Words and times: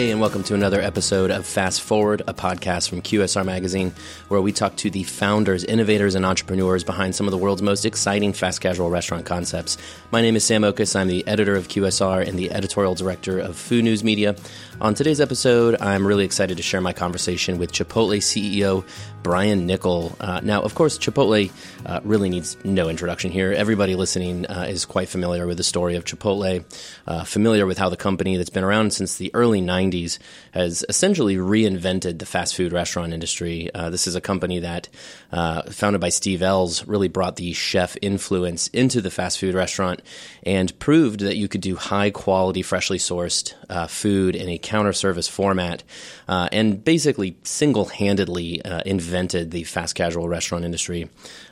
Hey, 0.00 0.12
and 0.12 0.18
welcome 0.18 0.42
to 0.44 0.54
another 0.54 0.80
episode 0.80 1.30
of 1.30 1.44
Fast 1.44 1.82
Forward, 1.82 2.22
a 2.26 2.32
podcast 2.32 2.88
from 2.88 3.02
QSR 3.02 3.44
Magazine, 3.44 3.92
where 4.28 4.40
we 4.40 4.50
talk 4.50 4.74
to 4.76 4.88
the 4.88 5.02
founders, 5.02 5.62
innovators, 5.62 6.14
and 6.14 6.24
entrepreneurs 6.24 6.84
behind 6.84 7.14
some 7.14 7.26
of 7.26 7.32
the 7.32 7.36
world's 7.36 7.60
most 7.60 7.84
exciting 7.84 8.32
fast 8.32 8.62
casual 8.62 8.88
restaurant 8.88 9.26
concepts. 9.26 9.76
My 10.10 10.22
name 10.22 10.36
is 10.36 10.44
Sam 10.46 10.64
Oches. 10.64 10.96
I'm 10.96 11.08
the 11.08 11.26
editor 11.26 11.54
of 11.54 11.68
QSR 11.68 12.26
and 12.26 12.38
the 12.38 12.50
editorial 12.50 12.94
director 12.94 13.38
of 13.38 13.58
Food 13.58 13.84
News 13.84 14.02
Media. 14.02 14.36
On 14.80 14.94
today's 14.94 15.20
episode, 15.20 15.76
I'm 15.82 16.06
really 16.06 16.24
excited 16.24 16.56
to 16.56 16.62
share 16.62 16.80
my 16.80 16.94
conversation 16.94 17.58
with 17.58 17.70
Chipotle 17.70 18.16
CEO 18.16 18.82
Brian 19.22 19.68
Niccol. 19.68 20.16
Uh, 20.18 20.40
now, 20.42 20.62
of 20.62 20.74
course, 20.74 20.96
Chipotle 20.96 21.52
uh, 21.84 22.00
really 22.02 22.30
needs 22.30 22.56
no 22.64 22.88
introduction 22.88 23.30
here. 23.30 23.52
Everybody 23.52 23.94
listening 23.94 24.46
uh, 24.46 24.64
is 24.68 24.86
quite 24.86 25.10
familiar 25.10 25.46
with 25.46 25.58
the 25.58 25.62
story 25.62 25.96
of 25.96 26.06
Chipotle, 26.06 26.64
uh, 27.06 27.24
familiar 27.24 27.66
with 27.66 27.76
how 27.76 27.90
the 27.90 27.98
company 27.98 28.38
that's 28.38 28.48
been 28.48 28.64
around 28.64 28.94
since 28.94 29.16
the 29.16 29.30
early 29.34 29.60
90s 29.60 30.18
has 30.52 30.82
essentially 30.88 31.36
reinvented 31.36 32.18
the 32.18 32.24
fast 32.24 32.56
food 32.56 32.72
restaurant 32.72 33.12
industry. 33.12 33.68
Uh, 33.74 33.90
this 33.90 34.06
is 34.06 34.14
a 34.14 34.20
company 34.22 34.60
that, 34.60 34.88
uh, 35.30 35.60
founded 35.64 36.00
by 36.00 36.08
Steve 36.08 36.42
Ells, 36.42 36.86
really 36.86 37.08
brought 37.08 37.36
the 37.36 37.52
chef 37.52 37.98
influence 38.00 38.68
into 38.68 39.02
the 39.02 39.10
fast 39.10 39.38
food 39.38 39.54
restaurant 39.54 40.00
and 40.42 40.76
proved 40.78 41.20
that 41.20 41.36
you 41.36 41.48
could 41.48 41.60
do 41.60 41.76
high 41.76 42.10
quality, 42.10 42.62
freshly 42.62 42.98
sourced 42.98 43.52
food 43.90 44.34
in 44.34 44.48
a 44.48 44.58
counter 44.70 44.92
service 44.92 45.28
format 45.28 45.82
and 46.28 46.82
basically 46.84 47.36
single 47.42 47.86
handedly 47.86 48.60
invented 48.86 49.00
invented 49.10 49.50
the 49.50 49.64
fast 49.64 49.94
casual 49.94 50.28
restaurant 50.28 50.64
industry. 50.64 51.08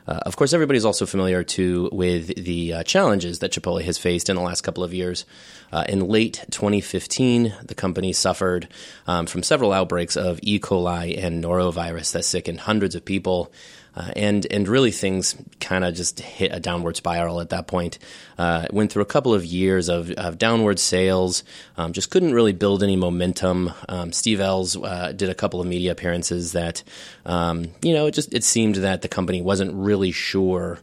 Uh, 0.06 0.20
of 0.22 0.36
course, 0.36 0.52
everybody's 0.52 0.84
also 0.84 1.06
familiar 1.06 1.42
too 1.42 1.88
with 1.92 2.28
the 2.44 2.72
uh, 2.72 2.82
challenges 2.82 3.40
that 3.40 3.52
Chipotle 3.52 3.82
has 3.82 3.98
faced 3.98 4.28
in 4.28 4.36
the 4.36 4.42
last 4.42 4.62
couple 4.62 4.84
of 4.84 4.94
years. 4.94 5.24
Uh, 5.72 5.84
in 5.88 6.00
late 6.08 6.44
2015, 6.50 7.54
the 7.64 7.74
company 7.74 8.12
suffered 8.12 8.68
um, 9.06 9.26
from 9.26 9.42
several 9.42 9.72
outbreaks 9.72 10.16
of 10.16 10.38
E. 10.42 10.58
coli 10.58 11.22
and 11.22 11.42
norovirus 11.42 12.12
that 12.12 12.24
sickened 12.24 12.60
hundreds 12.60 12.94
of 12.94 13.04
people. 13.04 13.52
Uh, 13.98 14.12
and 14.14 14.46
and 14.52 14.68
really 14.68 14.92
things 14.92 15.34
kind 15.58 15.84
of 15.84 15.92
just 15.92 16.20
hit 16.20 16.54
a 16.54 16.60
downward 16.60 16.96
spiral 16.96 17.40
at 17.40 17.50
that 17.50 17.66
point. 17.66 17.98
Uh, 18.38 18.64
went 18.70 18.92
through 18.92 19.02
a 19.02 19.06
couple 19.06 19.34
of 19.34 19.44
years 19.44 19.88
of, 19.88 20.12
of 20.12 20.38
downward 20.38 20.78
sales, 20.78 21.42
um, 21.76 21.92
just 21.92 22.08
couldn't 22.08 22.32
really 22.32 22.52
build 22.52 22.84
any 22.84 22.94
momentum. 22.94 23.72
Um, 23.88 24.12
Steve 24.12 24.40
Ells 24.40 24.76
uh, 24.76 25.12
did 25.16 25.30
a 25.30 25.34
couple 25.34 25.60
of 25.60 25.66
media 25.66 25.90
appearances 25.90 26.52
that, 26.52 26.84
um, 27.26 27.72
you 27.82 27.92
know, 27.92 28.06
it 28.06 28.14
just 28.14 28.32
it 28.32 28.44
seemed 28.44 28.76
that 28.76 29.02
the 29.02 29.08
company 29.08 29.42
wasn't 29.42 29.74
really 29.74 30.12
sure 30.12 30.78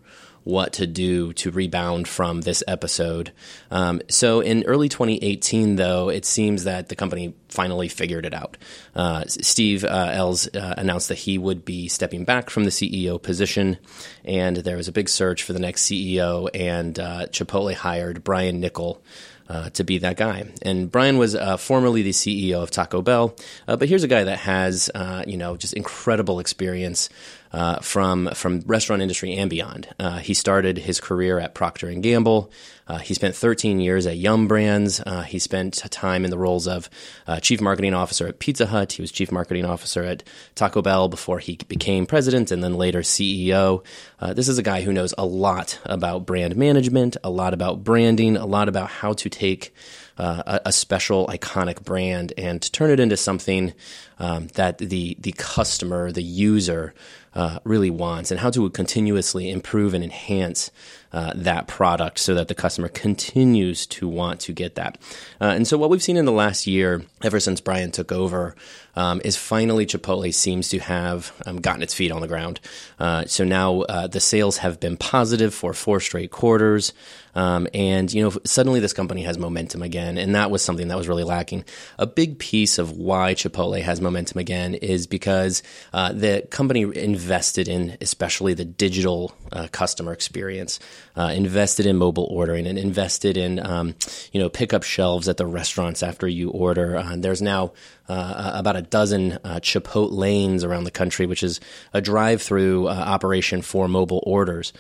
what 0.46 0.74
to 0.74 0.88
do 0.88 1.34
to 1.34 1.52
rebound 1.52 2.08
from 2.08 2.42
this 2.42 2.64
episode. 2.68 3.32
Um, 3.72 4.02
so 4.10 4.40
in 4.40 4.64
early 4.64 4.88
2018, 4.88 5.76
though, 5.76 6.10
it 6.10 6.24
seems 6.24 6.64
that 6.64 6.88
the 6.88 6.96
company 6.96 7.34
finally 7.50 7.88
figured 7.88 8.26
it 8.26 8.34
out. 8.34 8.56
Uh, 8.96 9.24
Steve 9.28 9.84
uh, 9.84 10.12
Ells 10.14 10.48
uh, 10.56 10.76
announced 10.78 11.10
that 11.10 11.18
he 11.18 11.38
would 11.38 11.66
be 11.66 11.88
stepping 11.88 12.26
back 12.26 12.50
from 12.50 12.64
the 12.64 12.70
CEO 12.70 13.22
position, 13.22 13.78
and 14.24 14.58
there 14.58 14.78
was 14.78 14.88
a 14.88 14.92
big 14.92 15.10
search 15.10 15.42
for 15.42 15.54
the 15.54 15.60
next 15.60 15.84
CEO, 15.84 16.48
and 16.54 17.00
uh, 17.00 17.26
Chipotle 17.28 17.74
hired 17.74 18.24
Brian 18.24 18.62
Niccol. 18.62 19.00
Uh, 19.48 19.70
to 19.70 19.84
be 19.84 20.00
that 20.00 20.18
guy. 20.18 20.44
And 20.64 20.92
Brian 20.92 21.20
was 21.20 21.36
uh, 21.36 21.58
formerly 21.58 22.02
the 22.02 22.10
CEO 22.10 22.64
of 22.64 22.72
Taco 22.72 23.04
Bell, 23.04 23.36
uh, 23.68 23.76
but 23.76 23.88
here's 23.88 24.02
a 24.02 24.08
guy 24.08 24.24
that 24.24 24.40
has, 24.40 24.90
uh, 24.96 25.24
you 25.28 25.38
know, 25.38 25.56
just 25.56 25.74
incredible 25.74 26.40
experience 26.40 27.10
uh, 27.56 27.80
from 27.80 28.28
from 28.34 28.60
restaurant 28.66 29.02
industry 29.02 29.34
and 29.34 29.50
beyond. 29.50 29.88
Uh, 29.98 30.18
he 30.18 30.34
started 30.34 30.78
his 30.78 31.00
career 31.00 31.40
at 31.40 31.56
Procter 31.56 31.88
and 31.88 32.04
Gamble. 32.04 32.52
Uh, 32.86 32.98
he 32.98 33.14
spent 33.14 33.34
13 33.34 33.80
years 33.80 34.06
at 34.06 34.18
Yum 34.18 34.48
Brands. 34.48 35.00
Uh, 35.00 35.22
he 35.22 35.40
spent 35.40 35.76
time 35.90 36.26
in 36.26 36.32
the 36.32 36.38
roles 36.38 36.68
of 36.68 36.90
uh, 37.28 37.40
chief 37.40 37.62
marketing 37.62 37.94
officer 37.94 38.28
at 38.28 38.40
Pizza 38.40 38.66
Hut. 38.66 38.92
He 38.92 39.02
was 39.02 39.10
chief 39.10 39.32
marketing 39.32 39.64
officer 39.64 40.04
at 40.04 40.22
Taco 40.54 40.82
Bell 40.82 41.08
before 41.08 41.40
he 41.40 41.58
became 41.70 42.06
president, 42.06 42.52
and 42.52 42.62
then 42.62 42.76
later 42.76 43.00
CEO. 43.00 43.86
Uh, 44.20 44.34
this 44.34 44.50
is 44.50 44.58
a 44.58 44.64
guy 44.64 44.82
who 44.82 44.92
knows 44.92 45.14
a 45.18 45.26
lot 45.26 45.80
about 45.86 46.26
brand 46.26 46.58
management, 46.58 47.16
a 47.24 47.30
lot 47.30 47.54
about 47.54 47.86
branding, 47.86 48.36
a 48.36 48.46
lot 48.46 48.68
about 48.68 48.90
how 48.90 49.14
to 49.14 49.30
take 49.30 49.74
uh, 50.18 50.44
a, 50.46 50.70
a, 50.70 50.72
special 50.72 51.28
iconic 51.28 51.84
brand 51.84 52.32
and 52.38 52.72
turn 52.72 52.90
it 52.90 53.02
into 53.02 53.18
something 53.18 53.74
um, 54.18 54.48
that 54.54 54.78
the 54.78 55.18
the 55.20 55.34
customer, 55.34 56.12
the 56.12 56.24
user, 56.24 56.94
uh, 57.36 57.60
really 57.64 57.90
wants, 57.90 58.32
and 58.32 58.40
how 58.40 58.50
to 58.50 58.70
continuously 58.70 59.50
improve 59.52 59.94
and 59.94 60.04
enhance 60.04 60.72
uh, 61.16 61.32
that 61.34 61.66
product 61.66 62.20
so 62.20 62.36
that 62.36 62.50
the 62.50 62.54
customer 62.54 62.90
continues 62.90 63.88
to 63.88 64.06
want 64.06 64.42
to 64.42 64.52
get 64.52 64.76
that. 64.76 64.98
Uh, 65.40 65.46
and 65.46 65.66
so, 65.66 65.78
what 65.78 65.90
we've 65.90 66.04
seen 66.04 66.18
in 66.18 66.26
the 66.26 66.32
last 66.32 66.68
year, 66.68 67.04
ever 67.24 67.40
since 67.40 67.62
Brian 67.62 67.90
took 67.90 68.12
over, 68.12 68.54
um, 68.96 69.22
is 69.24 69.38
finally 69.38 69.86
Chipotle 69.86 70.34
seems 70.34 70.70
to 70.70 70.80
have 70.80 71.32
um, 71.46 71.62
gotten 71.62 71.82
its 71.82 71.94
feet 71.94 72.12
on 72.12 72.22
the 72.22 72.28
ground. 72.28 72.60
Uh, 73.00 73.26
so 73.26 73.44
now 73.44 73.82
uh, 73.82 74.08
the 74.08 74.20
sales 74.20 74.58
have 74.58 74.80
been 74.80 74.98
positive 74.98 75.54
for 75.54 75.74
four 75.74 76.00
straight 76.00 76.32
quarters. 76.32 76.94
Um, 77.36 77.68
and 77.74 78.12
you 78.14 78.24
know, 78.24 78.32
suddenly 78.46 78.80
this 78.80 78.94
company 78.94 79.24
has 79.24 79.38
momentum 79.38 79.82
again, 79.82 80.18
and 80.18 80.34
that 80.36 80.52
was 80.52 80.62
something 80.62 80.88
that 80.88 80.98
was 80.98 81.10
really 81.10 81.26
lacking. 81.26 81.66
A 82.00 82.08
big 82.08 82.40
piece 82.40 82.78
of 82.78 82.94
why 82.94 83.34
Chipotle 83.34 83.82
has 83.82 84.00
momentum 84.00 84.40
again 84.40 84.74
is 84.76 85.06
because 85.06 85.62
uh, 85.92 86.14
the 86.14 86.48
company 86.50 86.84
invested 86.84 87.68
in, 87.68 87.98
especially 88.00 88.54
the 88.54 88.64
digital 88.64 89.36
uh, 89.52 89.68
customer 89.74 90.14
experience, 90.14 90.80
uh, 91.16 91.32
invested 91.36 91.86
in 91.86 91.98
mobile 91.98 92.28
ordering, 92.30 92.68
and 92.68 92.78
invested 92.78 93.38
in 93.38 93.66
um, 93.66 93.96
you 94.32 94.42
know 94.42 94.50
pickup 94.50 94.84
shelves 94.84 95.28
at 95.28 95.38
the 95.38 95.46
restaurants 95.46 96.04
after 96.04 96.28
you 96.28 96.50
order. 96.50 96.98
Uh, 96.98 97.16
there's 97.18 97.42
now 97.42 97.74
uh, 98.10 98.52
about 98.56 98.76
a 98.76 98.82
dozen 98.82 99.34
uh, 99.44 99.60
Chipotle 99.62 100.12
lanes 100.12 100.64
around 100.64 100.84
the 100.84 100.92
country, 100.92 101.26
which 101.26 101.44
is 101.44 101.60
a 101.94 102.02
drive-through 102.02 102.88
uh, 102.88 102.92
operation 102.92 103.62
for 103.62 103.88
mobile 103.88 104.24
orders. 104.26 104.74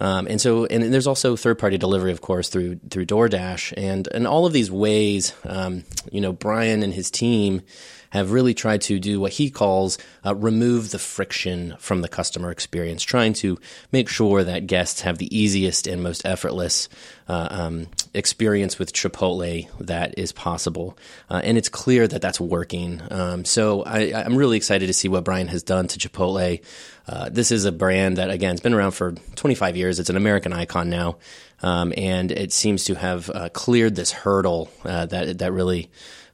Um, 0.00 0.26
and 0.28 0.40
so, 0.40 0.64
and 0.64 0.94
there's 0.94 1.06
also 1.06 1.36
third-party 1.36 1.76
delivery, 1.76 2.10
of 2.10 2.22
course, 2.22 2.48
through 2.48 2.80
through 2.90 3.04
DoorDash, 3.04 3.74
and 3.76 4.08
and 4.08 4.26
all 4.26 4.46
of 4.46 4.52
these 4.54 4.70
ways, 4.70 5.34
um, 5.44 5.84
you 6.10 6.22
know, 6.22 6.32
Brian 6.32 6.82
and 6.82 6.94
his 6.94 7.10
team 7.10 7.60
have 8.10 8.32
really 8.32 8.54
tried 8.54 8.80
to 8.82 8.98
do 8.98 9.20
what 9.20 9.32
he 9.32 9.50
calls 9.50 9.98
uh, 10.24 10.34
remove 10.34 10.90
the 10.90 10.98
friction 10.98 11.74
from 11.78 12.02
the 12.02 12.08
customer 12.08 12.50
experience, 12.50 13.02
trying 13.02 13.32
to 13.32 13.58
make 13.92 14.08
sure 14.08 14.44
that 14.44 14.66
guests 14.66 15.00
have 15.00 15.18
the 15.18 15.36
easiest 15.36 15.86
and 15.86 16.02
most 16.02 16.26
effortless 16.26 16.88
uh, 17.28 17.48
um, 17.50 17.86
experience 18.12 18.78
with 18.78 18.92
Chipotle 18.92 19.68
that 19.78 20.18
is 20.18 20.32
possible. 20.32 20.98
Uh, 21.30 21.40
and 21.44 21.56
it's 21.56 21.68
clear 21.68 22.06
that 22.08 22.20
that's 22.20 22.40
working. 22.40 23.00
Um, 23.10 23.44
so 23.44 23.82
I, 23.82 24.24
am 24.24 24.36
really 24.36 24.56
excited 24.56 24.86
to 24.88 24.92
see 24.92 25.08
what 25.08 25.24
Brian 25.24 25.48
has 25.48 25.62
done 25.62 25.86
to 25.88 25.98
Chipotle. 25.98 26.62
Uh, 27.06 27.28
this 27.30 27.50
is 27.50 27.64
a 27.64 27.72
brand 27.72 28.18
that, 28.18 28.30
again, 28.30 28.52
has 28.52 28.60
been 28.60 28.74
around 28.74 28.92
for 28.92 29.12
25 29.36 29.76
years. 29.76 29.98
It's 29.98 30.10
an 30.10 30.16
American 30.16 30.52
icon 30.52 30.90
now. 30.90 31.16
Um, 31.62 31.92
and 31.96 32.32
it 32.32 32.52
seems 32.52 32.84
to 32.84 32.94
have 32.94 33.30
uh, 33.30 33.48
cleared 33.50 33.94
this 33.94 34.12
hurdle 34.12 34.70
uh, 34.84 35.06
that 35.06 35.38
that 35.38 35.52
really 35.52 35.90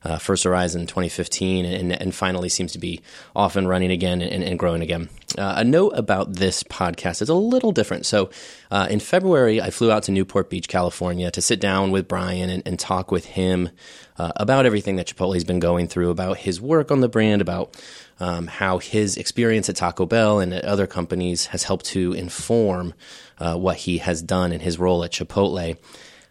uh, 0.06 0.18
first 0.18 0.46
in 0.46 0.86
2015 0.86 1.64
and, 1.64 1.92
and, 1.92 2.14
finally 2.14 2.48
seems 2.48 2.72
to 2.72 2.78
be 2.78 3.00
off 3.34 3.56
and 3.56 3.68
running 3.68 3.90
again 3.90 4.22
and, 4.22 4.44
and 4.44 4.56
growing 4.56 4.80
again. 4.80 5.08
Uh, 5.36 5.54
a 5.56 5.64
note 5.64 5.94
about 5.96 6.34
this 6.34 6.62
podcast 6.62 7.20
is 7.22 7.28
a 7.28 7.34
little 7.34 7.72
different. 7.72 8.06
So, 8.06 8.30
uh, 8.70 8.86
in 8.88 9.00
February, 9.00 9.60
I 9.60 9.70
flew 9.70 9.90
out 9.90 10.04
to 10.04 10.12
Newport 10.12 10.48
Beach, 10.48 10.68
California 10.68 11.30
to 11.32 11.42
sit 11.42 11.60
down 11.60 11.90
with 11.90 12.06
Brian 12.06 12.50
and, 12.50 12.62
and 12.64 12.78
talk 12.78 13.10
with 13.10 13.24
him 13.24 13.70
uh, 14.16 14.30
about 14.36 14.64
everything 14.64 14.94
that 14.96 15.08
Chipotle's 15.08 15.44
been 15.44 15.58
going 15.58 15.88
through, 15.88 16.10
about 16.10 16.38
his 16.38 16.60
work 16.60 16.92
on 16.92 17.00
the 17.00 17.08
brand, 17.08 17.42
about 17.42 17.76
um, 18.20 18.46
how 18.46 18.78
his 18.78 19.16
experience 19.16 19.68
at 19.68 19.76
Taco 19.76 20.06
Bell 20.06 20.38
and 20.38 20.54
at 20.54 20.64
other 20.64 20.86
companies 20.86 21.46
has 21.46 21.64
helped 21.64 21.86
to 21.86 22.12
inform 22.12 22.94
uh, 23.38 23.56
what 23.56 23.78
he 23.78 23.98
has 23.98 24.22
done 24.22 24.52
in 24.52 24.60
his 24.60 24.78
role 24.78 25.02
at 25.02 25.10
Chipotle. 25.10 25.76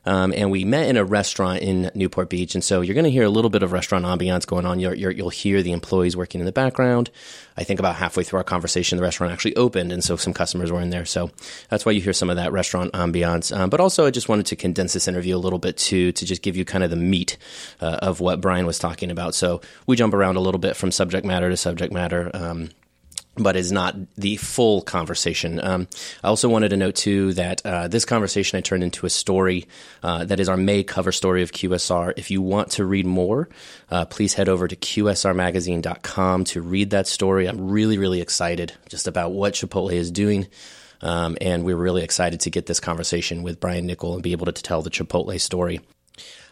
Um, 0.06 0.34
and 0.36 0.52
we 0.52 0.66
met 0.66 0.88
in 0.88 0.98
a 0.98 1.04
restaurant 1.04 1.62
in 1.62 1.92
Newport 1.96 2.30
Beach. 2.30 2.56
And 2.56 2.64
so 2.64 2.82
you're 2.82 2.94
going 2.94 3.06
to 3.06 3.12
hear 3.12 3.24
a 3.24 3.30
little 3.30 3.50
bit 3.50 3.64
of 3.64 3.72
restaurant 3.72 4.06
ambiance 4.06 4.46
going 4.46 4.66
on. 4.66 4.80
you 4.80 4.90
will 4.90 5.30
hear 5.30 5.62
the 5.62 5.72
employees 5.72 6.16
working 6.16 6.40
in 6.40 6.46
the 6.46 6.52
background. 6.52 7.10
I 7.58 7.64
think 7.64 7.80
about 7.80 7.96
halfway 7.96 8.24
through 8.24 8.38
our 8.38 8.44
conversation, 8.44 8.98
the 8.98 9.04
restaurant 9.04 9.32
actually 9.32 9.56
opened, 9.56 9.92
and 9.92 10.04
so 10.04 10.16
some 10.18 10.34
customers 10.34 10.72
were 10.72 10.82
in 10.82 10.90
there. 10.90 11.06
So 11.06 11.32
that's 11.70 11.86
why 11.86 11.94
you 11.94 12.02
hear 12.02 12.14
some 12.14 12.30
of 12.30 12.36
that 12.36 12.52
restaurant 12.52 12.92
ambiance. 12.94 13.56
Um, 13.56 13.70
but 13.70 13.80
also, 13.80 14.06
I 14.06 14.12
just 14.12 14.28
wanted 14.28 14.46
to 14.48 14.56
condense 14.56 14.94
this 14.94 15.08
interview 15.08 15.36
a 15.36 15.40
little 15.40 15.60
bit 15.60 15.78
too, 15.78 16.12
to 16.12 16.26
just 16.26 16.42
give 16.42 16.58
you 16.58 16.66
kind 16.66 16.84
of 16.84 16.90
the 16.90 16.96
meat 16.98 17.38
uh, 17.82 18.00
of 18.02 18.20
what 18.20 18.42
Brian 18.42 18.66
was 18.66 18.80
talking 18.80 19.10
about. 19.10 19.36
So 19.36 19.62
we 19.88 19.96
jump 19.96 20.14
around 20.14 20.36
a 20.36 20.42
little 20.42 20.60
bit 20.60 20.76
from 20.76 20.92
subject 20.92 21.26
matter 21.26 21.50
to 21.50 21.58
subject 21.58 21.94
matter. 21.94 22.30
Um, 22.34 22.70
but 23.38 23.56
is 23.56 23.72
not 23.72 23.96
the 24.16 24.38
full 24.38 24.82
conversation. 24.82 25.60
Um, 25.64 25.88
I 26.24 26.28
also 26.28 26.50
wanted 26.50 26.70
to 26.70 26.78
note 26.78 26.96
too 26.96 27.34
that 27.34 27.66
uh, 27.66 27.88
this 27.88 28.06
conversation 28.06 28.58
I 28.58 28.62
turned 28.62 28.84
into 28.84 29.06
a 29.06 29.10
story 29.10 29.68
uh, 30.04 30.26
that 30.26 30.40
is 30.40 30.50
our 30.50 30.58
May 30.58 30.84
cover 30.84 31.12
story 31.12 31.42
of 31.42 31.52
QSR. 31.52 32.14
If 32.18 32.32
you 32.32 32.42
want 32.42 32.72
to 32.72 32.86
read 32.86 33.06
more, 33.06 33.50
uh, 33.92 34.06
please 34.06 34.34
head 34.34 34.50
over 34.50 34.68
to 34.68 34.76
qsrmagazine.com 34.76 36.44
to 36.46 36.62
read 36.62 36.92
that 36.92 37.08
story. 37.08 37.48
I'm 37.48 37.70
really, 37.70 37.98
really 37.98 38.22
excited 38.22 38.74
just 38.90 39.08
about 39.08 39.32
what 39.32 39.54
Chipotle 39.54 39.94
is 39.94 40.12
doing. 40.12 40.48
Um, 41.02 41.38
and 41.42 41.64
we're 41.64 41.76
really 41.76 42.04
excited 42.04 42.40
to 42.42 42.50
get 42.50 42.66
this 42.66 42.80
conversation 42.80 43.44
with 43.44 43.60
Brian 43.60 43.88
Niccol 43.88 44.14
and 44.14 44.24
be 44.24 44.32
able 44.32 44.46
to 44.46 44.54
tell 44.54 44.82
the 44.82 44.90
Chipotle 44.90 45.40
story. 45.40 45.82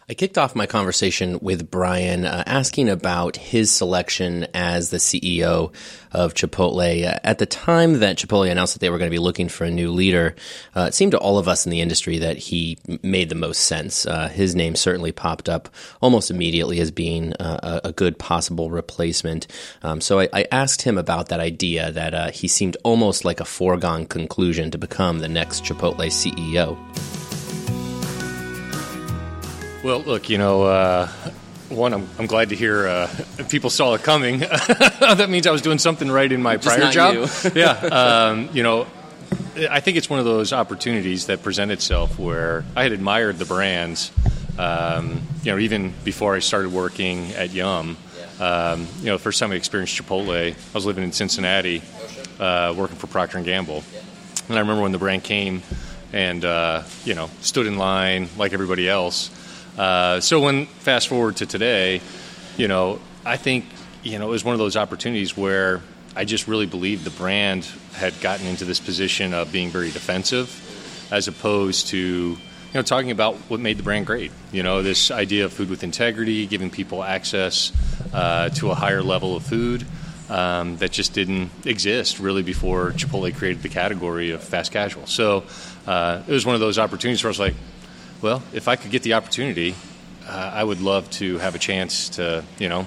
I 0.06 0.12
kicked 0.12 0.36
off 0.36 0.54
my 0.54 0.66
conversation 0.66 1.38
with 1.40 1.70
Brian 1.70 2.26
uh, 2.26 2.44
asking 2.46 2.90
about 2.90 3.36
his 3.36 3.70
selection 3.70 4.46
as 4.52 4.90
the 4.90 4.98
CEO 4.98 5.72
of 6.12 6.34
Chipotle. 6.34 7.18
At 7.24 7.38
the 7.38 7.46
time 7.46 8.00
that 8.00 8.18
Chipotle 8.18 8.50
announced 8.50 8.74
that 8.74 8.80
they 8.80 8.90
were 8.90 8.98
going 8.98 9.10
to 9.10 9.14
be 9.14 9.18
looking 9.18 9.48
for 9.48 9.64
a 9.64 9.70
new 9.70 9.90
leader, 9.90 10.36
uh, 10.76 10.82
it 10.88 10.94
seemed 10.94 11.12
to 11.12 11.18
all 11.18 11.38
of 11.38 11.48
us 11.48 11.64
in 11.64 11.70
the 11.70 11.80
industry 11.80 12.18
that 12.18 12.36
he 12.36 12.76
made 13.02 13.30
the 13.30 13.34
most 13.34 13.62
sense. 13.62 14.04
Uh, 14.04 14.28
his 14.28 14.54
name 14.54 14.76
certainly 14.76 15.10
popped 15.10 15.48
up 15.48 15.70
almost 16.02 16.30
immediately 16.30 16.80
as 16.80 16.90
being 16.90 17.32
uh, 17.34 17.80
a, 17.84 17.88
a, 17.88 17.92
good 17.92 18.18
possible 18.18 18.70
replacement. 18.70 19.46
Um, 19.82 20.02
so 20.02 20.20
I, 20.20 20.28
I, 20.34 20.46
asked 20.52 20.82
him 20.82 20.98
about 20.98 21.28
that 21.28 21.40
idea 21.40 21.90
that 21.92 22.12
uh, 22.12 22.30
he 22.30 22.48
seemed 22.48 22.76
almost 22.84 23.24
like 23.24 23.40
a 23.40 23.44
foregone 23.46 24.04
conclusion 24.04 24.70
to 24.72 24.78
become 24.78 25.20
the 25.20 25.28
next 25.28 25.64
Chipotle 25.64 25.96
CEO. 25.96 27.23
Well, 29.84 30.00
look, 30.00 30.30
you 30.30 30.38
know, 30.38 30.62
uh, 30.62 31.08
one, 31.68 31.92
I'm, 31.92 32.08
I'm, 32.18 32.24
glad 32.24 32.48
to 32.48 32.56
hear 32.56 32.88
uh, 32.88 33.14
people 33.50 33.68
saw 33.68 33.92
it 33.92 34.02
coming. 34.02 34.38
that 34.38 35.26
means 35.28 35.46
I 35.46 35.50
was 35.50 35.60
doing 35.60 35.76
something 35.76 36.10
right 36.10 36.32
in 36.32 36.42
my 36.42 36.56
Just 36.56 36.78
prior 36.78 36.90
job. 36.90 37.14
You. 37.14 37.50
yeah, 37.54 37.72
um, 37.72 38.48
you 38.54 38.62
know, 38.62 38.86
I 39.68 39.80
think 39.80 39.98
it's 39.98 40.08
one 40.08 40.20
of 40.20 40.24
those 40.24 40.54
opportunities 40.54 41.26
that 41.26 41.42
present 41.42 41.70
itself 41.70 42.18
where 42.18 42.64
I 42.74 42.82
had 42.82 42.92
admired 42.92 43.38
the 43.38 43.44
brands, 43.44 44.10
um, 44.58 45.20
you 45.42 45.52
know, 45.52 45.58
even 45.58 45.92
before 46.02 46.34
I 46.34 46.38
started 46.38 46.72
working 46.72 47.32
at 47.32 47.50
Yum. 47.50 47.98
Um, 48.40 48.86
you 49.00 49.04
know, 49.04 49.18
the 49.18 49.22
first 49.22 49.38
time 49.38 49.52
I 49.52 49.56
experienced 49.56 50.00
Chipotle, 50.00 50.54
I 50.54 50.56
was 50.72 50.86
living 50.86 51.04
in 51.04 51.12
Cincinnati, 51.12 51.82
uh, 52.40 52.72
working 52.74 52.96
for 52.96 53.06
Procter 53.06 53.36
and 53.36 53.44
Gamble, 53.44 53.84
and 54.48 54.56
I 54.56 54.60
remember 54.60 54.80
when 54.80 54.92
the 54.92 54.98
brand 54.98 55.24
came 55.24 55.62
and 56.14 56.42
uh, 56.42 56.84
you 57.04 57.14
know 57.14 57.28
stood 57.42 57.66
in 57.66 57.76
line 57.76 58.30
like 58.38 58.54
everybody 58.54 58.88
else. 58.88 59.28
Uh, 59.76 60.20
so 60.20 60.40
when 60.40 60.66
fast 60.66 61.08
forward 61.08 61.36
to 61.36 61.46
today, 61.46 62.00
you 62.56 62.68
know, 62.68 63.00
I 63.24 63.36
think 63.36 63.64
you 64.02 64.18
know 64.18 64.28
it 64.28 64.30
was 64.30 64.44
one 64.44 64.54
of 64.54 64.58
those 64.58 64.76
opportunities 64.76 65.36
where 65.36 65.80
I 66.16 66.24
just 66.24 66.46
really 66.46 66.66
believed 66.66 67.04
the 67.04 67.10
brand 67.10 67.68
had 67.94 68.18
gotten 68.20 68.46
into 68.46 68.64
this 68.64 68.78
position 68.80 69.34
of 69.34 69.50
being 69.50 69.70
very 69.70 69.90
defensive, 69.90 71.08
as 71.10 71.26
opposed 71.26 71.88
to 71.88 71.98
you 71.98 72.38
know 72.74 72.82
talking 72.82 73.10
about 73.10 73.36
what 73.48 73.58
made 73.60 73.78
the 73.78 73.82
brand 73.82 74.06
great. 74.06 74.30
You 74.52 74.62
know, 74.62 74.82
this 74.82 75.10
idea 75.10 75.46
of 75.46 75.52
food 75.52 75.70
with 75.70 75.82
integrity, 75.82 76.46
giving 76.46 76.70
people 76.70 77.02
access 77.02 77.72
uh, 78.12 78.50
to 78.50 78.70
a 78.70 78.74
higher 78.74 79.02
level 79.02 79.36
of 79.36 79.44
food. 79.44 79.84
Um, 80.26 80.78
that 80.78 80.90
just 80.90 81.12
didn't 81.12 81.50
exist 81.66 82.18
really 82.18 82.42
before 82.42 82.92
Chipotle 82.92 83.32
created 83.36 83.62
the 83.62 83.68
category 83.68 84.30
of 84.30 84.42
fast 84.42 84.72
casual. 84.72 85.06
So 85.06 85.44
uh, 85.86 86.22
it 86.26 86.32
was 86.32 86.46
one 86.46 86.54
of 86.54 86.62
those 86.62 86.78
opportunities 86.78 87.22
where 87.22 87.28
I 87.28 87.32
was 87.32 87.38
like, 87.38 87.54
well, 88.24 88.42
if 88.54 88.68
I 88.68 88.76
could 88.76 88.90
get 88.90 89.02
the 89.02 89.12
opportunity, 89.14 89.74
uh, 90.26 90.50
I 90.54 90.64
would 90.64 90.80
love 90.80 91.10
to 91.10 91.36
have 91.38 91.54
a 91.54 91.58
chance 91.58 92.08
to, 92.10 92.42
you 92.58 92.70
know, 92.70 92.86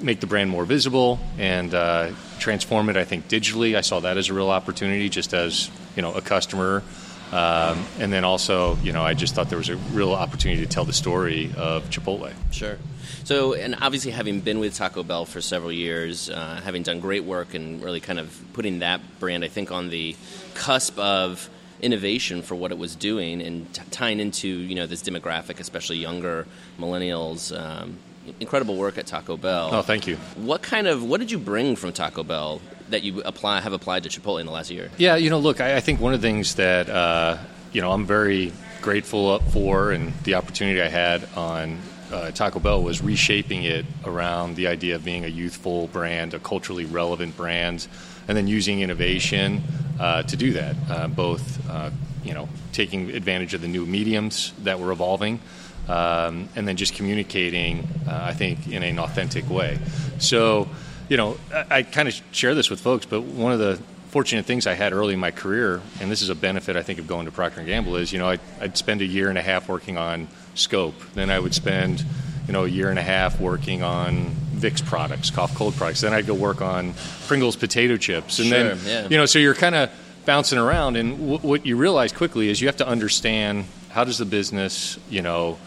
make 0.00 0.20
the 0.20 0.28
brand 0.28 0.50
more 0.50 0.64
visible 0.64 1.18
and 1.36 1.74
uh, 1.74 2.12
transform 2.38 2.88
it. 2.88 2.96
I 2.96 3.02
think 3.02 3.26
digitally, 3.26 3.76
I 3.76 3.80
saw 3.80 3.98
that 3.98 4.16
as 4.16 4.28
a 4.28 4.34
real 4.34 4.50
opportunity, 4.50 5.08
just 5.08 5.34
as 5.34 5.68
you 5.96 6.02
know, 6.02 6.14
a 6.14 6.20
customer. 6.20 6.84
Um, 7.32 7.84
and 7.98 8.12
then 8.12 8.22
also, 8.22 8.76
you 8.76 8.92
know, 8.92 9.02
I 9.02 9.14
just 9.14 9.34
thought 9.34 9.48
there 9.48 9.58
was 9.58 9.68
a 9.68 9.76
real 9.76 10.12
opportunity 10.12 10.62
to 10.62 10.68
tell 10.68 10.84
the 10.84 10.92
story 10.92 11.50
of 11.56 11.90
Chipotle. 11.90 12.32
Sure. 12.52 12.78
So, 13.24 13.54
and 13.54 13.74
obviously, 13.80 14.12
having 14.12 14.40
been 14.40 14.60
with 14.60 14.76
Taco 14.76 15.02
Bell 15.02 15.24
for 15.24 15.40
several 15.40 15.72
years, 15.72 16.30
uh, 16.30 16.60
having 16.62 16.84
done 16.84 17.00
great 17.00 17.24
work 17.24 17.52
and 17.54 17.82
really 17.82 18.00
kind 18.00 18.20
of 18.20 18.32
putting 18.52 18.78
that 18.78 19.00
brand, 19.18 19.44
I 19.44 19.48
think, 19.48 19.72
on 19.72 19.90
the 19.90 20.14
cusp 20.54 20.96
of 21.00 21.50
innovation 21.80 22.42
for 22.42 22.54
what 22.54 22.70
it 22.72 22.78
was 22.78 22.96
doing 22.96 23.40
and 23.40 23.72
t- 23.72 23.82
tying 23.90 24.20
into 24.20 24.48
you 24.48 24.74
know 24.74 24.86
this 24.86 25.02
demographic, 25.02 25.60
especially 25.60 25.96
younger 25.98 26.46
millennials. 26.78 27.56
Um, 27.56 27.98
incredible 28.40 28.76
work 28.76 28.98
at 28.98 29.06
Taco 29.06 29.36
Bell. 29.36 29.70
Oh, 29.72 29.82
thank 29.82 30.06
you. 30.06 30.16
What 30.36 30.62
kind 30.62 30.86
of 30.86 31.02
what 31.02 31.20
did 31.20 31.30
you 31.30 31.38
bring 31.38 31.76
from 31.76 31.92
Taco 31.92 32.22
Bell 32.22 32.60
that 32.90 33.02
you 33.02 33.22
apply 33.22 33.60
have 33.60 33.72
applied 33.72 34.02
to 34.04 34.08
Chipotle 34.08 34.40
in 34.40 34.46
the 34.46 34.52
last 34.52 34.70
year? 34.70 34.90
Yeah, 34.98 35.16
you 35.16 35.30
know, 35.30 35.38
look, 35.38 35.60
I, 35.60 35.76
I 35.76 35.80
think 35.80 36.00
one 36.00 36.14
of 36.14 36.20
the 36.20 36.28
things 36.28 36.56
that 36.56 36.88
uh, 36.88 37.38
you 37.72 37.80
know 37.80 37.92
I'm 37.92 38.06
very 38.06 38.52
grateful 38.82 39.38
for 39.40 39.92
and 39.92 40.12
the 40.24 40.34
opportunity 40.34 40.80
I 40.80 40.88
had 40.88 41.28
on 41.36 41.78
uh, 42.12 42.30
Taco 42.30 42.60
Bell 42.60 42.82
was 42.82 43.02
reshaping 43.02 43.64
it 43.64 43.84
around 44.04 44.56
the 44.56 44.68
idea 44.68 44.94
of 44.94 45.04
being 45.04 45.24
a 45.24 45.28
youthful 45.28 45.88
brand, 45.88 46.34
a 46.34 46.38
culturally 46.38 46.84
relevant 46.84 47.36
brand, 47.36 47.86
and 48.28 48.36
then 48.36 48.46
using 48.46 48.80
innovation 48.80 49.62
uh, 49.98 50.22
to 50.22 50.36
do 50.36 50.52
that. 50.52 50.76
Uh, 50.88 51.08
both, 51.08 51.68
uh, 51.68 51.90
you 52.22 52.34
know, 52.34 52.48
taking 52.72 53.10
advantage 53.10 53.54
of 53.54 53.62
the 53.62 53.68
new 53.68 53.84
mediums 53.86 54.52
that 54.62 54.78
were 54.78 54.92
evolving, 54.92 55.40
um, 55.88 56.48
and 56.54 56.68
then 56.68 56.76
just 56.76 56.94
communicating. 56.94 57.88
Uh, 58.06 58.20
I 58.22 58.34
think 58.34 58.68
in 58.68 58.82
an 58.82 58.98
authentic 58.98 59.48
way. 59.50 59.78
So, 60.18 60.68
you 61.08 61.16
know, 61.16 61.38
I, 61.52 61.78
I 61.78 61.82
kind 61.82 62.08
of 62.08 62.20
share 62.30 62.54
this 62.54 62.70
with 62.70 62.80
folks, 62.80 63.06
but 63.06 63.22
one 63.22 63.52
of 63.52 63.58
the 63.58 63.80
fortunate 64.08 64.46
things 64.46 64.66
I 64.66 64.74
had 64.74 64.92
early 64.92 65.14
in 65.14 65.20
my 65.20 65.30
career, 65.30 65.80
and 66.00 66.10
this 66.10 66.22
is 66.22 66.28
a 66.28 66.34
benefit 66.34 66.76
I 66.76 66.82
think 66.82 66.98
of 66.98 67.06
going 67.06 67.26
to 67.26 67.32
Procter 67.32 67.60
and 67.60 67.68
Gamble, 67.68 67.96
is 67.96 68.12
you 68.12 68.18
know 68.18 68.28
I'd, 68.28 68.40
I'd, 68.60 68.76
spend 68.76 69.00
a 69.00 69.06
year 69.06 69.28
and 69.28 69.38
a 69.38 69.42
half 69.42 69.68
working 69.68 69.96
on 69.96 70.28
scope, 70.54 70.94
then 71.14 71.30
I 71.30 71.38
would 71.38 71.54
spend 71.54 72.04
you 72.48 72.52
know 72.52 72.64
a 72.64 72.68
year 72.68 72.90
and 72.90 72.98
a 72.98 73.02
half 73.02 73.38
working 73.38 73.84
on 73.84 74.32
Vicks 74.56 74.84
products, 74.84 75.30
cough 75.30 75.54
cold 75.54 75.74
products, 75.76 76.00
then 76.00 76.12
I'd 76.12 76.26
go 76.26 76.34
work 76.34 76.60
on 76.60 76.94
Pringles 77.28 77.54
potato 77.54 77.96
chips, 77.96 78.40
and 78.40 78.48
sure, 78.48 78.74
then 78.74 78.78
yeah. 78.84 79.08
you 79.08 79.16
know 79.16 79.26
so 79.26 79.38
you're 79.38 79.54
kind 79.54 79.76
of 79.76 79.90
bouncing 80.24 80.58
around, 80.58 80.96
and 80.96 81.16
w- 81.18 81.38
what 81.38 81.64
you 81.64 81.76
realize 81.76 82.12
quickly 82.12 82.48
is 82.48 82.60
you 82.60 82.66
have 82.66 82.78
to 82.78 82.88
understand 82.88 83.66
how 83.90 84.02
does 84.02 84.18
the 84.18 84.24
business 84.24 84.98
you 85.08 85.22
know 85.22 85.58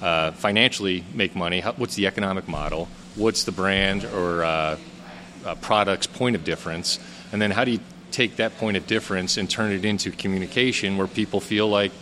uh, 0.00 0.30
financially 0.32 1.04
make 1.12 1.34
money, 1.34 1.60
how, 1.60 1.72
what's 1.72 1.96
the 1.96 2.06
economic 2.06 2.48
model, 2.48 2.88
what's 3.16 3.44
the 3.44 3.52
brand 3.52 4.04
or 4.04 4.44
uh, 4.44 4.78
uh, 5.44 5.54
product's 5.56 6.06
point 6.06 6.36
of 6.36 6.44
difference? 6.44 6.98
And 7.32 7.42
then 7.42 7.50
how 7.50 7.64
do 7.64 7.72
you 7.72 7.80
take 8.10 8.36
that 8.36 8.56
point 8.58 8.76
of 8.76 8.86
difference 8.86 9.36
and 9.36 9.50
turn 9.50 9.72
it 9.72 9.84
into 9.84 10.10
communication 10.10 10.96
where 10.96 11.06
people 11.06 11.40
feel 11.40 11.68
like 11.68 11.92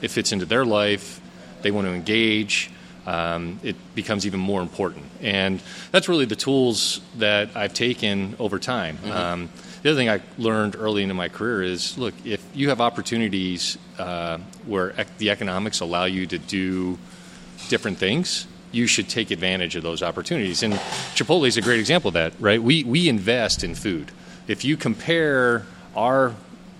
it 0.00 0.10
fits 0.10 0.32
into 0.32 0.46
their 0.46 0.64
life, 0.64 1.20
they 1.62 1.70
want 1.70 1.86
to 1.86 1.92
engage, 1.92 2.70
um, 3.06 3.58
it 3.62 3.76
becomes 3.94 4.26
even 4.26 4.40
more 4.40 4.62
important. 4.62 5.04
And 5.20 5.60
that's 5.90 6.08
really 6.08 6.24
the 6.24 6.36
tools 6.36 7.00
that 7.18 7.56
I've 7.56 7.74
taken 7.74 8.36
over 8.38 8.58
time. 8.58 8.98
Mm-hmm. 8.98 9.10
Um, 9.10 9.48
the 9.82 9.90
other 9.90 9.98
thing 9.98 10.08
I 10.08 10.20
learned 10.38 10.76
early 10.76 11.02
into 11.02 11.14
my 11.14 11.28
career 11.28 11.62
is 11.62 11.98
look, 11.98 12.14
if 12.24 12.44
you 12.54 12.68
have 12.68 12.80
opportunities 12.80 13.76
uh, 13.98 14.38
where 14.66 14.90
ec- 14.90 15.18
the 15.18 15.30
economics 15.30 15.80
allow 15.80 16.04
you 16.04 16.26
to 16.28 16.38
do 16.38 16.98
different 17.68 17.98
things, 17.98 18.46
you 18.70 18.86
should 18.86 19.08
take 19.08 19.30
advantage 19.30 19.76
of 19.76 19.82
those 19.82 20.02
opportunities. 20.02 20.62
And 20.62 20.74
Chipotle 21.14 21.46
is 21.46 21.56
a 21.56 21.62
great 21.62 21.80
example 21.80 22.08
of 22.08 22.14
that, 22.14 22.32
right? 22.40 22.62
We, 22.62 22.84
we 22.84 23.08
invest 23.08 23.64
in 23.64 23.74
food 23.74 24.12
if 24.46 24.64
you 24.64 24.76
compare 24.76 25.66
our 25.94 26.34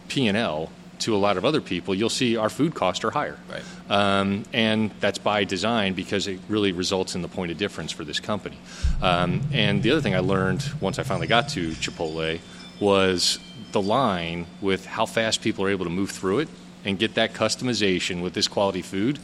P&L 0.08 0.70
to 1.02 1.14
a 1.14 1.18
lot 1.18 1.36
of 1.36 1.44
other 1.44 1.60
people, 1.60 1.94
you'll 1.94 2.08
see 2.08 2.36
our 2.36 2.50
food 2.50 2.74
costs 2.74 3.04
are 3.04 3.10
higher. 3.10 3.38
Right. 3.50 3.62
Um, 3.90 4.44
and 4.52 4.90
that's 5.00 5.18
by 5.18 5.44
design 5.44 5.94
because 5.94 6.26
it 6.26 6.40
really 6.48 6.72
results 6.72 7.14
in 7.14 7.22
the 7.22 7.28
point 7.28 7.52
of 7.52 7.58
difference 7.58 7.92
for 7.92 8.04
this 8.04 8.20
company. 8.20 8.58
Um, 9.00 9.42
and 9.52 9.82
the 9.82 9.90
other 9.90 10.00
thing 10.00 10.14
I 10.14 10.20
learned 10.20 10.64
once 10.80 10.98
I 10.98 11.02
finally 11.02 11.26
got 11.26 11.48
to 11.50 11.70
Chipotle 11.72 12.40
was 12.80 13.38
the 13.72 13.82
line 13.82 14.46
with 14.60 14.84
how 14.86 15.06
fast 15.06 15.40
people 15.42 15.64
are 15.64 15.70
able 15.70 15.84
to 15.84 15.90
move 15.90 16.10
through 16.10 16.40
it 16.40 16.48
and 16.84 16.98
get 16.98 17.14
that 17.14 17.32
customization 17.32 18.22
with 18.22 18.34
this 18.34 18.48
quality 18.48 18.82
food. 18.82 19.18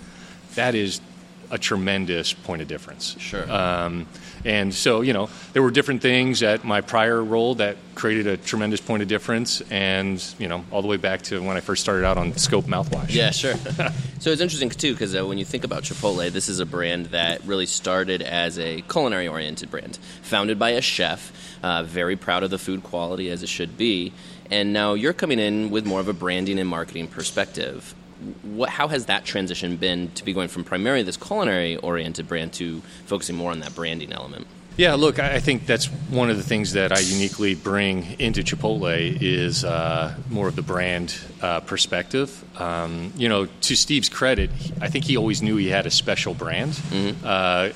That 0.54 0.74
is 0.74 1.00
a 1.50 1.58
tremendous 1.58 2.32
point 2.32 2.62
of 2.62 2.68
difference. 2.68 3.16
Sure. 3.18 3.50
Um, 3.50 4.06
and 4.44 4.72
so, 4.72 5.00
you 5.00 5.12
know, 5.12 5.28
there 5.52 5.62
were 5.62 5.70
different 5.70 6.02
things 6.02 6.42
at 6.42 6.64
my 6.64 6.80
prior 6.80 7.22
role 7.22 7.56
that 7.56 7.76
created 7.94 8.26
a 8.26 8.36
tremendous 8.36 8.80
point 8.80 9.02
of 9.02 9.08
difference, 9.08 9.60
and 9.70 10.24
you 10.38 10.46
know, 10.48 10.64
all 10.70 10.82
the 10.82 10.88
way 10.88 10.96
back 10.96 11.22
to 11.22 11.42
when 11.42 11.56
I 11.56 11.60
first 11.60 11.82
started 11.82 12.04
out 12.04 12.16
on 12.16 12.36
Scope 12.36 12.66
mouthwash. 12.66 13.12
Yeah, 13.12 13.30
sure. 13.30 13.54
so 14.20 14.30
it's 14.30 14.40
interesting 14.40 14.70
too 14.70 14.92
because 14.92 15.16
uh, 15.16 15.26
when 15.26 15.38
you 15.38 15.44
think 15.44 15.64
about 15.64 15.82
Chipotle, 15.82 16.30
this 16.30 16.48
is 16.48 16.60
a 16.60 16.66
brand 16.66 17.06
that 17.06 17.44
really 17.44 17.66
started 17.66 18.22
as 18.22 18.58
a 18.58 18.82
culinary-oriented 18.82 19.70
brand, 19.70 19.98
founded 20.22 20.58
by 20.58 20.70
a 20.70 20.80
chef, 20.80 21.32
uh, 21.62 21.82
very 21.82 22.16
proud 22.16 22.44
of 22.44 22.50
the 22.50 22.58
food 22.58 22.84
quality 22.84 23.30
as 23.30 23.42
it 23.42 23.48
should 23.48 23.76
be, 23.76 24.12
and 24.50 24.72
now 24.72 24.94
you're 24.94 25.12
coming 25.12 25.40
in 25.40 25.70
with 25.70 25.84
more 25.84 26.00
of 26.00 26.08
a 26.08 26.12
branding 26.12 26.58
and 26.58 26.68
marketing 26.68 27.08
perspective 27.08 27.94
what, 28.42 28.68
how 28.68 28.88
has 28.88 29.06
that 29.06 29.24
transition 29.24 29.76
been 29.76 30.10
to 30.12 30.24
be 30.24 30.32
going 30.32 30.48
from 30.48 30.64
primarily 30.64 31.02
this 31.02 31.16
culinary 31.16 31.76
oriented 31.76 32.26
brand 32.28 32.52
to 32.54 32.80
focusing 33.06 33.36
more 33.36 33.52
on 33.52 33.60
that 33.60 33.74
branding 33.74 34.12
element? 34.12 34.46
Yeah, 34.76 34.94
look, 34.94 35.18
I 35.18 35.40
think 35.40 35.66
that's 35.66 35.86
one 35.86 36.30
of 36.30 36.36
the 36.36 36.44
things 36.44 36.74
that 36.74 36.92
I 36.92 37.00
uniquely 37.00 37.56
bring 37.56 38.14
into 38.20 38.42
Chipotle 38.44 39.20
is 39.20 39.64
uh, 39.64 40.14
more 40.30 40.46
of 40.46 40.54
the 40.54 40.62
brand 40.62 41.18
uh, 41.42 41.58
perspective. 41.60 42.44
Um, 42.60 43.12
you 43.16 43.28
know, 43.28 43.46
to 43.46 43.76
Steve's 43.76 44.08
credit, 44.08 44.50
I 44.80 44.88
think 44.88 45.04
he 45.04 45.16
always 45.16 45.42
knew 45.42 45.56
he 45.56 45.68
had 45.68 45.86
a 45.86 45.90
special 45.90 46.32
brand. 46.32 46.74
Mm-hmm. 46.74 47.26
Uh, 47.26 47.70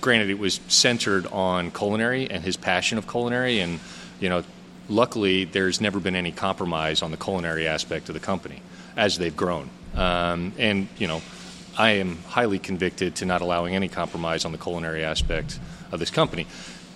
granted, 0.00 0.28
it 0.28 0.40
was 0.40 0.58
centered 0.66 1.28
on 1.28 1.70
culinary 1.70 2.28
and 2.28 2.42
his 2.42 2.56
passion 2.56 2.98
of 2.98 3.08
culinary, 3.08 3.60
and 3.60 3.78
you 4.18 4.28
know, 4.28 4.42
luckily, 4.88 5.44
there's 5.44 5.80
never 5.80 6.00
been 6.00 6.16
any 6.16 6.32
compromise 6.32 7.00
on 7.00 7.12
the 7.12 7.16
culinary 7.16 7.68
aspect 7.68 8.08
of 8.08 8.14
the 8.14 8.20
company 8.20 8.60
as 8.96 9.18
they've 9.18 9.36
grown. 9.36 9.70
Um, 9.94 10.52
and 10.58 10.88
you 10.98 11.06
know, 11.06 11.22
I 11.76 11.90
am 11.92 12.18
highly 12.24 12.58
convicted 12.58 13.16
to 13.16 13.26
not 13.26 13.40
allowing 13.40 13.74
any 13.74 13.88
compromise 13.88 14.44
on 14.44 14.52
the 14.52 14.58
culinary 14.58 15.04
aspect 15.04 15.58
of 15.92 16.00
this 16.00 16.10
company. 16.10 16.46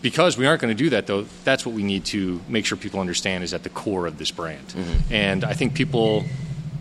Because 0.01 0.39
we 0.39 0.47
aren't 0.47 0.61
going 0.61 0.77
to 0.77 0.81
do 0.81 0.91
that, 0.91 1.09
though, 1.09 1.23
that's 1.43 1.67
what 1.67 1.75
we 1.75 1.83
need 1.83 2.05
to 2.07 2.41
make 2.49 2.65
sure 2.65 2.79
people 2.79 3.01
understand 3.01 3.43
is 3.43 3.53
at 3.53 3.65
the 3.65 3.69
core 3.69 4.07
of 4.07 4.17
this 4.17 4.31
brand. 4.31 4.69
Mm-hmm. 4.69 5.13
And 5.13 5.45
I 5.45 5.55
think 5.55 5.75
people 5.75 6.25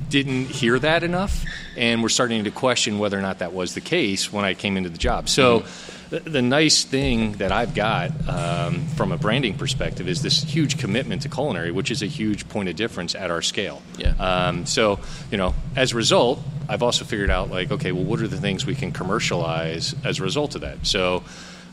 didn't 0.09 0.45
hear 0.45 0.77
that 0.77 1.01
enough, 1.01 1.43
and 1.75 2.03
we're 2.03 2.09
starting 2.09 2.43
to 2.43 2.51
question 2.51 2.99
whether 2.99 3.17
or 3.17 3.23
not 3.23 3.39
that 3.39 3.53
was 3.53 3.73
the 3.73 3.81
case 3.81 4.31
when 4.31 4.45
I 4.45 4.53
came 4.53 4.77
into 4.77 4.89
the 4.89 4.97
job. 4.97 5.29
So. 5.29 5.61
Mm-hmm 5.61 5.93
the, 6.09 6.19
the 6.19 6.41
nice 6.41 6.83
thing 6.83 7.33
that 7.33 7.51
I've 7.51 7.75
got 7.75 8.11
um, 8.29 8.85
from 8.95 9.11
a 9.11 9.17
branding 9.17 9.57
perspective 9.57 10.07
is 10.07 10.21
this 10.21 10.43
huge 10.43 10.77
commitment 10.77 11.23
to 11.23 11.29
culinary, 11.29 11.71
which 11.71 11.91
is 11.91 12.01
a 12.01 12.05
huge 12.05 12.47
point 12.49 12.69
of 12.69 12.75
difference 12.75 13.15
at 13.15 13.29
our 13.31 13.41
scale. 13.41 13.81
Yeah. 13.97 14.13
Um, 14.19 14.65
so, 14.65 14.99
you 15.31 15.37
know, 15.37 15.53
as 15.75 15.91
a 15.91 15.95
result, 15.95 16.39
I've 16.69 16.83
also 16.83 17.05
figured 17.05 17.29
out 17.29 17.49
like, 17.49 17.71
okay, 17.71 17.91
well, 17.91 18.03
what 18.03 18.21
are 18.21 18.27
the 18.27 18.39
things 18.39 18.65
we 18.65 18.75
can 18.75 18.91
commercialize 18.91 19.95
as 20.03 20.19
a 20.19 20.23
result 20.23 20.55
of 20.55 20.61
that? 20.61 20.85
So, 20.85 21.23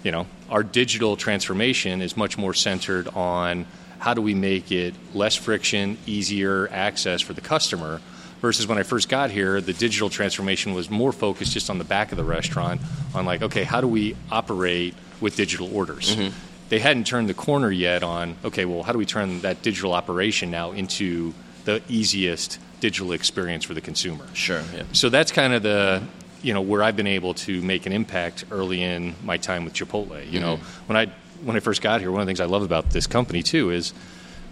you 0.02 0.10
know, 0.10 0.26
our 0.50 0.62
digital 0.62 1.16
transformation 1.16 2.02
is 2.02 2.16
much 2.16 2.36
more 2.36 2.54
centered 2.54 3.08
on 3.08 3.66
how 3.98 4.14
do 4.14 4.20
we 4.20 4.34
make 4.34 4.70
it 4.70 4.94
less 5.14 5.34
friction, 5.34 5.96
easier 6.06 6.68
access 6.70 7.20
for 7.22 7.32
the 7.32 7.40
customer 7.40 8.00
versus 8.44 8.66
when 8.66 8.76
I 8.76 8.82
first 8.82 9.08
got 9.08 9.30
here, 9.30 9.58
the 9.62 9.72
digital 9.72 10.10
transformation 10.10 10.74
was 10.74 10.90
more 10.90 11.12
focused 11.12 11.54
just 11.54 11.70
on 11.70 11.78
the 11.78 11.84
back 11.84 12.12
of 12.12 12.18
the 12.18 12.24
restaurant 12.24 12.78
on 13.14 13.24
like, 13.24 13.40
okay, 13.40 13.64
how 13.64 13.80
do 13.80 13.88
we 13.88 14.14
operate 14.30 14.94
with 15.22 15.34
digital 15.34 15.74
orders? 15.74 16.14
Mm-hmm. 16.14 16.36
They 16.68 16.78
hadn't 16.78 17.06
turned 17.06 17.30
the 17.30 17.34
corner 17.34 17.70
yet 17.70 18.02
on, 18.02 18.36
okay, 18.44 18.66
well, 18.66 18.82
how 18.82 18.92
do 18.92 18.98
we 18.98 19.06
turn 19.06 19.40
that 19.40 19.62
digital 19.62 19.94
operation 19.94 20.50
now 20.50 20.72
into 20.72 21.32
the 21.64 21.80
easiest 21.88 22.58
digital 22.80 23.12
experience 23.12 23.64
for 23.64 23.72
the 23.72 23.80
consumer? 23.80 24.26
Sure. 24.34 24.60
Yeah. 24.74 24.82
So 24.92 25.08
that's 25.08 25.32
kind 25.32 25.54
of 25.54 25.62
the 25.62 26.02
you 26.42 26.52
know 26.52 26.60
where 26.60 26.82
I've 26.82 26.96
been 26.96 27.06
able 27.06 27.32
to 27.48 27.62
make 27.62 27.86
an 27.86 27.92
impact 27.92 28.44
early 28.50 28.82
in 28.82 29.14
my 29.24 29.38
time 29.38 29.64
with 29.64 29.72
Chipotle. 29.72 30.20
You 30.30 30.40
mm-hmm. 30.40 30.40
know, 30.40 30.56
when 30.84 30.98
I 30.98 31.06
when 31.42 31.56
I 31.56 31.60
first 31.60 31.80
got 31.80 32.02
here, 32.02 32.10
one 32.10 32.20
of 32.20 32.26
the 32.26 32.28
things 32.28 32.40
I 32.40 32.44
love 32.44 32.62
about 32.62 32.90
this 32.90 33.06
company 33.06 33.42
too 33.42 33.70
is 33.70 33.94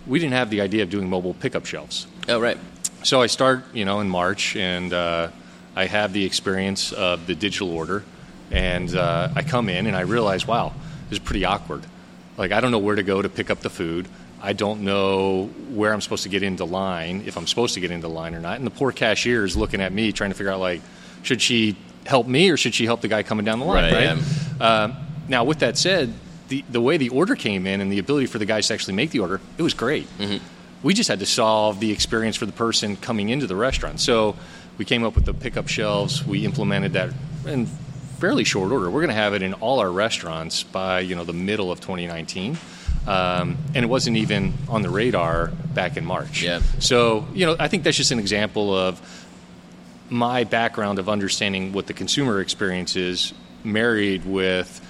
we 0.07 0.19
didn't 0.19 0.33
have 0.33 0.49
the 0.49 0.63
idea 0.63 0.83
of 0.83 0.89
doing 0.89 1.11
mobile 1.11 1.35
pickup 1.35 1.67
shelves. 1.67 2.07
Oh, 2.27 2.41
right. 2.41 2.57
So 3.05 3.21
I 3.21 3.27
start, 3.27 3.65
you 3.73 3.85
know, 3.85 4.01
in 4.01 4.09
March, 4.09 4.55
and 4.55 4.93
uh, 4.93 5.31
I 5.75 5.87
have 5.87 6.13
the 6.13 6.25
experience 6.25 6.93
of 6.93 7.27
the 7.27 7.35
digital 7.35 7.71
order, 7.71 8.05
and 8.51 8.95
uh, 8.95 9.31
I 9.35 9.43
come 9.43 9.69
in 9.69 9.87
and 9.87 9.97
I 9.97 10.03
realize, 10.03 10.47
wow, 10.47 10.73
this 11.09 11.19
is 11.19 11.25
pretty 11.25 11.45
awkward. 11.45 11.83
Like 12.37 12.53
I 12.53 12.61
don't 12.61 12.71
know 12.71 12.79
where 12.79 12.97
to 12.97 13.03
go 13.03 13.21
to 13.21 13.29
pick 13.29 13.51
up 13.51 13.61
the 13.61 13.71
food. 13.71 14.07
I 14.41 14.53
don't 14.53 14.83
know 14.83 15.47
where 15.71 15.93
I'm 15.93 16.01
supposed 16.01 16.25
to 16.25 16.29
get 16.29 16.43
into 16.43 16.65
line, 16.65 17.25
if 17.27 17.37
I'm 17.37 17.47
supposed 17.47 17.75
to 17.75 17.81
get 17.81 17.91
into 17.91 18.09
line 18.09 18.35
or 18.35 18.41
not. 18.41 18.57
And 18.57 18.67
the 18.67 18.71
poor 18.71 18.93
cashier 18.93 19.45
is 19.45 19.57
looking 19.57 19.81
at 19.81 19.93
me, 19.93 20.13
trying 20.13 20.31
to 20.31 20.37
figure 20.37 20.53
out 20.53 20.61
like, 20.61 20.81
should 21.23 21.41
she 21.41 21.77
help 22.07 22.27
me 22.27 22.51
or 22.51 22.57
should 22.57 22.75
she 22.75 22.85
help 22.85 23.01
the 23.01 23.09
guy 23.09 23.23
coming 23.23 23.45
down 23.45 23.59
the 23.59 23.65
line? 23.65 23.93
Right. 23.93 24.09
right? 24.09 24.19
Yeah. 24.61 24.67
Uh, 24.67 24.95
now, 25.29 25.45
with 25.45 25.61
that 25.61 25.77
said, 25.77 26.13
the 26.49 26.65
the 26.71 26.81
way 26.81 26.99
the 26.99 27.09
order 27.09 27.35
came 27.35 27.67
in 27.67 27.81
and 27.81 27.91
the 27.91 27.99
ability 27.99 28.27
for 28.27 28.39
the 28.39 28.47
guys 28.47 28.69
to 28.69 28.75
actually 28.75 28.95
make 28.95 29.11
the 29.11 29.21
order, 29.21 29.41
it 29.59 29.63
was 29.63 29.75
great. 29.75 30.07
Mm-hmm 30.19 30.45
we 30.83 30.95
just 30.95 31.09
had 31.09 31.21
to 31.21 31.27
solve 31.27 31.81
the 31.81 31.93
experience 31.93 32.37
for 32.37 32.47
the 32.47 32.53
person 32.53 32.97
coming 32.97 33.29
into 33.29 33.47
the 33.47 33.57
restaurant. 33.57 34.01
So 34.01 34.37
we 34.79 34.85
came 34.85 35.05
up 35.05 35.15
with 35.15 35.25
the 35.25 35.35
pickup 35.35 35.69
shelves. 35.69 36.27
We 36.27 36.45
implemented 36.45 36.95
that 36.95 37.11
in 37.47 37.67
fairly 38.19 38.45
short 38.45 38.73
order. 38.73 38.91
We're 38.91 39.01
going 39.01 39.09
to 39.09 39.15
have 39.15 39.35
it 39.35 39.43
in 39.43 39.55
all 39.55 39.81
our 39.81 39.91
restaurants 39.91 40.63
by 40.63 41.01
you 41.01 41.15
know 41.15 41.25
the 41.25 41.33
middle 41.33 41.71
of 41.71 41.81
2019. 41.81 42.57
Um, 43.07 43.59
and 43.75 43.85
it 43.85 43.89
wasn't 43.89 44.17
even 44.17 44.55
on 44.69 44.83
the 44.83 44.91
radar 44.91 45.49
back 45.75 45.97
in 45.97 46.05
March. 46.05 46.43
Yeah. 46.43 46.61
So 46.79 47.27
you 47.35 47.47
know, 47.47 47.57
I 47.59 47.69
think 47.69 47.83
that's 47.83 47.97
just 47.97 48.13
an 48.13 48.19
example 48.19 48.77
of 48.77 49.01
my 50.09 50.45
background 50.45 50.99
of 50.99 51.09
understanding 51.09 51.73
what 51.73 51.87
the 51.87 51.95
consumer 51.95 52.41
experience 52.41 52.97
is, 52.97 53.33
married 53.65 54.25
with 54.25 54.81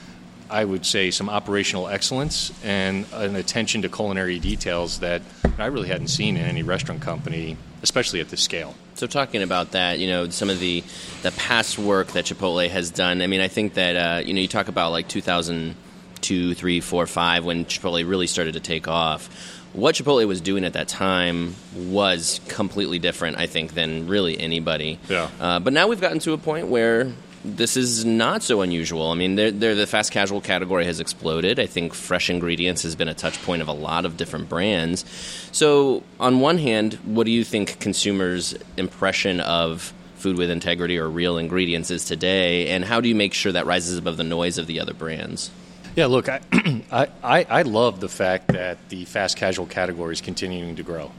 I 0.52 0.64
would 0.64 0.84
say, 0.84 1.10
some 1.10 1.30
operational 1.30 1.88
excellence 1.88 2.52
and 2.62 3.06
an 3.14 3.36
attention 3.36 3.82
to 3.82 3.88
culinary 3.88 4.38
details 4.38 5.00
that 5.00 5.22
I 5.58 5.66
really 5.66 5.88
hadn't 5.88 6.08
seen 6.08 6.36
in 6.36 6.44
any 6.44 6.62
restaurant 6.62 7.00
company, 7.00 7.56
especially 7.82 8.20
at 8.20 8.28
this 8.28 8.42
scale. 8.42 8.74
So, 8.94 9.06
talking 9.06 9.42
about 9.42 9.72
that, 9.72 9.98
you 9.98 10.08
know, 10.08 10.28
some 10.28 10.50
of 10.50 10.60
the 10.60 10.84
the 11.22 11.32
past 11.32 11.78
work 11.78 12.08
that 12.08 12.26
Chipotle 12.26 12.68
has 12.68 12.90
done. 12.90 13.22
I 13.22 13.26
mean, 13.26 13.40
I 13.40 13.48
think 13.48 13.74
that 13.74 13.96
uh, 13.96 14.22
you 14.24 14.34
know, 14.34 14.40
you 14.40 14.48
talk 14.48 14.68
about 14.68 14.92
like 14.92 15.08
2002, 15.08 16.54
three, 16.54 16.80
four, 16.80 17.06
five, 17.06 17.44
when 17.46 17.64
Chipotle 17.64 18.06
really 18.06 18.26
started 18.26 18.52
to 18.52 18.60
take 18.60 18.88
off. 18.88 19.58
What 19.72 19.94
Chipotle 19.94 20.28
was 20.28 20.42
doing 20.42 20.64
at 20.66 20.74
that 20.74 20.88
time 20.88 21.54
was 21.74 22.42
completely 22.48 22.98
different, 22.98 23.38
I 23.38 23.46
think, 23.46 23.72
than 23.72 24.06
really 24.06 24.38
anybody. 24.38 24.98
Yeah. 25.08 25.30
Uh, 25.40 25.60
but 25.60 25.72
now 25.72 25.88
we've 25.88 26.00
gotten 26.00 26.18
to 26.20 26.34
a 26.34 26.38
point 26.38 26.66
where 26.66 27.10
this 27.44 27.76
is 27.76 28.04
not 28.04 28.42
so 28.42 28.60
unusual. 28.60 29.10
I 29.10 29.14
mean, 29.14 29.34
they're, 29.34 29.50
they're, 29.50 29.74
the 29.74 29.86
fast 29.86 30.12
casual 30.12 30.40
category 30.40 30.84
has 30.84 31.00
exploded. 31.00 31.58
I 31.58 31.66
think 31.66 31.92
fresh 31.92 32.30
ingredients 32.30 32.82
has 32.82 32.94
been 32.94 33.08
a 33.08 33.14
touch 33.14 33.42
point 33.42 33.62
of 33.62 33.68
a 33.68 33.72
lot 33.72 34.04
of 34.04 34.16
different 34.16 34.48
brands. 34.48 35.04
So, 35.50 36.04
on 36.20 36.40
one 36.40 36.58
hand, 36.58 36.94
what 37.04 37.24
do 37.24 37.32
you 37.32 37.44
think 37.44 37.80
consumers' 37.80 38.54
impression 38.76 39.40
of 39.40 39.92
food 40.16 40.38
with 40.38 40.50
integrity 40.50 40.98
or 40.98 41.10
real 41.10 41.36
ingredients 41.36 41.90
is 41.90 42.04
today, 42.04 42.68
and 42.68 42.84
how 42.84 43.00
do 43.00 43.08
you 43.08 43.14
make 43.14 43.34
sure 43.34 43.50
that 43.52 43.66
rises 43.66 43.98
above 43.98 44.16
the 44.16 44.24
noise 44.24 44.56
of 44.56 44.68
the 44.68 44.78
other 44.78 44.94
brands? 44.94 45.50
Yeah, 45.96 46.06
look, 46.06 46.28
I, 46.28 46.40
I, 47.22 47.44
I 47.44 47.62
love 47.62 48.00
the 48.00 48.08
fact 48.08 48.48
that 48.48 48.88
the 48.88 49.04
fast 49.04 49.36
casual 49.36 49.66
category 49.66 50.12
is 50.12 50.20
continuing 50.20 50.76
to 50.76 50.82
grow. 50.82 51.10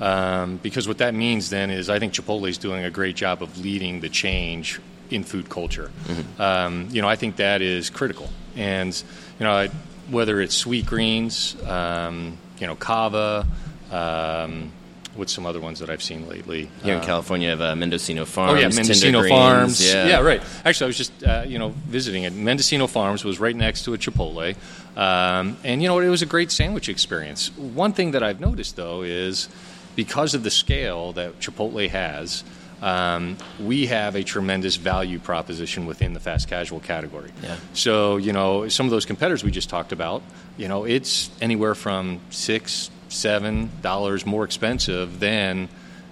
Um, 0.00 0.56
because 0.56 0.88
what 0.88 0.98
that 0.98 1.14
means 1.14 1.50
then 1.50 1.70
is 1.70 1.90
I 1.90 1.98
think 1.98 2.12
Chipotle 2.12 2.48
is 2.48 2.58
doing 2.58 2.84
a 2.84 2.90
great 2.90 3.14
job 3.14 3.42
of 3.42 3.58
leading 3.58 4.00
the 4.00 4.08
change 4.08 4.80
in 5.12 5.24
food 5.24 5.48
culture. 5.48 5.90
Mm-hmm. 6.04 6.42
Um, 6.42 6.88
you 6.90 7.02
know, 7.02 7.08
I 7.08 7.16
think 7.16 7.36
that 7.36 7.62
is 7.62 7.90
critical. 7.90 8.28
And 8.56 9.02
you 9.38 9.44
know, 9.44 9.52
I, 9.52 9.68
whether 10.10 10.40
it's 10.40 10.62
Sweetgreens, 10.62 11.66
um, 11.66 12.38
you 12.58 12.66
know, 12.66 12.76
Cava. 12.76 13.46
Um, 13.90 14.72
what's 15.14 15.32
some 15.32 15.46
other 15.46 15.60
ones 15.60 15.80
that 15.80 15.90
I've 15.90 16.02
seen 16.02 16.28
lately? 16.28 16.68
Here 16.82 16.94
in 16.94 17.00
uh, 17.00 17.04
California, 17.04 17.50
have 17.50 17.60
uh, 17.60 17.76
Mendocino 17.76 18.24
Farms. 18.24 18.52
Oh 18.52 18.56
yeah, 18.56 18.68
Mendocino 18.68 19.28
Farms. 19.28 19.84
Yeah. 19.84 20.06
yeah. 20.06 20.20
right. 20.20 20.42
Actually, 20.64 20.86
I 20.86 20.88
was 20.88 20.96
just 20.96 21.24
uh, 21.24 21.44
you 21.46 21.58
know 21.58 21.70
visiting 21.86 22.24
it. 22.24 22.32
Mendocino 22.32 22.86
Farms 22.86 23.24
was 23.24 23.38
right 23.38 23.56
next 23.56 23.84
to 23.84 23.94
a 23.94 23.98
Chipotle, 23.98 24.56
um, 24.96 25.56
and 25.64 25.82
you 25.82 25.88
know 25.88 25.98
it 25.98 26.08
was 26.08 26.22
a 26.22 26.26
great 26.26 26.50
sandwich 26.50 26.88
experience. 26.88 27.56
One 27.56 27.92
thing 27.92 28.12
that 28.12 28.22
I've 28.22 28.40
noticed 28.40 28.76
though 28.76 29.02
is 29.02 29.48
because 29.94 30.34
of 30.34 30.42
the 30.42 30.50
scale 30.50 31.12
that 31.12 31.38
Chipotle 31.40 31.88
has 31.90 32.44
um, 32.82 33.36
we 33.60 33.86
have 33.86 34.16
a 34.16 34.24
tremendous 34.24 34.76
value 34.76 35.20
proposition 35.20 35.86
within 35.86 36.12
the 36.12 36.20
fast 36.20 36.48
casual 36.48 36.80
category. 36.80 37.30
Yeah. 37.42 37.56
So, 37.72 38.16
you 38.16 38.32
know, 38.32 38.68
some 38.68 38.86
of 38.86 38.90
those 38.90 39.06
competitors 39.06 39.44
we 39.44 39.52
just 39.52 39.70
talked 39.70 39.92
about, 39.92 40.22
you 40.56 40.68
know, 40.68 40.84
it's 40.84 41.30
anywhere 41.40 41.76
from 41.76 42.20
six, 42.30 42.90
seven 43.08 43.70
dollars 43.82 44.26
more 44.26 44.44
expensive 44.44 45.20
than 45.20 45.68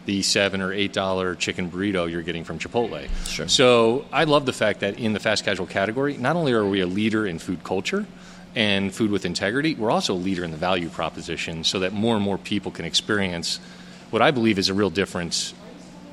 the 0.07 0.23
seven 0.23 0.61
or 0.61 0.73
eight 0.73 0.93
dollar 0.93 1.35
chicken 1.35 1.71
burrito 1.71 2.11
you're 2.11 2.23
getting 2.23 2.45
from 2.45 2.59
Chipotle. 2.59 3.09
Sure. 3.27 3.49
So 3.49 4.07
I 4.13 4.25
love 4.25 4.47
the 4.47 4.53
fact 4.53 4.81
that 4.81 4.99
in 4.99 5.13
the 5.13 5.21
fast 5.21 5.45
casual 5.45 5.67
category, 5.67 6.17
not 6.17 6.37
only 6.37 6.53
are 6.53 6.65
we 6.65 6.81
a 6.81 6.87
leader 6.87 7.27
in 7.27 7.39
food 7.39 7.65
culture 7.65 8.07
and 8.55 8.95
food 8.95 9.11
with 9.11 9.25
integrity, 9.25 9.75
we're 9.75 9.91
also 9.91 10.15
a 10.15 10.17
leader 10.17 10.45
in 10.45 10.53
the 10.53 10.57
value 10.57 10.89
proposition 10.89 11.65
so 11.65 11.81
that 11.81 11.93
more 11.93 12.15
and 12.15 12.25
more 12.25 12.39
people 12.39 12.71
can 12.71 12.85
experience 12.85 13.59
what 14.11 14.23
I 14.23 14.31
believe 14.31 14.59
is 14.59 14.69
a 14.69 14.75
real 14.75 14.91
difference 14.91 15.55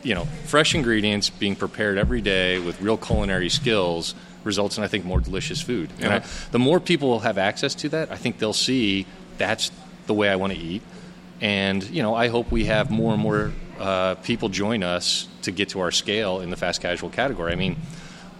you 0.07 0.15
know, 0.15 0.23
fresh 0.45 0.73
ingredients 0.73 1.29
being 1.29 1.53
prepared 1.53 1.97
every 1.97 2.21
day 2.21 2.59
with 2.59 2.81
real 2.81 2.95
culinary 2.95 3.49
skills 3.49 4.15
results 4.45 4.77
in, 4.77 4.83
I 4.85 4.87
think, 4.87 5.03
more 5.03 5.19
delicious 5.19 5.61
food. 5.61 5.89
And 5.99 6.13
I, 6.13 6.19
the 6.51 6.59
more 6.59 6.79
people 6.79 7.09
will 7.09 7.19
have 7.19 7.37
access 7.37 7.75
to 7.75 7.89
that, 7.89 8.09
I 8.09 8.15
think 8.15 8.39
they'll 8.39 8.53
see 8.53 9.05
that's 9.37 9.69
the 10.05 10.13
way 10.13 10.29
I 10.29 10.37
want 10.37 10.53
to 10.53 10.59
eat. 10.59 10.81
And 11.41 11.83
you 11.83 12.01
know, 12.01 12.15
I 12.15 12.29
hope 12.29 12.53
we 12.53 12.65
have 12.65 12.89
more 12.89 13.11
and 13.11 13.21
more 13.21 13.51
uh, 13.77 14.15
people 14.15 14.47
join 14.47 14.81
us 14.81 15.27
to 15.41 15.51
get 15.51 15.69
to 15.69 15.81
our 15.81 15.91
scale 15.91 16.39
in 16.39 16.51
the 16.51 16.55
fast 16.55 16.81
casual 16.81 17.09
category. 17.09 17.51
I 17.51 17.55
mean 17.55 17.75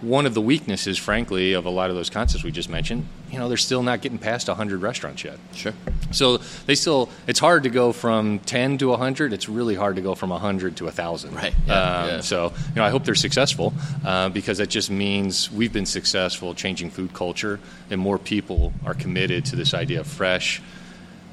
one 0.00 0.26
of 0.26 0.34
the 0.34 0.40
weaknesses, 0.40 0.96
frankly, 0.96 1.54
of 1.54 1.66
a 1.66 1.70
lot 1.70 1.90
of 1.90 1.96
those 1.96 2.08
concepts 2.08 2.44
we 2.44 2.52
just 2.52 2.68
mentioned, 2.68 3.06
you 3.30 3.38
know, 3.38 3.48
they're 3.48 3.56
still 3.56 3.82
not 3.82 4.00
getting 4.00 4.18
past 4.18 4.46
100 4.46 4.80
restaurants 4.80 5.24
yet. 5.24 5.38
Sure. 5.54 5.72
So 6.12 6.38
they 6.66 6.74
still, 6.74 7.10
it's 7.26 7.40
hard 7.40 7.64
to 7.64 7.68
go 7.68 7.92
from 7.92 8.38
10 8.40 8.78
to 8.78 8.88
100. 8.88 9.32
It's 9.32 9.48
really 9.48 9.74
hard 9.74 9.96
to 9.96 10.02
go 10.02 10.14
from 10.14 10.30
100 10.30 10.76
to 10.76 10.84
1,000. 10.84 11.34
Right. 11.34 11.54
Yeah, 11.66 11.72
um, 11.72 12.08
yeah. 12.08 12.20
So, 12.20 12.52
you 12.68 12.74
know, 12.76 12.84
I 12.84 12.90
hope 12.90 13.04
they're 13.04 13.14
successful 13.14 13.74
uh, 14.04 14.28
because 14.28 14.58
that 14.58 14.68
just 14.68 14.90
means 14.90 15.50
we've 15.50 15.72
been 15.72 15.86
successful 15.86 16.54
changing 16.54 16.90
food 16.90 17.12
culture 17.12 17.58
and 17.90 18.00
more 18.00 18.18
people 18.18 18.72
are 18.86 18.94
committed 18.94 19.44
to 19.46 19.56
this 19.56 19.74
idea 19.74 20.00
of 20.00 20.06
fresh 20.06 20.62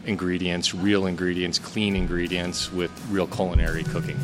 ingredients, 0.06 0.74
real 0.74 1.06
ingredients, 1.06 1.60
clean 1.60 1.96
ingredients 1.96 2.72
with 2.72 2.92
real 3.10 3.28
culinary 3.28 3.84
cooking. 3.84 4.20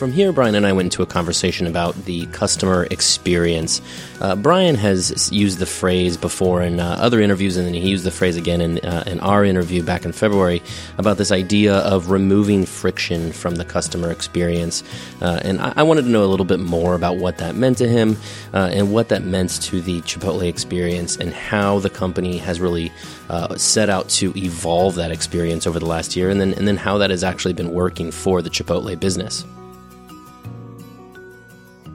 From 0.00 0.12
here, 0.12 0.32
Brian 0.32 0.54
and 0.54 0.66
I 0.66 0.72
went 0.72 0.86
into 0.86 1.02
a 1.02 1.06
conversation 1.06 1.66
about 1.66 1.94
the 2.06 2.24
customer 2.28 2.86
experience. 2.90 3.82
Uh, 4.22 4.34
Brian 4.34 4.74
has 4.76 5.30
used 5.30 5.58
the 5.58 5.66
phrase 5.66 6.16
before 6.16 6.62
in 6.62 6.80
uh, 6.80 6.96
other 6.98 7.20
interviews, 7.20 7.58
and 7.58 7.66
then 7.66 7.74
he 7.74 7.90
used 7.90 8.04
the 8.04 8.10
phrase 8.10 8.36
again 8.36 8.62
in, 8.62 8.78
uh, 8.78 9.04
in 9.06 9.20
our 9.20 9.44
interview 9.44 9.82
back 9.82 10.06
in 10.06 10.12
February 10.12 10.62
about 10.96 11.18
this 11.18 11.30
idea 11.30 11.80
of 11.80 12.10
removing 12.10 12.64
friction 12.64 13.30
from 13.30 13.56
the 13.56 13.64
customer 13.66 14.10
experience. 14.10 14.82
Uh, 15.20 15.38
and 15.44 15.60
I-, 15.60 15.74
I, 15.76 15.82
wanted 15.82 16.04
to 16.04 16.08
know 16.08 16.24
a 16.24 16.32
little 16.32 16.46
bit 16.46 16.60
more 16.60 16.94
about 16.94 17.18
what 17.18 17.36
that 17.36 17.54
meant 17.54 17.76
to 17.76 17.86
him 17.86 18.16
uh, 18.54 18.70
and 18.72 18.94
what 18.94 19.10
that 19.10 19.22
meant 19.22 19.60
to 19.64 19.82
the 19.82 20.00
Chipotle 20.00 20.48
experience 20.48 21.18
and 21.18 21.30
how 21.34 21.78
the 21.78 21.90
company 21.90 22.38
has 22.38 22.58
really 22.58 22.90
uh, 23.28 23.54
set 23.56 23.90
out 23.90 24.08
to 24.08 24.32
evolve 24.34 24.94
that 24.94 25.10
experience 25.10 25.66
over 25.66 25.78
the 25.78 25.84
last 25.84 26.16
year, 26.16 26.30
and 26.30 26.40
then, 26.40 26.54
and 26.54 26.66
then 26.66 26.78
how 26.78 26.96
that 26.96 27.10
has 27.10 27.22
actually 27.22 27.52
been 27.52 27.70
working 27.70 28.10
for 28.10 28.40
the 28.40 28.48
Chipotle 28.48 28.98
business. 28.98 29.44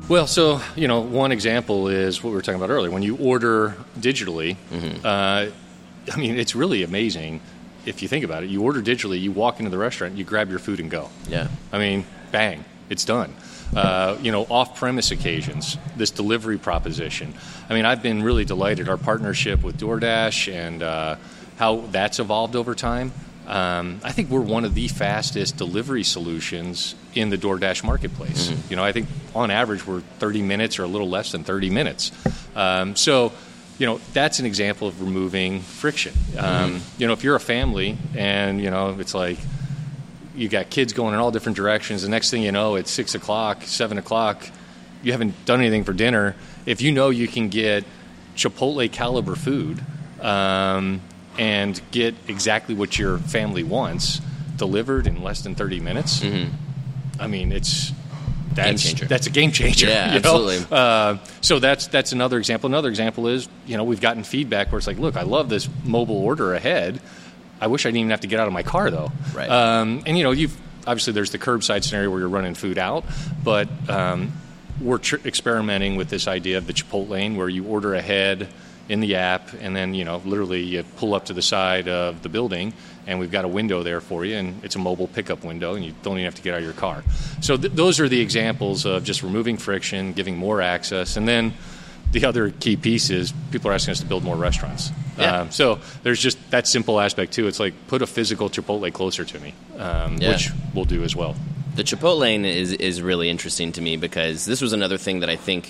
Well, 0.08 0.28
so 0.28 0.62
you 0.76 0.88
know, 0.88 1.00
one 1.00 1.32
example 1.32 1.88
is 1.88 2.24
what 2.24 2.30
we 2.30 2.36
were 2.36 2.44
talking 2.44 2.62
about 2.62 2.70
earlier. 2.70 2.92
When 2.92 3.02
you 3.02 3.18
order 3.18 3.76
digitally, 3.98 4.56
mm-hmm. 4.72 5.04
uh, 5.04 5.48
I 6.14 6.18
mean, 6.18 6.38
it's 6.38 6.56
really 6.56 6.84
amazing 6.84 7.42
if 7.88 8.04
you 8.04 8.08
think 8.08 8.24
about 8.24 8.44
it. 8.44 8.52
You 8.52 8.62
order 8.62 8.82
digitally, 8.82 9.20
you 9.20 9.32
walk 9.32 9.60
into 9.60 9.72
the 9.72 9.80
restaurant, 9.80 10.16
you 10.16 10.24
grab 10.24 10.52
your 10.52 10.60
food 10.60 10.80
and 10.80 10.92
go. 10.92 11.10
Yeah. 11.28 11.48
I 11.72 11.80
mean, 11.80 12.06
bang, 12.32 12.66
it's 12.90 13.04
done. 13.04 13.34
Uh, 13.76 14.18
you 14.22 14.32
know, 14.32 14.44
off-premise 14.44 15.10
occasions, 15.10 15.78
this 15.98 16.12
delivery 16.12 16.60
proposition. 16.60 17.34
I 17.68 17.74
mean, 17.74 17.86
I've 17.86 18.04
been 18.04 18.22
really 18.22 18.46
delighted. 18.46 18.88
Our 18.88 18.98
partnership 18.98 19.64
with 19.64 19.80
DoorDash 19.80 20.54
and 20.54 20.84
uh, 20.84 21.16
how 21.58 21.78
that's 21.92 22.20
evolved 22.20 22.56
over 22.56 22.76
time. 22.76 23.12
Um, 23.48 24.00
I 24.04 24.12
think 24.12 24.30
we're 24.30 24.42
one 24.42 24.66
of 24.66 24.74
the 24.74 24.88
fastest 24.88 25.58
delivery 25.58 26.04
solutions 26.04 26.96
in 27.14 27.30
the 27.30 27.38
DoorDash 27.38 27.84
marketplace. 27.84 28.48
Mm-hmm. 28.48 28.70
You 28.70 28.75
know, 28.75 28.84
I 28.84 28.92
think 28.92 29.08
on 29.36 29.52
average 29.52 29.86
we're 29.86 30.02
30 30.20 30.42
minutes 30.42 30.80
or 30.80 30.84
a 30.84 30.88
little 30.88 31.10
less 31.10 31.32
than 31.32 31.44
30 31.44 31.70
minutes. 31.70 32.12
Um, 32.56 32.96
so, 32.96 33.34
you 33.78 33.86
know, 33.86 34.00
that's 34.14 34.40
an 34.40 34.46
example 34.46 34.88
of 34.88 35.02
removing 35.02 35.62
friction. 35.62 36.14
Um, 36.38 36.75
mm-hmm. 36.75 37.02
You 37.02 37.08
know, 37.08 37.14
if 37.14 37.24
you're 37.24 37.36
a 37.36 37.40
family 37.40 37.98
and 38.16 38.62
you 38.62 38.72
know 38.72 38.98
it's 39.00 39.14
like 39.14 39.38
you 40.36 40.50
got 40.50 40.70
kids 40.70 40.94
going 40.94 41.14
in 41.14 41.20
all 41.20 41.32
different 41.32 41.56
directions, 41.56 42.02
the 42.02 42.10
next 42.10 42.32
thing 42.32 42.42
you 42.42 42.52
know, 42.52 42.75
it's 42.75 42.92
six 42.92 43.16
o'clock, 43.16 43.64
seven 43.64 43.98
o'clock. 43.98 44.50
You 45.04 45.12
haven't 45.12 45.46
done 45.46 45.60
anything 45.60 45.84
for 45.84 45.94
dinner. 45.94 46.36
If 46.66 46.82
you 46.82 46.92
know 46.92 47.10
you 47.10 47.28
can 47.28 47.50
get 47.50 47.84
Chipotle 48.36 48.92
caliber 48.92 49.36
food 49.36 49.84
um, 50.20 51.02
and 51.38 51.80
get 51.92 52.15
exactly 52.27 52.75
what 52.75 52.98
your 52.98 53.18
family 53.18 53.63
wants 53.63 54.22
delivered 54.58 55.08
in 55.08 55.22
less 55.22 55.42
than 55.42 55.56
30 55.56 55.80
minutes, 55.80 56.20
mm-hmm. 56.22 56.54
I 57.20 57.27
mean, 57.27 57.51
it's 57.51 57.92
that's 58.54 58.94
that's 59.01 59.27
a 59.27 59.30
game 59.30 59.51
changer. 59.51 59.88
Yeah, 59.89 60.13
absolutely. 60.15 60.65
Uh, 60.72 61.18
so 61.42 61.60
that's 61.60 61.88
that's 61.88 62.13
another 62.13 62.38
example. 62.38 62.68
Another 62.68 62.89
example 62.89 63.27
is 63.27 63.48
you 63.65 63.77
know 63.77 63.84
we've 63.84 64.01
gotten 64.01 64.24
feedback 64.24 64.72
where 64.72 64.77
it's 64.77 64.88
like, 64.88 64.98
look, 64.98 65.18
I 65.18 65.24
love 65.24 65.50
this 65.50 65.70
mobile 65.84 66.18
order 66.18 66.54
ahead. 66.54 67.01
I 67.60 67.68
wish 67.68 67.86
I 67.86 67.89
didn't 67.89 68.00
even 68.00 68.12
have 68.12 68.22
to 68.22 68.27
get 68.27 68.39
out 68.39 68.48
of 68.48 68.54
my 68.54 68.63
car 68.63 68.89
though. 68.89 69.12
Right. 69.34 69.50
Um, 69.50 70.04
and 70.06 70.18
you 70.18 70.24
know, 70.24 70.32
you've 70.32 70.56
obviously 70.88 71.13
there's 71.13 71.32
the 71.32 71.38
curbside 71.38 71.84
scenario 71.84 72.10
where 72.10 72.20
you're 72.20 72.30
running 72.30 72.56
food 72.56 72.77
out, 72.77 73.06
but 73.44 73.68
um, 73.89 74.32
we're 74.82 74.98
tr- 74.98 75.25
experimenting 75.25 75.96
with 75.96 76.10
this 76.10 76.27
idea 76.27 76.58
of 76.58 76.68
the 76.68 76.74
Chipotle 76.74 77.10
lane 77.10 77.36
where 77.36 77.50
you 77.50 77.65
order 77.65 77.94
ahead 77.94 78.48
in 78.88 79.00
the 79.00 79.15
app, 79.15 79.54
and 79.60 79.75
then 79.75 79.94
you 79.94 80.06
know 80.06 80.22
literally 80.25 80.62
you 80.62 80.84
pull 80.98 81.13
up 81.13 81.25
to 81.25 81.34
the 81.34 81.42
side 81.42 81.88
of 81.88 82.22
the 82.22 82.30
building, 82.30 82.74
and 83.08 83.20
we've 83.20 83.32
got 83.32 83.46
a 83.46 83.48
window 83.48 83.84
there 83.84 84.01
for 84.01 84.25
you, 84.25 84.36
and 84.36 84.63
it's 84.63 84.75
a 84.75 84.80
mobile 84.80 85.08
pickup 85.08 85.44
window, 85.44 85.75
and 85.75 85.84
you 85.84 85.94
don't 86.04 86.13
even 86.18 86.25
have 86.25 86.36
to 86.36 86.42
get 86.42 86.54
out 86.54 86.60
of 86.60 86.63
your 86.63 86.74
car. 86.74 87.04
So 87.42 87.58
th- 87.58 87.74
those 87.74 88.00
are 88.00 88.08
the 88.08 88.22
examples 88.22 88.86
of 88.86 89.04
just 89.04 89.24
removing 89.24 89.58
friction, 89.58 90.13
giving 90.13 90.38
more 90.38 90.62
access, 90.62 91.18
and 91.18 91.27
then 91.27 91.54
the 92.12 92.25
other 92.25 92.50
key 92.50 92.77
piece 92.77 93.10
is 93.10 93.34
people 93.51 93.70
are 93.70 93.74
asking 93.74 93.92
us 93.92 94.00
to 94.00 94.06
build 94.06 94.24
more 94.24 94.36
restaurants. 94.38 94.92
Yeah. 95.18 95.42
Um, 95.42 95.51
so 95.51 95.80
there's 96.04 96.22
just 96.22 96.38
that 96.51 96.68
simple 96.68 97.00
aspect 97.00 97.34
too. 97.34 97.48
It's 97.48 97.60
like 97.60 97.74
put 97.88 98.01
a 98.01 98.08
physical 98.08 98.50
Chipotle 98.50 98.92
closer 98.94 99.25
to 99.25 99.39
me, 99.39 99.54
um, 99.77 100.18
yeah. 100.18 100.32
which 100.32 100.50
we'll 100.74 100.86
do 100.86 101.04
as 101.04 101.15
well. 101.15 101.36
The 101.75 101.84
Chipotle 101.84 102.20
lane 102.20 102.46
is 102.46 102.72
is 102.72 103.01
really 103.01 103.30
interesting 103.30 103.72
to 103.74 103.82
me 103.82 103.98
because 103.98 104.46
this 104.46 104.62
was 104.62 104.72
another 104.74 104.98
thing 104.98 105.20
that 105.22 105.30
I 105.30 105.36
think 105.36 105.70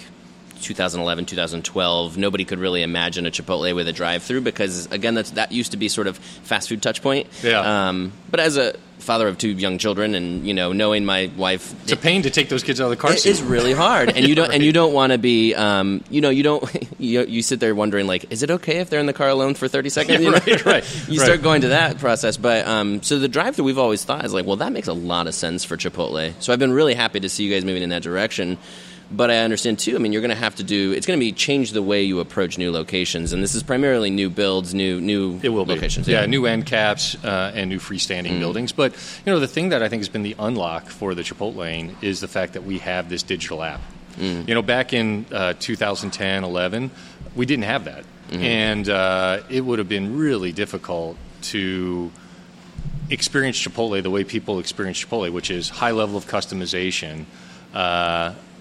2011, 0.66 1.26
2012, 1.26 2.18
nobody 2.18 2.44
could 2.44 2.60
really 2.60 2.82
imagine 2.82 3.26
a 3.26 3.32
Chipotle 3.32 3.74
with 3.76 3.88
a 3.88 3.94
drive-through 3.94 4.42
because 4.42 4.88
again, 4.92 5.14
that's 5.16 5.32
that 5.32 5.52
used 5.52 5.72
to 5.72 5.78
be 5.78 5.88
sort 5.88 6.08
of 6.08 6.18
fast 6.18 6.70
food 6.70 6.82
touch 6.82 7.02
point. 7.02 7.28
Yeah. 7.44 7.88
Um, 7.88 8.12
but 8.30 8.40
as 8.40 8.58
a 8.58 8.76
father 9.06 9.28
of 9.28 9.38
two 9.38 9.50
young 9.50 9.78
children, 9.78 10.16
and 10.16 10.46
you 10.46 10.54
know, 10.54 10.74
knowing 10.74 11.06
my 11.06 11.32
wife, 11.38 11.74
it's 11.84 11.92
it, 11.92 12.00
a 12.00 12.02
pain 12.02 12.24
to 12.24 12.30
take 12.30 12.50
those 12.50 12.64
kids 12.64 12.82
out 12.82 12.86
of 12.86 12.90
the 12.90 12.98
car 12.98 13.16
seat. 13.16 13.30
It's 13.30 13.42
really 13.42 13.74
hard, 13.74 14.10
and 14.10 14.28
you 14.28 14.36
don't 14.36 14.48
right. 14.48 14.56
and 14.56 14.64
you 14.64 14.74
don't 14.74 14.94
want 14.94 15.12
to 15.12 15.18
be, 15.18 15.54
um, 15.54 16.04
you 16.10 16.22
know, 16.22 16.30
you 16.30 16.44
don't 16.44 16.64
you, 17.00 17.24
you 17.26 17.42
sit 17.42 17.60
there 17.60 17.74
wondering 17.76 18.08
like, 18.08 18.32
is 18.32 18.44
it 18.44 18.52
okay 18.52 18.78
if 18.78 18.90
they're 18.90 19.00
in 19.00 19.06
the 19.06 19.14
car 19.14 19.30
alone 19.30 19.54
for 19.54 19.68
30 19.68 19.90
seconds? 19.90 20.22
yeah, 20.24 20.30
right, 20.32 20.66
right. 20.66 21.08
you 21.08 21.20
start 21.20 21.42
going 21.42 21.62
to 21.62 21.70
that 21.70 22.00
process, 22.00 22.38
but 22.38 22.68
um, 22.68 23.02
so 23.04 23.20
the 23.20 23.28
drive-through 23.28 23.66
we've 23.66 23.78
always 23.78 24.04
thought 24.04 24.26
is 24.26 24.34
like, 24.34 24.46
well, 24.46 24.58
that 24.58 24.72
makes 24.72 24.88
a 24.88 24.94
lot 24.94 25.28
of 25.28 25.36
sense 25.36 25.64
for 25.64 25.78
Chipotle. 25.78 26.34
So 26.42 26.52
I've 26.52 26.60
been 26.60 26.74
really 26.74 26.96
happy 26.96 27.20
to 27.20 27.30
see 27.30 27.44
you 27.44 27.54
guys 27.54 27.64
moving 27.64 27.84
in 27.84 27.90
that 27.90 28.04
direction. 28.04 28.58
But 29.12 29.30
I 29.30 29.38
understand 29.40 29.78
too. 29.78 29.96
I 29.96 30.00
mean, 30.00 30.14
you're 30.14 30.22
going 30.22 30.30
to 30.30 30.36
have 30.36 30.56
to 30.56 30.64
do. 30.64 30.92
It's 30.92 31.06
going 31.06 31.20
to 31.20 31.24
be 31.24 31.32
change 31.32 31.72
the 31.72 31.84
way 31.84 32.04
you 32.04 32.20
approach 32.20 32.58
new 32.58 32.72
locations, 32.72 33.34
and 33.34 33.44
this 33.44 33.54
is 33.54 33.62
primarily 33.62 34.10
new 34.10 34.30
builds, 34.30 34.74
new 34.74 35.00
new 35.00 35.40
it 35.44 35.50
will 35.50 35.66
locations. 35.66 36.08
Be. 36.08 36.14
Yeah, 36.14 36.22
yeah, 36.22 36.26
new 36.26 36.46
end 36.48 36.66
caps 36.66 37.16
uh, 37.24 37.52
and 37.54 37.70
new 37.70 37.80
freestanding 37.80 38.32
mm. 38.32 38.40
buildings. 38.40 38.72
But 38.72 38.94
you 39.26 39.32
know, 39.32 39.40
the 39.40 39.48
thing 39.48 39.70
that 39.70 39.84
I 39.84 39.90
think 39.90 40.00
has 40.00 40.10
been 40.10 40.24
the 40.24 40.36
unlock 40.40 40.88
for 40.88 41.14
the 41.14 41.22
Chipotle 41.22 41.56
lane 41.56 41.96
is 42.02 42.20
the 42.20 42.28
fact 42.28 42.54
that 42.54 42.64
we 42.64 42.80
have 42.80 43.10
this 43.10 43.22
digital 43.22 43.62
app. 43.62 43.82
Mm. 44.18 44.48
You 44.48 44.56
know, 44.56 44.64
back 44.64 44.92
in 44.92 45.26
uh, 45.32 45.54
2010, 45.60 46.44
11, 46.44 46.90
we 47.36 47.46
didn't 47.46 47.66
have 47.66 47.86
that, 47.86 48.06
mm-hmm. 48.30 48.42
and 48.42 48.90
uh, 48.90 49.42
it 49.50 49.62
would 49.62 49.78
have 49.78 49.90
been 49.90 50.18
really 50.18 50.52
difficult 50.52 51.18
to 51.44 52.12
experience 53.12 53.62
Chipotle 53.62 54.02
the 54.02 54.10
way 54.10 54.24
people 54.24 54.58
experience 54.58 55.04
Chipotle, 55.04 55.32
which 55.32 55.52
is 55.52 55.70
high 55.70 55.92
level 55.92 56.18
of 56.18 56.26
customization 56.26 57.26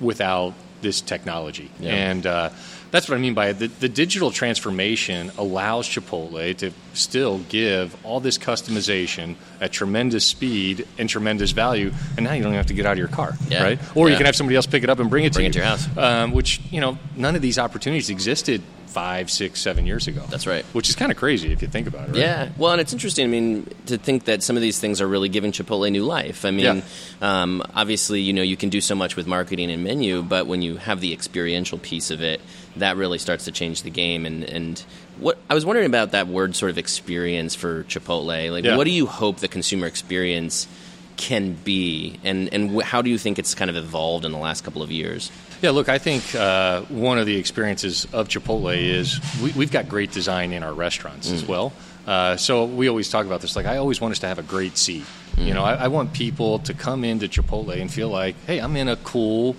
without 0.00 0.54
this 0.84 1.00
technology. 1.00 1.70
Yeah. 1.80 1.94
And 1.94 2.26
uh, 2.26 2.50
that's 2.94 3.08
what 3.08 3.16
I 3.16 3.18
mean 3.18 3.34
by 3.34 3.48
it. 3.48 3.54
The, 3.54 3.66
the, 3.66 3.88
digital 3.88 4.30
transformation 4.30 5.32
allows 5.36 5.88
Chipotle 5.88 6.56
to 6.58 6.70
still 6.92 7.38
give 7.48 7.96
all 8.04 8.20
this 8.20 8.38
customization 8.38 9.34
at 9.60 9.72
tremendous 9.72 10.24
speed 10.24 10.86
and 10.96 11.08
tremendous 11.08 11.50
value, 11.50 11.90
and 12.16 12.24
now 12.24 12.34
you 12.34 12.42
don't 12.42 12.52
even 12.52 12.56
have 12.56 12.66
to 12.66 12.74
get 12.74 12.86
out 12.86 12.92
of 12.92 12.98
your 12.98 13.08
car, 13.08 13.34
yeah. 13.48 13.64
right? 13.64 13.96
Or 13.96 14.06
yeah. 14.06 14.12
you 14.12 14.16
can 14.18 14.26
have 14.26 14.36
somebody 14.36 14.54
else 14.54 14.66
pick 14.66 14.84
it 14.84 14.90
up 14.90 15.00
and 15.00 15.10
bring 15.10 15.24
it 15.24 15.32
bring 15.32 15.42
to 15.44 15.46
it 15.46 15.46
you. 15.46 15.52
to 15.52 15.58
your 15.58 15.66
house. 15.66 15.96
Um, 15.96 16.32
which, 16.32 16.60
you 16.70 16.80
know, 16.80 16.96
none 17.16 17.34
of 17.34 17.42
these 17.42 17.58
opportunities 17.58 18.10
existed 18.10 18.62
five, 18.94 19.28
six, 19.28 19.60
seven 19.60 19.86
years 19.86 20.06
ago. 20.06 20.22
That's 20.30 20.46
right. 20.46 20.64
Which 20.66 20.88
is 20.88 20.94
kind 20.94 21.10
of 21.10 21.18
crazy 21.18 21.52
if 21.52 21.60
you 21.62 21.68
think 21.68 21.88
about 21.88 22.08
it. 22.08 22.12
Right? 22.12 22.20
Yeah. 22.20 22.48
Well, 22.56 22.70
and 22.70 22.80
it's 22.80 22.92
interesting. 22.92 23.24
I 23.24 23.28
mean, 23.28 23.68
to 23.86 23.98
think 23.98 24.26
that 24.26 24.40
some 24.44 24.54
of 24.54 24.62
these 24.62 24.78
things 24.78 25.00
are 25.00 25.08
really 25.08 25.28
giving 25.28 25.50
Chipotle 25.50 25.90
new 25.90 26.04
life. 26.04 26.44
I 26.44 26.52
mean, 26.52 26.76
yeah. 26.76 26.82
um, 27.20 27.60
obviously, 27.74 28.20
you 28.20 28.32
know, 28.32 28.42
you 28.42 28.56
can 28.56 28.68
do 28.68 28.80
so 28.80 28.94
much 28.94 29.16
with 29.16 29.26
marketing 29.26 29.72
and 29.72 29.82
menu, 29.82 30.22
but 30.22 30.46
when 30.46 30.62
you 30.62 30.76
have 30.76 31.00
the 31.00 31.12
experiential 31.12 31.76
piece 31.76 32.12
of 32.12 32.22
it, 32.22 32.40
that 32.76 32.96
really 32.96 33.18
starts 33.18 33.46
to 33.46 33.52
change 33.52 33.82
the 33.82 33.90
game. 33.90 34.26
And 34.26 34.44
and 34.44 34.78
what 35.18 35.38
I 35.50 35.54
was 35.54 35.66
wondering 35.66 35.86
about 35.86 36.12
that 36.12 36.28
word, 36.28 36.54
sort 36.54 36.70
of 36.70 36.78
experience 36.78 37.56
for 37.56 37.82
Chipotle. 37.84 38.52
Like, 38.52 38.64
yeah. 38.64 38.76
what 38.76 38.84
do 38.84 38.90
you 38.90 39.06
hope 39.06 39.38
the 39.38 39.48
consumer 39.48 39.88
experience? 39.88 40.68
can 41.16 41.52
be, 41.52 42.18
and 42.24 42.52
and 42.52 42.82
how 42.82 43.00
do 43.00 43.08
you 43.08 43.18
think 43.18 43.38
it's 43.38 43.54
kind 43.54 43.70
of 43.70 43.76
evolved 43.76 44.24
in 44.24 44.32
the 44.32 44.38
last 44.38 44.64
couple 44.64 44.82
of 44.82 44.90
years? 44.90 45.30
Yeah, 45.64 45.70
look, 45.70 45.88
I 45.88 45.96
think 45.96 46.34
uh, 46.34 46.82
one 46.82 47.16
of 47.16 47.24
the 47.24 47.36
experiences 47.36 48.06
of 48.12 48.28
Chipotle 48.28 48.76
is 48.76 49.18
we, 49.40 49.64
have 49.64 49.72
got 49.72 49.88
great 49.88 50.12
design 50.12 50.52
in 50.52 50.62
our 50.62 50.74
restaurants 50.74 51.30
mm. 51.30 51.32
as 51.32 51.42
well. 51.42 51.72
Uh, 52.06 52.36
so 52.36 52.66
we 52.66 52.86
always 52.86 53.08
talk 53.08 53.24
about 53.24 53.40
this. 53.40 53.56
Like, 53.56 53.64
I 53.64 53.78
always 53.78 53.98
want 53.98 54.12
us 54.12 54.18
to 54.18 54.26
have 54.26 54.38
a 54.38 54.42
great 54.42 54.76
seat. 54.76 55.04
Mm. 55.36 55.46
You 55.46 55.54
know, 55.54 55.64
I, 55.64 55.72
I, 55.72 55.88
want 55.88 56.12
people 56.12 56.58
to 56.58 56.74
come 56.74 57.02
into 57.02 57.28
Chipotle 57.28 57.80
and 57.80 57.90
feel 57.90 58.10
like, 58.10 58.36
hey, 58.44 58.58
I'm 58.58 58.76
in 58.76 58.88
a 58.88 58.96
cool 58.96 59.56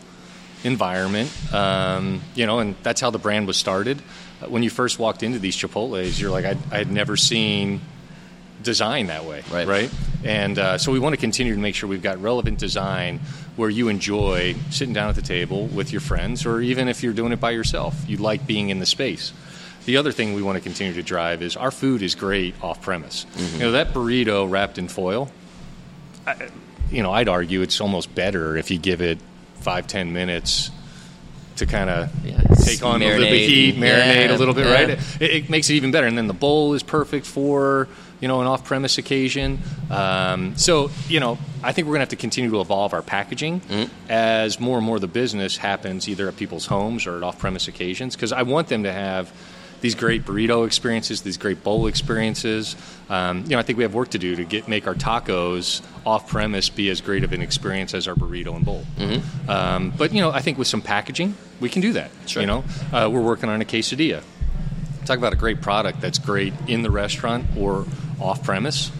environment. 0.63 1.31
Um, 1.51 2.21
you 2.35 2.45
know, 2.45 2.59
and 2.59 2.75
that's 2.83 3.01
how 3.01 3.09
the 3.09 3.17
brand 3.17 3.47
was 3.47 3.57
started. 3.57 3.99
When 4.47 4.61
you 4.61 4.69
first 4.69 4.99
walked 4.99 5.23
into 5.23 5.39
these 5.39 5.57
Chipotles, 5.57 6.19
you're 6.19 6.29
like, 6.29 6.45
I, 6.45 6.55
I 6.71 6.77
had 6.77 6.91
never 6.91 7.17
seen 7.17 7.81
design 8.61 9.07
that 9.07 9.25
way, 9.25 9.41
right? 9.49 9.67
right? 9.67 9.91
And 10.25 10.57
uh, 10.57 10.77
so 10.79 10.91
we 10.91 10.97
want 10.97 11.13
to 11.13 11.21
continue 11.21 11.53
to 11.53 11.59
make 11.59 11.75
sure 11.75 11.87
we've 11.87 12.01
got 12.01 12.19
relevant 12.19 12.57
design 12.57 13.19
where 13.55 13.69
you 13.69 13.89
enjoy 13.89 14.55
sitting 14.71 14.93
down 14.93 15.07
at 15.07 15.15
the 15.15 15.21
table 15.21 15.67
with 15.67 15.91
your 15.91 16.01
friends, 16.01 16.47
or 16.47 16.61
even 16.61 16.87
if 16.87 17.03
you're 17.03 17.13
doing 17.13 17.31
it 17.31 17.39
by 17.39 17.51
yourself, 17.51 17.95
you 18.07 18.17
like 18.17 18.47
being 18.47 18.69
in 18.69 18.79
the 18.79 18.87
space. 18.87 19.31
The 19.85 19.97
other 19.97 20.11
thing 20.11 20.33
we 20.33 20.41
want 20.41 20.57
to 20.57 20.61
continue 20.61 20.93
to 20.95 21.03
drive 21.03 21.43
is 21.43 21.55
our 21.55 21.69
food 21.69 22.01
is 22.01 22.15
great 22.15 22.55
off 22.63 22.81
premise. 22.81 23.27
Mm-hmm. 23.35 23.57
You 23.57 23.65
know 23.65 23.71
that 23.73 23.93
burrito 23.93 24.49
wrapped 24.49 24.79
in 24.79 24.87
foil. 24.87 25.29
I, 26.25 26.49
you 26.89 27.03
know, 27.03 27.11
I'd 27.11 27.29
argue 27.29 27.61
it's 27.61 27.79
almost 27.79 28.13
better 28.15 28.57
if 28.57 28.71
you 28.71 28.79
give 28.79 29.01
it 29.01 29.19
five 29.59 29.85
ten 29.85 30.11
minutes 30.11 30.71
to 31.57 31.67
kind 31.67 31.89
of 31.89 32.25
yeah, 32.25 32.41
take 32.63 32.83
on 32.83 33.01
a 33.03 33.05
little 33.05 33.25
bit 33.25 33.43
of 33.43 33.49
heat, 33.49 33.75
marinate 33.75 34.27
yeah, 34.27 34.35
a 34.35 34.37
little 34.37 34.55
bit, 34.55 34.65
yeah. 34.65 34.73
right? 34.73 34.89
It, 34.89 35.21
it, 35.21 35.49
makes 35.49 35.69
it 35.69 35.75
even 35.75 35.91
better. 35.91 36.07
And 36.07 36.17
then 36.17 36.27
the 36.27 36.33
bowl 36.33 36.73
is 36.73 36.83
perfect 36.83 37.25
for 37.25 37.87
you 38.21 38.27
know, 38.27 38.41
an 38.41 38.47
off-premise 38.47 38.97
occasion. 38.97 39.59
Um, 39.89 40.55
so, 40.57 40.89
you 41.07 41.19
know, 41.19 41.37
I 41.63 41.71
think 41.71 41.85
we're 41.87 41.91
going 41.93 41.99
to 41.99 42.03
have 42.03 42.09
to 42.09 42.15
continue 42.15 42.49
to 42.51 42.61
evolve 42.61 42.93
our 42.93 43.01
packaging 43.01 43.59
Mm-hmm. 43.61 43.91
as 44.11 44.59
more 44.59 44.77
and 44.77 44.85
more 44.85 44.95
of 44.95 45.01
the 45.01 45.07
business 45.07 45.57
happens 45.57 46.07
either 46.07 46.27
at 46.27 46.37
people's 46.37 46.65
homes 46.67 47.05
or 47.07 47.17
at 47.17 47.23
off-premise 47.23 47.67
occasions. 47.67 48.15
Because 48.15 48.31
I 48.31 48.43
want 48.43 48.67
them 48.67 48.83
to 48.83 48.91
have 48.93 49.31
these 49.81 49.93
great 49.93 50.25
burrito 50.25 50.65
experiences, 50.65 51.21
these 51.21 51.37
great 51.37 51.63
bowl 51.63 51.85
experiences. 51.85 52.75
Um, 53.09 53.43
you 53.43 53.49
know, 53.49 53.59
I 53.59 53.61
think 53.61 53.77
we 53.77 53.83
have 53.83 53.93
work 53.93 54.09
to 54.11 54.17
do 54.17 54.35
to 54.37 54.43
get 54.43 54.67
make 54.67 54.87
our 54.87 54.95
tacos 54.95 55.81
off-premise 56.05 56.69
be 56.69 56.89
as 56.89 57.01
great 57.01 57.23
of 57.23 57.33
an 57.33 57.41
experience 57.41 57.93
as 57.93 58.07
our 58.07 58.15
burrito 58.15 58.55
and 58.55 58.65
bowl. 58.65 58.83
Um, 59.47 59.93
but 59.95 60.11
you 60.13 60.21
know, 60.21 60.31
I 60.31 60.39
think 60.39 60.57
with 60.57 60.67
some 60.67 60.81
packaging, 60.81 61.35
we 61.59 61.69
can 61.69 61.81
do 61.81 61.93
that. 61.93 62.09
Sure. 62.25 62.41
You 62.41 62.47
know, 62.47 62.63
uh, 62.91 63.09
we're 63.11 63.21
working 63.21 63.49
on 63.49 63.61
a 63.61 63.65
quesadilla. 63.65 64.23
Talk 65.05 65.19
about 65.19 65.33
a 65.33 65.37
great 65.37 65.61
product 65.61 66.01
that's 66.01 66.17
great 66.17 66.51
in 66.67 66.81
the 66.81 66.89
restaurant 66.89 67.45
or 67.57 67.85
off-premise. 68.19 68.91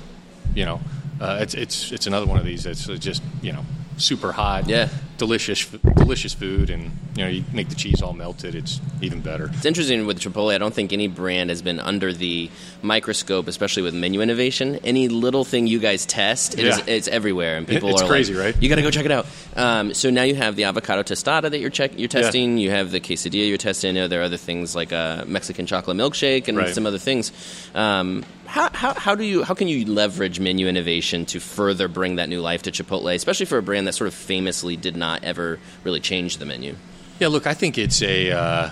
You 0.53 0.65
know, 0.65 0.79
uh, 1.19 1.39
it's 1.41 1.53
it's 1.55 1.91
it's 1.91 2.05
another 2.05 2.27
one 2.27 2.37
of 2.37 2.45
these 2.45 2.63
that's 2.63 2.85
just 2.85 3.23
you 3.41 3.51
know 3.51 3.65
super 3.97 4.31
hot, 4.31 4.69
Yeah. 4.69 4.89
delicious, 5.17 5.65
delicious 6.05 6.33
food, 6.33 6.69
and 6.69 6.91
you 7.15 7.23
know 7.23 7.27
you 7.29 7.43
make 7.51 7.69
the 7.69 7.75
cheese 7.75 8.01
all 8.01 8.13
melted. 8.13 8.53
It's 8.55 8.79
even 9.01 9.21
better. 9.21 9.49
It's 9.53 9.65
interesting 9.65 10.05
with 10.05 10.19
Chipotle. 10.19 10.53
I 10.53 10.57
don't 10.59 10.73
think 10.73 10.93
any 10.93 11.07
brand 11.07 11.49
has 11.49 11.61
been 11.61 11.79
under 11.79 12.13
the 12.13 12.49
microscope, 12.83 13.47
especially 13.47 13.83
with 13.83 13.93
menu 13.95 14.21
innovation. 14.21 14.75
Any 14.83 15.07
little 15.09 15.43
thing 15.43 15.65
you 15.67 15.79
guys 15.79 16.05
test, 16.05 16.53
it 16.59 16.65
is, 16.65 16.77
Yeah. 16.77 16.83
it's 16.87 17.07
everywhere, 17.07 17.57
and 17.57 17.67
people 17.67 17.89
It's 17.89 18.01
are 18.03 18.07
crazy, 18.07 18.33
like, 18.35 18.53
right? 18.53 18.61
You 18.63 18.69
got 18.69 18.75
to 18.75 18.81
go 18.83 18.91
check 18.91 19.05
it 19.05 19.11
out. 19.11 19.25
Um, 19.55 19.93
so 19.93 20.09
now 20.11 20.23
you 20.23 20.35
have 20.35 20.55
the 20.55 20.65
avocado 20.65 21.01
tostada 21.03 21.49
that 21.49 21.59
you're 21.59 21.69
check, 21.71 21.97
you're 21.97 22.07
testing. 22.07 22.57
You 22.57 22.69
have 22.69 22.91
the 22.91 22.99
quesadilla 22.99 23.47
you're 23.47 23.57
testing. 23.57 23.95
Know 23.95 24.07
there 24.07 24.21
are 24.21 24.25
other 24.25 24.37
things 24.37 24.75
like 24.75 24.91
a 24.91 25.23
Mexican 25.27 25.65
chocolate 25.65 25.97
milkshake 25.97 26.47
and 26.47 26.57
Right. 26.57 26.73
some 26.73 26.85
other 26.85 26.97
things. 26.99 27.31
Um, 27.73 28.23
how, 28.45 28.69
how, 28.73 28.93
how 28.93 29.15
do 29.15 29.23
you 29.23 29.43
how 29.43 29.53
can 29.55 29.67
you 29.67 29.85
leverage 29.85 30.39
menu 30.39 30.67
innovation 30.67 31.25
to 31.25 31.39
further 31.39 31.87
bring 31.87 32.17
that 32.17 32.29
new 32.29 32.41
life 32.41 32.61
to 32.63 32.71
Chipotle, 32.71 33.13
especially 33.15 33.47
for 33.47 33.57
a 33.57 33.63
brand 33.63 33.87
that 33.87 33.93
sort 33.93 34.07
of 34.07 34.13
famously 34.13 34.75
did 34.77 34.95
not 34.95 35.23
ever 35.23 35.59
really 35.83 35.94
change 35.99 36.38
the 36.38 36.45
menu? 36.45 36.75
Yeah, 37.19 37.27
look, 37.27 37.47
I 37.47 37.53
think 37.53 37.77
it's 37.77 38.01
a 38.01 38.31
uh, 38.31 38.69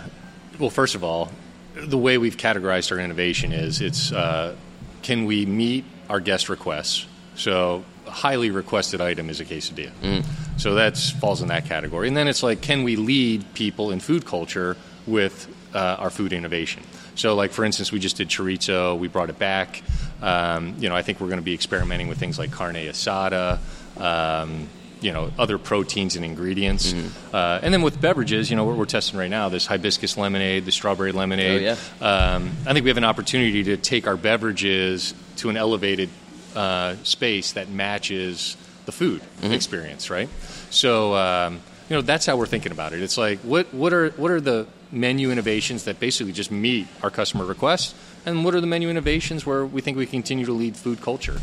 well. 0.59 0.69
First 0.69 0.95
of 0.95 1.03
all, 1.03 1.31
the 1.75 1.97
way 1.97 2.17
we've 2.17 2.37
categorized 2.37 2.91
our 2.91 2.99
innovation 2.99 3.51
is 3.51 3.81
it's 3.81 4.11
uh, 4.11 4.55
can 5.01 5.25
we 5.25 5.45
meet 5.45 5.85
our 6.09 6.19
guest 6.19 6.49
requests? 6.49 7.07
So, 7.35 7.83
a 8.05 8.11
highly 8.11 8.51
requested 8.51 9.01
item 9.01 9.29
is 9.29 9.39
a 9.39 9.45
quesadilla. 9.45 10.23
So 10.57 10.75
that 10.75 10.97
falls 10.97 11.41
in 11.41 11.47
that 11.47 11.65
category. 11.65 12.07
And 12.07 12.15
then 12.15 12.27
it's 12.27 12.43
like, 12.43 12.61
can 12.61 12.83
we 12.83 12.95
lead 12.95 13.43
people 13.53 13.91
in 13.91 13.99
food 13.99 14.25
culture 14.25 14.77
with 15.07 15.47
uh, 15.73 15.97
our 15.99 16.09
food 16.09 16.31
innovation? 16.31 16.83
So, 17.15 17.35
like 17.35 17.51
for 17.51 17.65
instance, 17.65 17.91
we 17.91 17.99
just 17.99 18.17
did 18.17 18.29
chorizo. 18.29 18.97
We 18.97 19.07
brought 19.07 19.29
it 19.29 19.39
back. 19.39 19.81
Um, 20.21 20.75
you 20.79 20.89
know, 20.89 20.95
I 20.95 21.01
think 21.01 21.19
we're 21.19 21.27
going 21.27 21.39
to 21.39 21.43
be 21.43 21.53
experimenting 21.53 22.07
with 22.07 22.17
things 22.17 22.39
like 22.39 22.51
carne 22.51 22.75
asada. 22.75 23.59
Um, 23.99 24.69
you 25.03 25.11
know, 25.11 25.31
other 25.37 25.57
proteins 25.57 26.15
and 26.15 26.23
ingredients, 26.23 26.93
uh, 27.33 27.59
and 27.61 27.73
then 27.73 27.81
with 27.81 27.99
beverages, 27.99 28.49
you 28.49 28.55
know, 28.55 28.63
what 28.63 28.77
we're 28.77 28.85
testing 28.85 29.19
right 29.19 29.29
now, 29.29 29.49
this 29.49 29.65
hibiscus 29.65 30.17
lemonade, 30.17 30.65
the 30.65 30.71
strawberry 30.71 31.11
lemonade. 31.11 31.77
Oh, 32.01 32.07
um, 32.07 32.51
I 32.65 32.73
think 32.73 32.83
we 32.85 32.89
have 32.89 32.97
an 32.97 33.03
opportunity 33.03 33.63
to 33.65 33.77
take 33.77 34.07
our 34.07 34.15
beverages 34.17 35.13
to 35.37 35.49
an 35.49 35.57
elevated 35.57 36.09
uh, 36.55 36.95
space 37.03 37.51
that 37.53 37.69
matches 37.69 38.55
the 38.85 38.91
food 38.91 39.21
experience, 39.43 40.09
right? 40.09 40.29
So, 40.69 41.15
um, 41.15 41.59
you 41.89 41.95
know, 41.97 42.01
that's 42.01 42.25
how 42.25 42.37
we're 42.37 42.45
thinking 42.47 42.71
about 42.71 42.93
it. 42.93 43.01
It's 43.01 43.17
like, 43.17 43.39
what, 43.39 43.73
what 43.73 43.91
are 43.93 44.09
what 44.11 44.31
are 44.31 44.41
the 44.41 44.67
menu 44.91 45.31
innovations 45.31 45.83
that 45.85 45.99
basically 45.99 46.31
just 46.31 46.51
meet 46.51 46.87
our 47.01 47.09
customer 47.09 47.45
requests, 47.45 47.93
and 48.25 48.45
what 48.45 48.55
are 48.55 48.61
the 48.61 48.67
menu 48.67 48.89
innovations 48.89 49.45
where 49.45 49.65
we 49.65 49.81
think 49.81 49.97
we 49.97 50.05
continue 50.05 50.45
to 50.45 50.53
lead 50.53 50.77
food 50.77 51.01
culture? 51.01 51.39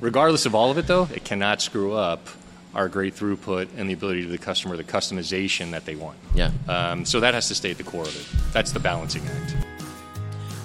Regardless 0.00 0.46
of 0.46 0.54
all 0.54 0.70
of 0.70 0.78
it, 0.78 0.86
though, 0.86 1.08
it 1.14 1.24
cannot 1.24 1.60
screw 1.60 1.92
up 1.92 2.26
our 2.74 2.88
great 2.88 3.14
throughput 3.14 3.68
and 3.76 3.88
the 3.88 3.94
ability 3.94 4.22
to 4.22 4.28
the 4.28 4.38
customer, 4.38 4.76
the 4.76 4.84
customization 4.84 5.70
that 5.72 5.84
they 5.84 5.96
want. 5.96 6.18
Yeah. 6.34 6.52
Um, 6.68 7.04
so 7.04 7.20
that 7.20 7.34
has 7.34 7.48
to 7.48 7.54
stay 7.54 7.70
at 7.70 7.78
the 7.78 7.84
core 7.84 8.02
of 8.02 8.16
it. 8.16 8.52
That's 8.52 8.72
the 8.72 8.80
balancing 8.80 9.22
act. 9.26 9.56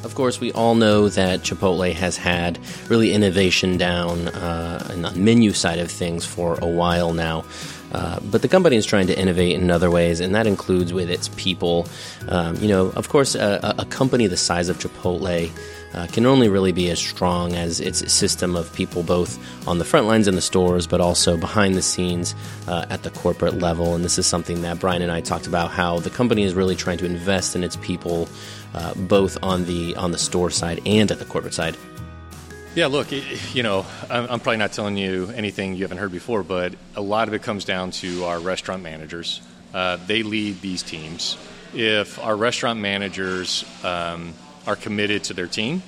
Of 0.03 0.13
course, 0.13 0.39
we 0.39 0.51
all 0.51 0.75
know 0.75 1.09
that 1.09 1.39
Chipotle 1.39 1.91
has 1.91 2.15
had 2.15 2.59
really 2.89 3.11
innovation 3.11 3.75
down 3.77 4.27
uh, 4.27 4.87
on 4.91 5.01
the 5.01 5.11
menu 5.13 5.51
side 5.51 5.79
of 5.79 5.89
things 5.89 6.23
for 6.23 6.59
a 6.59 6.67
while 6.67 7.11
now. 7.11 7.43
Uh, 7.95 8.19
but 8.29 8.41
the 8.41 8.49
company 8.49 8.75
is 8.75 8.85
trying 8.85 9.07
to 9.07 9.17
innovate 9.17 9.55
in 9.55 9.71
other 9.71 9.89
ways, 9.89 10.19
and 10.19 10.35
that 10.35 10.45
includes 10.45 10.91
with 10.91 11.09
its 11.09 11.29
people. 11.37 11.87
Um, 12.27 12.57
you 12.57 12.67
know, 12.67 12.87
of 12.87 13.07
course, 13.07 13.35
a, 13.35 13.73
a 13.77 13.85
company 13.85 14.27
the 14.27 14.35
size 14.35 14.67
of 14.67 14.77
Chipotle 14.77 15.49
uh, 15.93 16.07
can 16.07 16.25
only 16.25 16.49
really 16.49 16.73
be 16.73 16.89
as 16.89 16.99
strong 16.99 17.53
as 17.53 17.79
its 17.79 18.11
system 18.11 18.57
of 18.57 18.73
people, 18.73 19.01
both 19.01 19.39
on 19.65 19.77
the 19.77 19.85
front 19.85 20.07
lines 20.07 20.27
in 20.27 20.35
the 20.35 20.41
stores, 20.41 20.85
but 20.87 20.99
also 20.99 21.37
behind 21.37 21.75
the 21.75 21.81
scenes 21.81 22.35
uh, 22.67 22.85
at 22.89 23.03
the 23.03 23.11
corporate 23.11 23.59
level. 23.59 23.95
And 23.95 24.03
this 24.03 24.19
is 24.19 24.27
something 24.27 24.61
that 24.63 24.77
Brian 24.77 25.01
and 25.01 25.11
I 25.11 25.21
talked 25.21 25.47
about 25.47 25.71
how 25.71 25.99
the 25.99 26.09
company 26.09 26.43
is 26.43 26.53
really 26.53 26.75
trying 26.75 26.97
to 26.97 27.05
invest 27.05 27.55
in 27.55 27.63
its 27.63 27.77
people, 27.77 28.27
uh, 28.73 28.93
both 28.95 29.37
on 29.41 29.63
the 29.65 29.95
on 29.95 30.11
the 30.11 30.17
store 30.17 30.49
side 30.49 30.81
and 30.85 31.09
at 31.11 31.19
the 31.19 31.25
corporate 31.25 31.53
side. 31.53 31.77
Yeah, 32.75 32.87
look, 32.87 33.13
it, 33.13 33.55
you 33.55 33.63
know, 33.63 33.85
I'm, 34.09 34.23
I'm 34.29 34.39
probably 34.41 34.57
not 34.57 34.73
telling 34.73 34.97
you 34.97 35.29
anything 35.33 35.75
you 35.75 35.83
haven't 35.83 35.97
heard 35.97 36.11
before, 36.11 36.43
but 36.43 36.73
a 36.97 37.01
lot 37.01 37.29
of 37.29 37.33
it 37.33 37.41
comes 37.41 37.63
down 37.63 37.91
to 37.91 38.25
our 38.25 38.37
restaurant 38.37 38.83
managers. 38.83 39.41
Uh, 39.73 39.97
they 40.07 40.23
lead 40.23 40.59
these 40.59 40.83
teams. 40.83 41.37
If 41.73 42.19
our 42.19 42.35
restaurant 42.35 42.81
managers 42.81 43.63
um, 43.85 44.33
are 44.67 44.75
committed 44.75 45.23
to 45.25 45.33
their 45.33 45.47
team, 45.47 45.83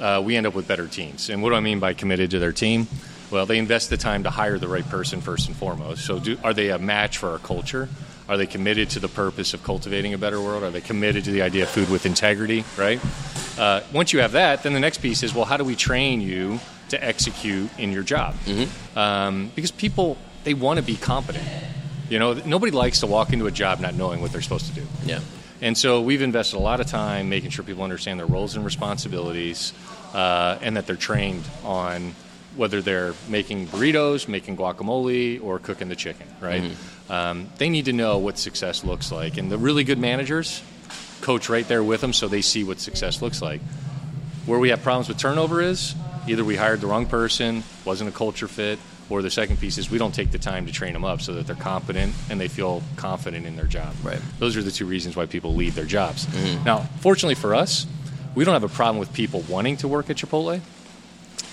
uh, 0.00 0.20
we 0.24 0.34
end 0.36 0.46
up 0.46 0.54
with 0.54 0.66
better 0.66 0.88
teams. 0.88 1.30
And 1.30 1.44
what 1.44 1.50
do 1.50 1.54
I 1.54 1.60
mean 1.60 1.78
by 1.78 1.94
committed 1.94 2.32
to 2.32 2.40
their 2.40 2.52
team? 2.52 2.88
Well, 3.30 3.46
they 3.46 3.58
invest 3.58 3.90
the 3.90 3.96
time 3.96 4.24
to 4.24 4.30
hire 4.30 4.58
the 4.58 4.68
right 4.68 4.88
person 4.88 5.20
first 5.20 5.46
and 5.46 5.56
foremost. 5.56 6.04
So, 6.04 6.18
do, 6.18 6.36
are 6.42 6.54
they 6.54 6.70
a 6.70 6.78
match 6.78 7.18
for 7.18 7.30
our 7.30 7.38
culture? 7.38 7.88
Are 8.28 8.36
they 8.36 8.46
committed 8.46 8.90
to 8.90 9.00
the 9.00 9.08
purpose 9.08 9.54
of 9.54 9.62
cultivating 9.62 10.12
a 10.12 10.18
better 10.18 10.40
world? 10.40 10.64
Are 10.64 10.70
they 10.72 10.80
committed 10.80 11.24
to 11.24 11.30
the 11.30 11.42
idea 11.42 11.62
of 11.64 11.68
food 11.68 11.88
with 11.88 12.04
integrity? 12.04 12.64
Right. 12.76 13.00
Uh, 13.58 13.80
once 13.92 14.12
you 14.12 14.20
have 14.20 14.32
that, 14.32 14.62
then 14.62 14.72
the 14.72 14.80
next 14.80 14.98
piece 14.98 15.22
is 15.22 15.34
well, 15.34 15.44
how 15.44 15.56
do 15.56 15.64
we 15.64 15.76
train 15.76 16.20
you 16.20 16.60
to 16.90 17.02
execute 17.02 17.70
in 17.78 17.92
your 17.92 18.02
job? 18.02 18.34
Um, 18.94 19.50
because 19.54 19.70
people 19.70 20.16
they 20.44 20.54
want 20.54 20.78
to 20.78 20.84
be 20.84 20.96
competent. 20.96 21.46
You 22.08 22.20
know, 22.20 22.34
nobody 22.34 22.70
likes 22.70 23.00
to 23.00 23.06
walk 23.06 23.32
into 23.32 23.46
a 23.46 23.50
job 23.50 23.80
not 23.80 23.94
knowing 23.94 24.20
what 24.20 24.30
they're 24.30 24.42
supposed 24.42 24.66
to 24.66 24.72
do. 24.72 24.86
Yeah. 25.04 25.20
And 25.60 25.76
so 25.76 26.00
we've 26.02 26.22
invested 26.22 26.56
a 26.56 26.60
lot 26.60 26.80
of 26.80 26.86
time 26.86 27.28
making 27.28 27.50
sure 27.50 27.64
people 27.64 27.82
understand 27.82 28.20
their 28.20 28.26
roles 28.26 28.54
and 28.54 28.64
responsibilities, 28.64 29.72
uh, 30.14 30.58
and 30.60 30.76
that 30.76 30.86
they're 30.86 30.94
trained 30.96 31.42
on 31.64 32.14
whether 32.54 32.80
they're 32.80 33.14
making 33.28 33.66
burritos, 33.66 34.28
making 34.28 34.56
guacamole, 34.56 35.42
or 35.42 35.58
cooking 35.58 35.88
the 35.88 35.96
chicken. 35.96 36.26
Right? 36.40 36.62
Um, 37.10 37.48
they 37.58 37.68
need 37.70 37.86
to 37.86 37.92
know 37.92 38.18
what 38.18 38.38
success 38.38 38.84
looks 38.84 39.10
like, 39.10 39.36
and 39.36 39.50
the 39.50 39.58
really 39.58 39.82
good 39.82 39.98
managers 39.98 40.62
coach 41.20 41.48
right 41.48 41.66
there 41.66 41.82
with 41.82 42.00
them, 42.00 42.12
so 42.12 42.28
they 42.28 42.42
see 42.42 42.64
what 42.64 42.80
success 42.80 43.22
looks 43.22 43.42
like. 43.42 43.60
Where 44.46 44.58
we 44.58 44.70
have 44.70 44.82
problems 44.82 45.08
with 45.08 45.18
turnover 45.18 45.60
is 45.60 45.94
either 46.26 46.44
we 46.44 46.56
hired 46.56 46.80
the 46.80 46.86
wrong 46.86 47.06
person, 47.06 47.62
wasn't 47.84 48.10
a 48.10 48.12
culture 48.12 48.48
fit, 48.48 48.78
or 49.08 49.22
the 49.22 49.30
second 49.30 49.58
piece 49.60 49.78
is 49.78 49.90
we 49.90 49.98
don't 49.98 50.14
take 50.14 50.32
the 50.32 50.38
time 50.38 50.66
to 50.66 50.72
train 50.72 50.92
them 50.92 51.04
up 51.04 51.20
so 51.20 51.34
that 51.34 51.46
they're 51.46 51.54
competent 51.54 52.12
and 52.28 52.40
they 52.40 52.48
feel 52.48 52.82
confident 52.96 53.46
in 53.46 53.56
their 53.56 53.66
job. 53.66 53.94
Right. 54.02 54.20
Those 54.38 54.56
are 54.56 54.62
the 54.62 54.70
two 54.70 54.86
reasons 54.86 55.16
why 55.16 55.26
people 55.26 55.54
leave 55.54 55.74
their 55.74 55.84
jobs. 55.84 56.26
Mm-hmm. 56.26 56.64
Now, 56.64 56.78
fortunately 57.00 57.36
for 57.36 57.54
us, 57.54 57.86
we 58.34 58.44
don't 58.44 58.54
have 58.54 58.64
a 58.64 58.68
problem 58.68 58.98
with 58.98 59.12
people 59.12 59.44
wanting 59.48 59.76
to 59.78 59.88
work 59.88 60.10
at 60.10 60.16
Chipotle. 60.16 60.60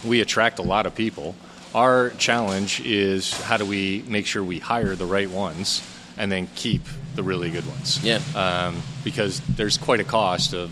We 0.03 0.21
attract 0.21 0.59
a 0.59 0.63
lot 0.63 0.85
of 0.85 0.95
people. 0.95 1.35
Our 1.75 2.09
challenge 2.11 2.81
is 2.81 3.39
how 3.41 3.57
do 3.57 3.65
we 3.65 4.03
make 4.07 4.25
sure 4.25 4.43
we 4.43 4.59
hire 4.59 4.95
the 4.95 5.05
right 5.05 5.29
ones 5.29 5.81
and 6.17 6.31
then 6.31 6.47
keep 6.55 6.81
the 7.15 7.23
really 7.23 7.49
good 7.49 7.65
ones? 7.67 8.03
Yeah. 8.03 8.19
Um, 8.35 8.81
because 9.03 9.39
there's 9.41 9.77
quite 9.77 9.99
a 9.99 10.03
cost 10.03 10.53
of 10.53 10.71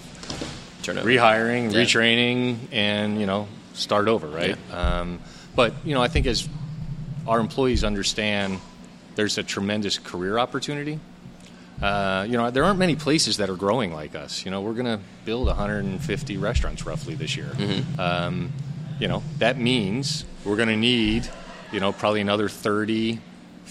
Turnover. 0.84 1.08
rehiring, 1.08 1.72
Yeah. 1.72 1.80
retraining, 1.84 2.58
and 2.72 3.20
you 3.20 3.26
know 3.26 3.48
start 3.74 4.08
over, 4.08 4.28
right? 4.28 4.58
Um, 4.74 5.20
but 5.56 5.74
you 5.86 5.94
know, 5.94 6.02
I 6.02 6.08
think 6.08 6.26
as 6.28 6.48
our 7.28 7.40
employees 7.40 7.84
understand, 7.84 8.60
there's 9.16 9.38
a 9.38 9.44
tremendous 9.44 9.98
career 10.00 10.38
opportunity. 10.40 11.00
Uh, 11.82 12.26
you 12.30 12.38
know, 12.38 12.52
there 12.52 12.64
aren't 12.64 12.78
many 12.80 12.96
places 12.96 13.38
that 13.38 13.50
are 13.50 13.56
growing 13.56 13.92
like 13.94 14.14
us. 14.16 14.46
You 14.46 14.52
know, 14.52 14.62
we're 14.62 14.74
going 14.74 14.86
to 14.86 15.00
build 15.26 15.48
150 15.48 16.38
restaurants 16.38 16.86
roughly 16.86 17.16
this 17.16 17.36
year. 17.36 17.50
Um, 17.98 18.52
you 19.00 19.08
know, 19.08 19.24
that 19.40 19.58
means 19.58 20.26
we're 20.46 20.58
going 20.58 20.70
to 20.70 20.76
need, 20.78 21.28
you 21.72 21.80
know, 21.80 21.92
probably 21.92 22.22
another 22.22 22.50
30 22.50 23.20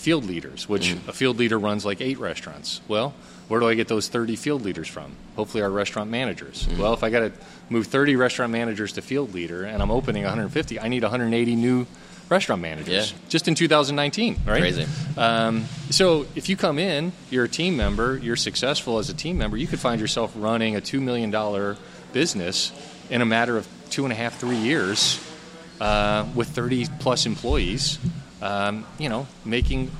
field 0.00 0.24
leaders, 0.24 0.68
which 0.68 0.92
a 1.06 1.12
field 1.12 1.38
leader 1.38 1.58
runs 1.58 1.84
like 1.84 2.00
eight 2.00 2.18
restaurants. 2.18 2.80
Well, 2.88 3.14
where 3.48 3.60
do 3.60 3.68
I 3.68 3.74
get 3.74 3.88
those 3.88 4.08
30 4.08 4.36
field 4.36 4.62
leaders 4.62 4.88
from? 4.88 5.12
Hopefully, 5.36 5.62
our 5.62 5.70
restaurant 5.70 6.10
managers. 6.10 6.66
Well, 6.78 6.94
if 6.94 7.02
I 7.02 7.10
got 7.10 7.20
to 7.20 7.32
move 7.68 7.86
30 7.88 8.16
restaurant 8.16 8.52
managers 8.52 8.92
to 8.92 9.02
field 9.02 9.34
leader 9.34 9.64
and 9.64 9.82
I'm 9.82 9.90
opening 9.90 10.22
150, 10.24 10.80
I 10.80 10.88
need 10.88 11.02
180 11.02 11.56
new 11.56 11.86
restaurant 12.28 12.62
managers 12.62 13.10
Yeah. 13.12 13.18
just 13.28 13.48
in 13.48 13.56
2019, 13.56 14.36
right? 14.46 14.60
Crazy. 14.60 14.86
Um, 15.16 15.64
so 15.90 16.26
if 16.36 16.48
you 16.48 16.56
come 16.56 16.78
in, 16.78 17.10
you're 17.28 17.44
a 17.44 17.48
team 17.48 17.76
member, 17.76 18.16
you're 18.18 18.36
successful 18.36 18.98
as 18.98 19.10
a 19.10 19.14
team 19.14 19.36
member, 19.36 19.56
you 19.56 19.66
could 19.66 19.80
find 19.80 20.00
yourself 20.00 20.32
running 20.36 20.76
a 20.76 20.80
$2 20.80 21.00
million 21.02 21.76
business 22.12 22.70
in 23.10 23.20
a 23.20 23.26
matter 23.26 23.56
of 23.56 23.66
two 23.90 24.04
and 24.04 24.12
a 24.12 24.16
half, 24.16 24.38
three 24.38 24.56
years, 24.56 25.18
uh, 25.80 26.24
with 26.36 26.46
30 26.48 26.86
plus 27.00 27.26
employees, 27.26 27.98
um, 28.42 28.84
you 28.98 29.08
know, 29.08 29.26
making 29.44 29.90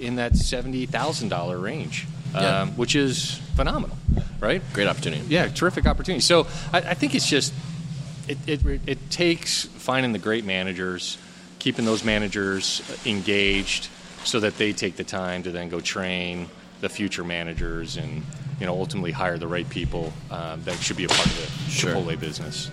in 0.00 0.16
that 0.16 0.32
$70,000 0.32 1.60
range, 1.62 2.06
Yeah. 2.34 2.62
um, 2.62 2.70
which 2.76 2.94
is 2.94 3.40
phenomenal, 3.56 3.96
right? 4.40 4.62
Great 4.72 4.86
opportunity. 4.88 5.22
Yeah, 5.28 5.48
terrific 5.48 5.86
opportunity. 5.86 6.20
So 6.20 6.46
I, 6.72 6.78
I 6.78 6.94
think 6.94 7.14
it's 7.14 7.28
just 7.28 7.52
it, 8.28 8.38
it 8.46 8.80
it 8.86 9.10
takes 9.10 9.64
finding 9.64 10.12
the 10.12 10.18
great 10.18 10.44
managers, 10.44 11.18
keeping 11.58 11.84
those 11.84 12.04
managers 12.04 12.82
engaged, 13.06 13.88
so 14.24 14.38
that 14.40 14.58
they 14.58 14.72
take 14.72 14.96
the 14.96 15.04
time 15.04 15.42
to 15.44 15.50
then 15.50 15.68
go 15.68 15.80
train 15.80 16.48
the 16.80 16.88
future 16.88 17.24
managers 17.24 17.96
and 17.96 18.22
you 18.60 18.66
know 18.66 18.74
ultimately 18.78 19.10
hire 19.12 19.38
the 19.38 19.48
right 19.48 19.68
people 19.70 20.12
uh, 20.30 20.56
that 20.64 20.76
should 20.76 20.96
be 20.96 21.04
a 21.04 21.08
part 21.08 21.26
of 21.26 21.36
the 21.36 21.70
Sure. 21.70 21.94
Chipotle 21.94 22.20
business. 22.20 22.70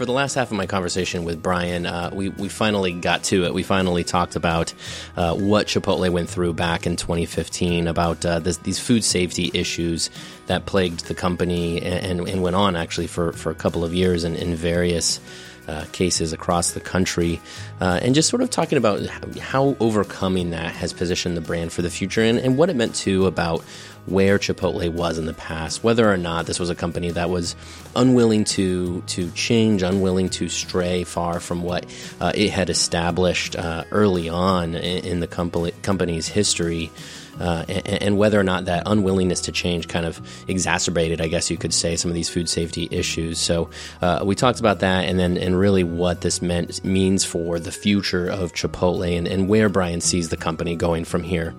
For 0.00 0.06
the 0.06 0.12
last 0.12 0.34
half 0.34 0.50
of 0.50 0.56
my 0.56 0.64
conversation 0.64 1.24
with 1.24 1.42
Brian, 1.42 1.84
uh, 1.84 2.08
we, 2.10 2.30
we 2.30 2.48
finally 2.48 2.92
got 2.92 3.22
to 3.24 3.44
it. 3.44 3.52
We 3.52 3.62
finally 3.62 4.02
talked 4.02 4.34
about 4.34 4.72
uh, 5.14 5.34
what 5.34 5.66
Chipotle 5.66 6.08
went 6.08 6.30
through 6.30 6.54
back 6.54 6.86
in 6.86 6.96
2015, 6.96 7.86
about 7.86 8.24
uh, 8.24 8.38
this, 8.38 8.56
these 8.56 8.78
food 8.78 9.04
safety 9.04 9.50
issues 9.52 10.08
that 10.46 10.64
plagued 10.64 11.04
the 11.04 11.14
company 11.14 11.82
and, 11.82 12.26
and, 12.26 12.42
went 12.42 12.56
on 12.56 12.76
actually 12.76 13.08
for, 13.08 13.32
for 13.32 13.50
a 13.50 13.54
couple 13.54 13.84
of 13.84 13.92
years 13.92 14.24
in, 14.24 14.36
in 14.36 14.54
various 14.54 15.20
uh, 15.68 15.84
cases 15.92 16.32
across 16.32 16.70
the 16.70 16.80
country, 16.80 17.38
uh, 17.82 18.00
and 18.00 18.14
just 18.14 18.30
sort 18.30 18.40
of 18.40 18.48
talking 18.48 18.78
about 18.78 19.04
how 19.38 19.76
overcoming 19.80 20.48
that 20.48 20.72
has 20.72 20.94
positioned 20.94 21.36
the 21.36 21.42
brand 21.42 21.74
for 21.74 21.82
the 21.82 21.90
future 21.90 22.22
and, 22.22 22.38
and 22.38 22.56
what 22.56 22.70
it 22.70 22.74
meant 22.74 22.94
to 22.94 23.26
about 23.26 23.62
where 24.10 24.38
Chipotle 24.38 24.90
was 24.92 25.18
in 25.18 25.26
the 25.26 25.34
past, 25.34 25.84
whether 25.84 26.10
or 26.10 26.16
not 26.16 26.46
this 26.46 26.58
was 26.58 26.70
a 26.70 26.74
company 26.74 27.10
that 27.12 27.30
was 27.30 27.56
unwilling 27.94 28.44
to 28.44 29.02
to 29.02 29.30
change, 29.30 29.82
unwilling 29.82 30.28
to 30.30 30.48
stray 30.48 31.04
far 31.04 31.40
from 31.40 31.62
what 31.62 31.86
uh, 32.20 32.32
it 32.34 32.50
had 32.50 32.70
established 32.70 33.56
uh, 33.56 33.84
early 33.90 34.28
on 34.28 34.74
in, 34.74 35.04
in 35.04 35.20
the 35.20 35.26
company, 35.26 35.72
company's 35.82 36.28
history. 36.28 36.90
Uh, 37.38 37.64
and, 37.70 38.02
and 38.02 38.18
whether 38.18 38.38
or 38.38 38.42
not 38.42 38.66
that 38.66 38.82
unwillingness 38.84 39.40
to 39.42 39.52
change 39.52 39.88
kind 39.88 40.04
of 40.04 40.20
exacerbated, 40.46 41.22
I 41.22 41.28
guess 41.28 41.50
you 41.50 41.56
could 41.56 41.72
say, 41.72 41.96
some 41.96 42.10
of 42.10 42.14
these 42.14 42.28
food 42.28 42.50
safety 42.50 42.86
issues. 42.90 43.38
So 43.38 43.70
uh, 44.02 44.22
we 44.26 44.34
talked 44.34 44.60
about 44.60 44.80
that, 44.80 45.06
and 45.06 45.18
then 45.18 45.38
and 45.38 45.58
really 45.58 45.82
what 45.82 46.20
this 46.20 46.42
meant 46.42 46.84
means 46.84 47.24
for 47.24 47.58
the 47.58 47.72
future 47.72 48.28
of 48.28 48.52
Chipotle 48.52 49.16
and, 49.16 49.26
and 49.26 49.48
where 49.48 49.70
Brian 49.70 50.02
sees 50.02 50.28
the 50.28 50.36
company 50.36 50.76
going 50.76 51.06
from 51.06 51.22
here. 51.22 51.54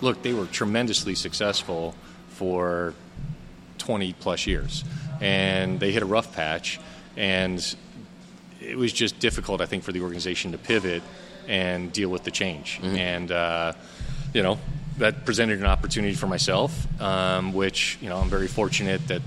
Look, 0.00 0.22
they 0.22 0.32
were 0.32 0.46
tremendously 0.46 1.14
successful 1.14 1.94
for 2.28 2.94
20 3.78 4.12
plus 4.14 4.46
years. 4.46 4.84
And 5.20 5.78
they 5.80 5.92
hit 5.92 6.02
a 6.02 6.06
rough 6.06 6.34
patch, 6.34 6.80
and 7.16 7.76
it 8.60 8.76
was 8.76 8.92
just 8.92 9.18
difficult, 9.18 9.60
I 9.60 9.66
think, 9.66 9.84
for 9.84 9.92
the 9.92 10.00
organization 10.00 10.52
to 10.52 10.58
pivot 10.58 11.02
and 11.48 11.92
deal 11.92 12.08
with 12.08 12.24
the 12.24 12.30
change. 12.30 12.80
And, 12.82 13.30
uh, 13.30 13.72
you 14.32 14.42
know, 14.42 14.58
that 14.98 15.24
presented 15.24 15.58
an 15.60 15.66
opportunity 15.66 16.14
for 16.14 16.26
myself, 16.26 16.86
um, 17.00 17.52
which, 17.52 17.98
you 18.00 18.08
know, 18.08 18.16
I'm 18.16 18.30
very 18.30 18.48
fortunate 18.48 19.06
that 19.08 19.22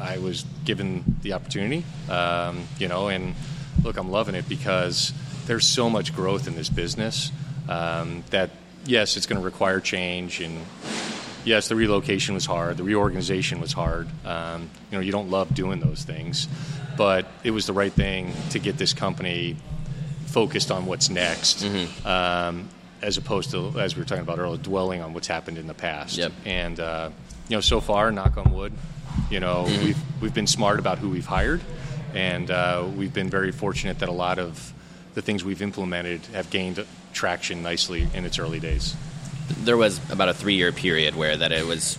I 0.00 0.18
was 0.18 0.44
given 0.64 1.16
the 1.22 1.32
opportunity, 1.34 1.84
um, 2.08 2.64
you 2.78 2.88
know, 2.88 3.08
and 3.08 3.34
look, 3.82 3.96
I'm 3.96 4.10
loving 4.10 4.34
it 4.34 4.48
because 4.48 5.12
there's 5.46 5.66
so 5.66 5.90
much 5.90 6.14
growth 6.14 6.46
in 6.46 6.54
this 6.54 6.68
business 6.68 7.30
um, 7.68 8.24
that, 8.30 8.50
yes, 8.84 9.16
it's 9.16 9.26
going 9.26 9.40
to 9.40 9.44
require 9.44 9.80
change 9.80 10.40
and 10.40 10.64
yes, 11.44 11.68
the 11.68 11.76
relocation 11.76 12.34
was 12.34 12.46
hard. 12.46 12.76
The 12.76 12.84
reorganization 12.84 13.60
was 13.60 13.72
hard. 13.72 14.08
Um, 14.24 14.70
you 14.90 14.98
know, 14.98 15.00
you 15.00 15.12
don't 15.12 15.30
love 15.30 15.54
doing 15.54 15.80
those 15.80 16.04
things, 16.04 16.48
but 16.96 17.26
it 17.42 17.50
was 17.50 17.66
the 17.66 17.72
right 17.72 17.92
thing 17.92 18.32
to 18.50 18.58
get 18.58 18.76
this 18.76 18.92
company 18.92 19.56
focused 20.26 20.70
on 20.70 20.86
what's 20.86 21.08
next, 21.08 21.64
um, 22.04 22.68
as 23.00 23.16
opposed 23.16 23.50
to, 23.52 23.72
as 23.80 23.96
we 23.96 24.02
were 24.02 24.06
talking 24.06 24.22
about 24.22 24.38
earlier, 24.38 24.58
dwelling 24.58 25.00
on 25.00 25.14
what's 25.14 25.26
happened 25.28 25.58
in 25.58 25.66
the 25.66 25.74
past. 25.74 26.18
Yep. 26.18 26.32
And 26.44 26.78
uh, 26.78 27.10
you 27.48 27.56
know, 27.56 27.60
so 27.60 27.80
far, 27.80 28.12
knock 28.12 28.36
on 28.36 28.52
wood, 28.52 28.72
you 29.30 29.40
know, 29.40 29.64
we've 29.82 29.98
we've 30.20 30.34
been 30.34 30.46
smart 30.46 30.78
about 30.78 30.98
who 30.98 31.08
we've 31.08 31.26
hired, 31.26 31.60
and 32.14 32.50
uh, 32.50 32.86
we've 32.96 33.14
been 33.14 33.30
very 33.30 33.52
fortunate 33.52 34.00
that 34.00 34.08
a 34.08 34.12
lot 34.12 34.38
of 34.38 34.72
the 35.18 35.22
things 35.22 35.42
we've 35.42 35.62
implemented 35.62 36.20
have 36.32 36.48
gained 36.48 36.84
traction 37.12 37.60
nicely 37.60 38.06
in 38.14 38.24
its 38.24 38.38
early 38.38 38.60
days. 38.60 38.94
there 39.64 39.76
was 39.76 39.98
about 40.12 40.28
a 40.28 40.34
three 40.34 40.54
year 40.54 40.70
period 40.70 41.16
where 41.16 41.36
that 41.36 41.50
it 41.50 41.66
was 41.66 41.98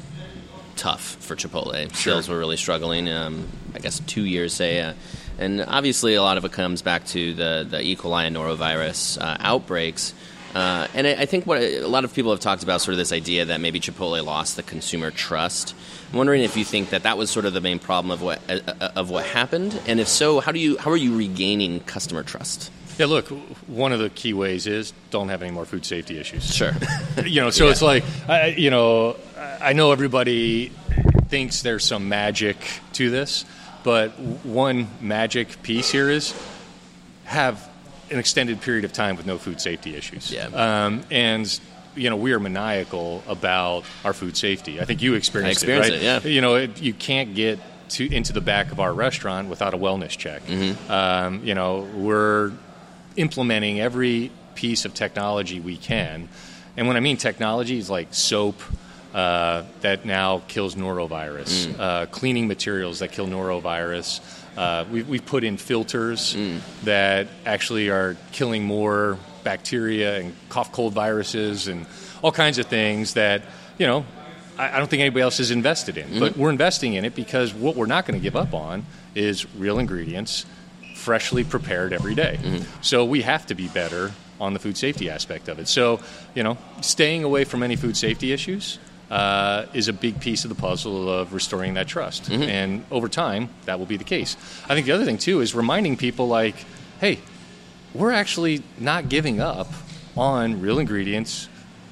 tough 0.77 1.17
for 1.19 1.35
Chipotle. 1.35 1.93
Sales 1.93 2.29
were 2.29 2.39
really 2.39 2.55
struggling. 2.55 3.09
Um, 3.09 3.49
I 3.75 3.79
guess 3.79 3.99
two 4.07 4.23
years, 4.23 4.53
say, 4.53 4.79
uh, 4.79 4.93
and 5.37 5.61
obviously 5.61 6.15
a 6.15 6.21
lot 6.21 6.37
of 6.37 6.45
it 6.45 6.53
comes 6.53 6.81
back 6.81 7.05
to 7.07 7.33
the 7.33 7.67
the 7.69 7.81
E. 7.81 7.97
coli 7.97 8.25
and 8.25 8.37
norovirus 8.37 9.21
uh, 9.21 9.35
outbreaks. 9.41 10.13
Uh, 10.55 10.87
and 10.93 11.05
I 11.05 11.23
I 11.23 11.25
think 11.25 11.45
what 11.45 11.61
a 11.61 11.85
lot 11.87 12.05
of 12.05 12.13
people 12.13 12.31
have 12.31 12.39
talked 12.39 12.63
about, 12.63 12.79
sort 12.79 12.93
of 12.93 12.97
this 12.99 13.11
idea 13.11 13.45
that 13.45 13.59
maybe 13.59 13.81
Chipotle 13.81 14.23
lost 14.23 14.55
the 14.55 14.63
consumer 14.63 15.11
trust. 15.11 15.75
I'm 16.11 16.17
wondering 16.17 16.43
if 16.43 16.55
you 16.55 16.63
think 16.63 16.91
that 16.91 17.03
that 17.03 17.17
was 17.17 17.29
sort 17.29 17.45
of 17.45 17.51
the 17.53 17.61
main 17.61 17.79
problem 17.79 18.11
of 18.11 18.21
what 18.21 18.39
uh, 18.49 18.59
uh, 18.79 18.91
of 18.95 19.09
what 19.09 19.25
happened, 19.25 19.77
and 19.87 19.99
if 19.99 20.07
so, 20.07 20.39
how 20.39 20.53
do 20.53 20.59
you 20.59 20.77
how 20.77 20.89
are 20.89 20.97
you 20.97 21.17
regaining 21.17 21.81
customer 21.81 22.23
trust? 22.23 22.71
Yeah, 22.99 23.05
look, 23.05 23.29
one 23.67 23.93
of 23.93 23.99
the 23.99 24.09
key 24.09 24.33
ways 24.33 24.67
is 24.67 24.91
don't 25.09 25.29
have 25.29 25.41
any 25.41 25.51
more 25.51 25.65
food 25.65 25.85
safety 25.85 26.19
issues. 26.19 26.53
Sure. 26.53 26.73
you 27.25 27.39
know, 27.39 27.49
so 27.49 27.65
Yeah. 27.65 27.71
it's 27.71 27.81
like, 27.81 28.03
I, 28.27 28.47
you 28.47 28.69
know, 28.69 29.15
I 29.37 29.71
know 29.71 29.93
everybody 29.93 30.73
thinks 31.29 31.61
there's 31.61 31.85
some 31.85 32.09
magic 32.09 32.57
to 32.93 33.09
this, 33.09 33.45
but 33.83 34.09
one 34.43 34.89
magic 34.99 35.63
piece 35.63 35.89
here 35.89 36.09
is 36.09 36.33
have 37.23 37.69
an 38.11 38.19
extended 38.19 38.59
period 38.59 38.83
of 38.83 38.91
time 38.91 39.15
with 39.15 39.25
no 39.25 39.37
food 39.37 39.61
safety 39.61 39.95
issues. 39.95 40.29
Yeah. 40.29 40.47
Um, 40.47 41.03
and 41.09 41.59
you 41.95 42.09
know, 42.09 42.17
we 42.17 42.33
are 42.33 42.39
maniacal 42.39 43.23
about 43.27 43.85
our 44.03 44.13
food 44.13 44.35
safety. 44.35 44.81
I 44.81 44.85
think 44.85 45.01
you 45.01 45.13
experienced, 45.13 45.63
experienced 45.63 45.91
it, 45.91 46.03
it, 46.03 46.13
right? 46.13 46.25
yeah. 46.25 46.29
You 46.29 46.41
know, 46.41 46.55
it, 46.55 46.81
you 46.81 46.93
can't 46.93 47.33
get 47.33 47.59
to 47.91 48.13
into 48.13 48.33
the 48.33 48.41
back 48.41 48.71
of 48.73 48.79
our 48.81 48.93
restaurant 48.93 49.47
without 49.47 49.73
a 49.73 49.77
wellness 49.77 50.17
check. 50.17 50.45
Mm-hmm. 50.45 50.91
Um, 50.91 51.43
you 51.45 51.55
know, 51.55 51.87
we're 51.95 52.51
implementing 53.19 53.79
every 53.81 54.31
piece 54.55 54.85
of 54.85 54.93
technology 54.93 55.59
we 55.59 55.77
can. 55.77 56.29
And 56.77 56.87
when 56.87 56.95
I 56.95 57.01
mean 57.01 57.17
technology, 57.17 57.77
it's 57.77 57.89
like 57.89 58.13
soap 58.13 58.61
uh, 59.13 59.63
that 59.81 60.05
now 60.05 60.41
kills 60.47 60.75
norovirus, 60.75 61.77
uh, 61.77 62.05
cleaning 62.05 62.47
materials 62.47 62.99
that 62.99 63.11
kill 63.11 63.27
norovirus. 63.27 64.21
Uh, 64.57 64.85
we, 64.91 65.03
we've 65.03 65.25
put 65.25 65.43
in 65.43 65.57
filters 65.57 66.35
that 66.83 67.27
actually 67.45 67.89
are 67.89 68.15
killing 68.31 68.63
more 68.63 69.17
bacteria 69.43 70.19
and 70.19 70.33
cough 70.49 70.71
cold 70.71 70.93
viruses 70.93 71.67
and 71.67 71.85
all 72.21 72.31
kinds 72.31 72.57
of 72.57 72.67
things 72.67 73.13
that, 73.15 73.41
you 73.77 73.87
know, 73.87 74.05
I, 74.57 74.75
I 74.75 74.77
don't 74.77 74.89
think 74.89 75.01
anybody 75.01 75.21
else 75.21 75.39
is 75.39 75.51
invested 75.51 75.97
in. 75.97 76.19
But 76.19 76.37
we're 76.37 76.49
investing 76.51 76.93
in 76.93 77.03
it 77.05 77.15
because 77.15 77.53
what 77.53 77.75
we're 77.75 77.85
not 77.87 78.05
going 78.05 78.19
to 78.19 78.23
give 78.23 78.35
up 78.35 78.53
on 78.53 78.85
is 79.15 79.45
real 79.55 79.79
ingredients, 79.79 80.45
freshly 81.09 81.43
prepared 81.43 81.91
every 81.91 82.13
day. 82.13 82.37
So 82.81 83.03
we 83.03 83.23
have 83.23 83.47
to 83.47 83.55
be 83.55 83.67
better 83.67 84.11
on 84.39 84.53
the 84.53 84.59
food 84.59 84.77
safety 84.77 85.09
aspect 85.09 85.49
of 85.49 85.57
it. 85.57 85.67
So, 85.67 85.99
you 86.35 86.43
know, 86.43 86.55
staying 86.81 87.23
away 87.23 87.45
from 87.45 87.63
any 87.63 87.75
food 87.75 87.97
safety 87.97 88.31
issues 88.31 88.77
uh, 89.09 89.65
is 89.73 89.87
a 89.87 89.93
big 89.93 90.19
piece 90.19 90.45
of 90.45 90.49
the 90.49 90.61
puzzle 90.61 91.09
of 91.09 91.33
restoring 91.33 91.73
that 91.73 91.87
trust. 91.87 92.29
And 92.29 92.85
over 92.91 93.09
time, 93.09 93.49
that 93.65 93.79
will 93.79 93.87
be 93.87 93.97
the 93.97 94.03
case. 94.03 94.37
I 94.69 94.75
think 94.75 94.85
the 94.85 94.91
other 94.91 95.03
thing, 95.03 95.17
too, 95.17 95.41
is 95.41 95.55
reminding 95.55 95.97
people 95.97 96.27
like, 96.27 96.57
hey, 96.99 97.17
we're 97.95 98.11
actually 98.11 98.61
not 98.77 99.09
giving 99.09 99.41
up 99.41 99.67
on 100.15 100.61
real 100.61 100.77
ingredients 100.77 101.49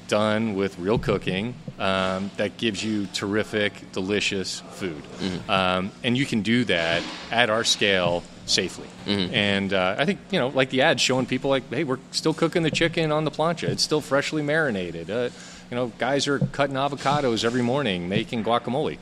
done 0.08 0.54
with 0.54 0.78
real 0.78 1.00
cooking 1.00 1.56
um, 1.80 2.30
that 2.38 2.58
gives 2.58 2.84
you 2.84 3.08
terrific, 3.14 3.72
delicious 3.94 4.62
food. 4.78 5.02
Um, 5.50 5.92
and 6.04 6.16
you 6.16 6.26
can 6.28 6.44
do 6.44 6.66
that 6.66 7.02
at 7.32 7.50
our 7.50 7.64
scale 7.64 8.22
safely. 8.48 8.88
And 9.06 9.74
uh, 9.74 9.96
I 9.98 10.06
think, 10.06 10.20
you 10.32 10.40
know, 10.40 10.48
like 10.50 10.70
the 10.70 10.82
ads 10.82 11.02
showing 11.02 11.26
people 11.26 11.50
like, 11.50 11.70
hey, 11.70 11.84
we're 11.84 12.00
still 12.12 12.34
cooking 12.34 12.64
the 12.64 12.72
chicken 12.72 13.12
on 13.12 13.24
the 13.26 13.32
plancha. 13.32 13.64
It's 13.70 13.84
still 13.84 14.02
freshly 14.02 14.42
marinated. 14.42 15.10
Uh, 15.12 15.30
you 15.70 15.76
know, 15.76 15.92
guys 15.98 16.28
are 16.28 16.40
cutting 16.40 16.76
avocados 16.76 17.44
every 17.46 17.62
morning, 17.62 18.08
making 18.10 18.44
guacamole. 18.44 18.98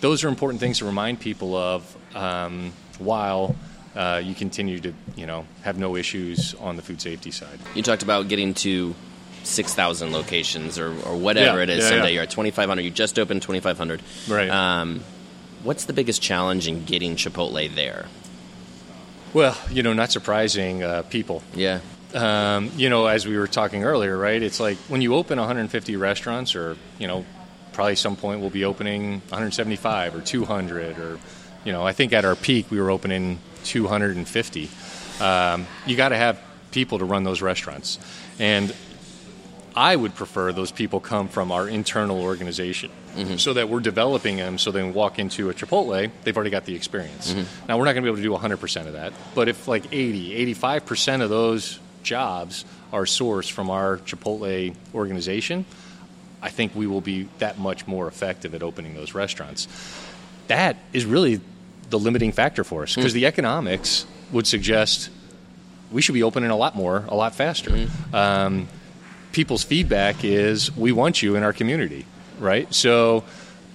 Those 0.00 0.24
are 0.24 0.28
important 0.28 0.60
things 0.60 0.78
to 0.78 0.84
remind 0.84 1.20
people 1.20 1.56
of 1.56 1.96
um, 2.14 2.72
while 2.98 3.56
uh, 3.94 4.20
you 4.22 4.34
continue 4.34 4.78
to, 4.80 4.92
you 5.16 5.26
know, 5.26 5.46
have 5.62 5.78
no 5.78 5.96
issues 5.96 6.54
on 6.56 6.76
the 6.76 6.82
food 6.82 7.00
safety 7.00 7.30
side. 7.30 7.58
You 7.74 7.82
talked 7.82 8.02
about 8.02 8.28
getting 8.28 8.52
to 8.54 8.94
6,000 9.44 10.12
locations 10.12 10.78
or, 10.78 10.88
or 11.06 11.16
whatever 11.16 11.58
Yeah, 11.58 11.62
it 11.62 11.70
is 11.70 11.84
yeah, 11.84 11.90
someday. 11.90 12.08
yeah. 12.08 12.14
You're 12.14 12.22
at 12.24 12.30
2,500. 12.30 12.82
You 12.82 12.90
just 12.90 13.18
opened 13.18 13.42
2,500. 13.42 14.02
Right. 14.28 14.50
Um, 14.50 15.00
what's 15.62 15.84
the 15.84 15.92
biggest 15.92 16.20
challenge 16.20 16.66
in 16.68 16.84
getting 16.84 17.16
Chipotle 17.16 17.72
there? 17.74 18.06
Well, 19.36 19.54
you 19.70 19.82
know, 19.82 19.92
not 19.92 20.10
surprising, 20.10 20.82
uh, 20.82 21.02
people. 21.02 21.42
Yeah. 21.54 21.80
Um, 22.14 22.70
you 22.78 22.88
know, 22.88 23.04
as 23.04 23.26
we 23.26 23.36
were 23.36 23.46
talking 23.46 23.84
earlier, 23.84 24.16
right? 24.16 24.42
It's 24.42 24.58
like 24.58 24.78
when 24.88 25.02
you 25.02 25.14
open 25.14 25.38
150 25.38 25.96
restaurants, 25.96 26.56
or 26.56 26.78
you 26.98 27.06
know, 27.06 27.26
probably 27.74 27.96
some 27.96 28.16
point 28.16 28.40
we'll 28.40 28.48
be 28.48 28.64
opening 28.64 29.20
175 29.28 30.14
or 30.14 30.22
200, 30.22 30.98
or 30.98 31.18
You 31.66 31.72
know, 31.72 31.86
I 31.86 31.92
think 31.92 32.14
at 32.14 32.24
our 32.24 32.34
peak 32.34 32.70
we 32.70 32.80
were 32.80 32.90
opening 32.90 33.38
250. 33.64 34.70
Um, 35.20 35.66
you 35.84 35.96
got 35.98 36.08
to 36.08 36.16
have 36.16 36.40
people 36.70 36.98
to 37.00 37.04
run 37.04 37.24
those 37.24 37.42
restaurants, 37.42 37.98
and 38.38 38.74
I 39.76 39.94
would 39.94 40.14
prefer 40.14 40.52
those 40.52 40.72
people 40.72 41.00
come 41.00 41.28
from 41.28 41.52
our 41.52 41.68
internal 41.68 42.22
organization 42.22 42.90
mm-hmm. 43.14 43.36
so 43.36 43.52
that 43.52 43.68
we're 43.68 43.80
developing 43.80 44.36
them 44.36 44.56
so 44.56 44.70
they 44.70 44.80
can 44.80 44.94
walk 44.94 45.18
into 45.18 45.50
a 45.50 45.54
Chipotle, 45.54 46.10
they've 46.24 46.34
already 46.34 46.50
got 46.50 46.64
the 46.64 46.74
experience. 46.74 47.32
Mm-hmm. 47.32 47.66
Now, 47.68 47.76
we're 47.76 47.84
not 47.84 47.92
going 47.92 48.04
to 48.04 48.12
be 48.12 48.20
able 48.20 48.38
to 48.38 48.40
do 48.40 48.48
100% 48.48 48.86
of 48.86 48.94
that, 48.94 49.12
but 49.34 49.48
if 49.48 49.68
like 49.68 49.92
80, 49.92 50.54
85% 50.54 51.22
of 51.22 51.28
those 51.28 51.78
jobs 52.02 52.64
are 52.92 53.04
sourced 53.04 53.50
from 53.50 53.68
our 53.68 53.98
Chipotle 53.98 54.74
organization, 54.94 55.66
I 56.40 56.48
think 56.48 56.74
we 56.74 56.86
will 56.86 57.02
be 57.02 57.28
that 57.38 57.58
much 57.58 57.86
more 57.86 58.08
effective 58.08 58.54
at 58.54 58.62
opening 58.62 58.94
those 58.94 59.14
restaurants. 59.14 59.68
That 60.46 60.76
is 60.92 61.04
really 61.04 61.40
the 61.90 61.98
limiting 61.98 62.32
factor 62.32 62.64
for 62.64 62.84
us 62.84 62.94
because 62.94 63.12
mm. 63.12 63.16
the 63.16 63.26
economics 63.26 64.06
would 64.32 64.46
suggest 64.46 65.10
we 65.92 66.02
should 66.02 66.14
be 66.14 66.22
opening 66.22 66.50
a 66.50 66.56
lot 66.56 66.74
more, 66.74 67.04
a 67.08 67.14
lot 67.14 67.34
faster. 67.34 67.70
Mm. 67.70 68.14
Um, 68.14 68.68
people's 69.36 69.62
feedback 69.62 70.24
is 70.24 70.74
we 70.74 70.92
want 70.92 71.22
you 71.22 71.36
in 71.36 71.42
our 71.42 71.52
community, 71.52 72.06
right? 72.38 72.72
So 72.72 73.22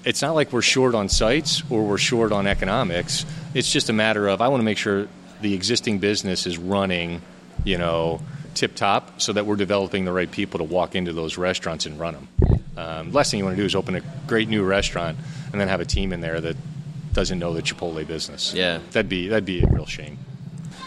it's 0.03 0.23
not 0.23 0.33
like 0.33 0.51
we're 0.51 0.63
short 0.63 0.95
on 0.95 1.07
sites 1.07 1.61
or 1.69 1.83
we're 1.83 1.99
short 1.99 2.31
on 2.31 2.47
economics. 2.47 3.27
It's 3.53 3.71
just 3.71 3.87
a 3.87 3.93
matter 3.93 4.27
of 4.27 4.41
I 4.41 4.47
want 4.47 4.61
to 4.61 4.65
make 4.65 4.79
sure 4.79 5.07
the 5.39 5.53
existing 5.53 5.99
business 5.99 6.47
is 6.47 6.57
running, 6.57 7.21
you 7.63 7.77
know, 7.77 8.21
tip 8.55 8.73
top 8.73 9.21
so 9.21 9.33
that 9.33 9.45
we're 9.45 9.55
developing 9.55 10.03
the 10.03 10.11
right 10.11 10.31
people 10.31 10.57
to 10.57 10.63
walk 10.63 10.95
into 10.95 11.13
those 11.13 11.37
restaurants 11.37 11.85
and 11.85 11.99
run 11.99 12.15
them. 12.15 12.27
Um, 12.75 13.11
last 13.11 13.29
thing 13.29 13.37
you 13.37 13.45
want 13.45 13.55
to 13.55 13.61
do 13.61 13.65
is 13.67 13.75
open 13.75 13.93
a 13.93 14.01
great 14.25 14.49
new 14.49 14.63
restaurant 14.63 15.19
and 15.51 15.61
then 15.61 15.67
have 15.67 15.79
a 15.79 15.85
team 15.85 16.11
in 16.11 16.21
there 16.21 16.41
that 16.41 16.55
doesn't 17.13 17.37
know 17.37 17.53
the 17.53 17.61
Chipotle 17.61 18.05
business. 18.07 18.51
Yeah, 18.51 18.79
that'd 18.93 19.09
be 19.09 19.27
that'd 19.27 19.45
be 19.45 19.61
a 19.61 19.67
real 19.67 19.85
shame 19.85 20.17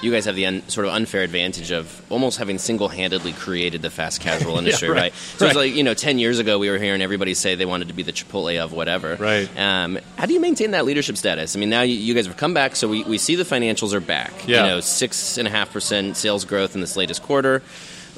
you 0.02 0.10
guys 0.10 0.24
have 0.26 0.36
the 0.36 0.46
un, 0.46 0.68
sort 0.68 0.86
of 0.86 0.92
unfair 0.92 1.22
advantage 1.22 1.70
of 1.70 2.02
almost 2.10 2.38
having 2.38 2.58
single-handedly 2.58 3.32
created 3.32 3.82
the 3.82 3.90
fast 3.90 4.20
casual 4.20 4.58
industry, 4.58 4.88
yeah, 4.88 4.94
right. 4.94 5.02
right. 5.02 5.14
So 5.14 5.46
right. 5.46 5.50
it's 5.50 5.56
like 5.56 5.74
you 5.74 5.82
know, 5.82 5.94
ten 5.94 6.18
years 6.18 6.38
ago 6.38 6.58
we 6.58 6.70
were 6.70 6.78
hearing 6.78 7.02
everybody 7.02 7.34
say 7.34 7.54
they 7.54 7.66
wanted 7.66 7.88
to 7.88 7.94
be 7.94 8.02
the 8.02 8.12
Chipotle 8.12 8.62
of 8.62 8.72
whatever. 8.72 9.16
Right. 9.16 9.48
Um, 9.58 9.98
how 10.16 10.26
do 10.26 10.34
you 10.34 10.40
maintain 10.40 10.72
that 10.72 10.84
leadership 10.84 11.16
status? 11.16 11.56
I 11.56 11.58
mean, 11.58 11.70
now 11.70 11.82
you, 11.82 11.94
you, 11.94 12.14
guys 12.14 12.26
have 12.26 12.36
come 12.36 12.54
back, 12.54 12.76
so 12.76 12.88
we, 12.88 13.04
we 13.04 13.18
see 13.18 13.36
the 13.36 13.44
financials 13.44 13.92
are 13.92 14.00
back. 14.00 14.32
Yeah. 14.46 14.62
You 14.62 14.70
know, 14.70 14.80
six 14.80 15.38
and 15.38 15.48
a 15.48 15.50
half 15.50 15.72
percent 15.72 16.16
sales 16.16 16.44
growth 16.44 16.74
in 16.74 16.80
this 16.80 16.96
latest 16.96 17.22
quarter, 17.22 17.62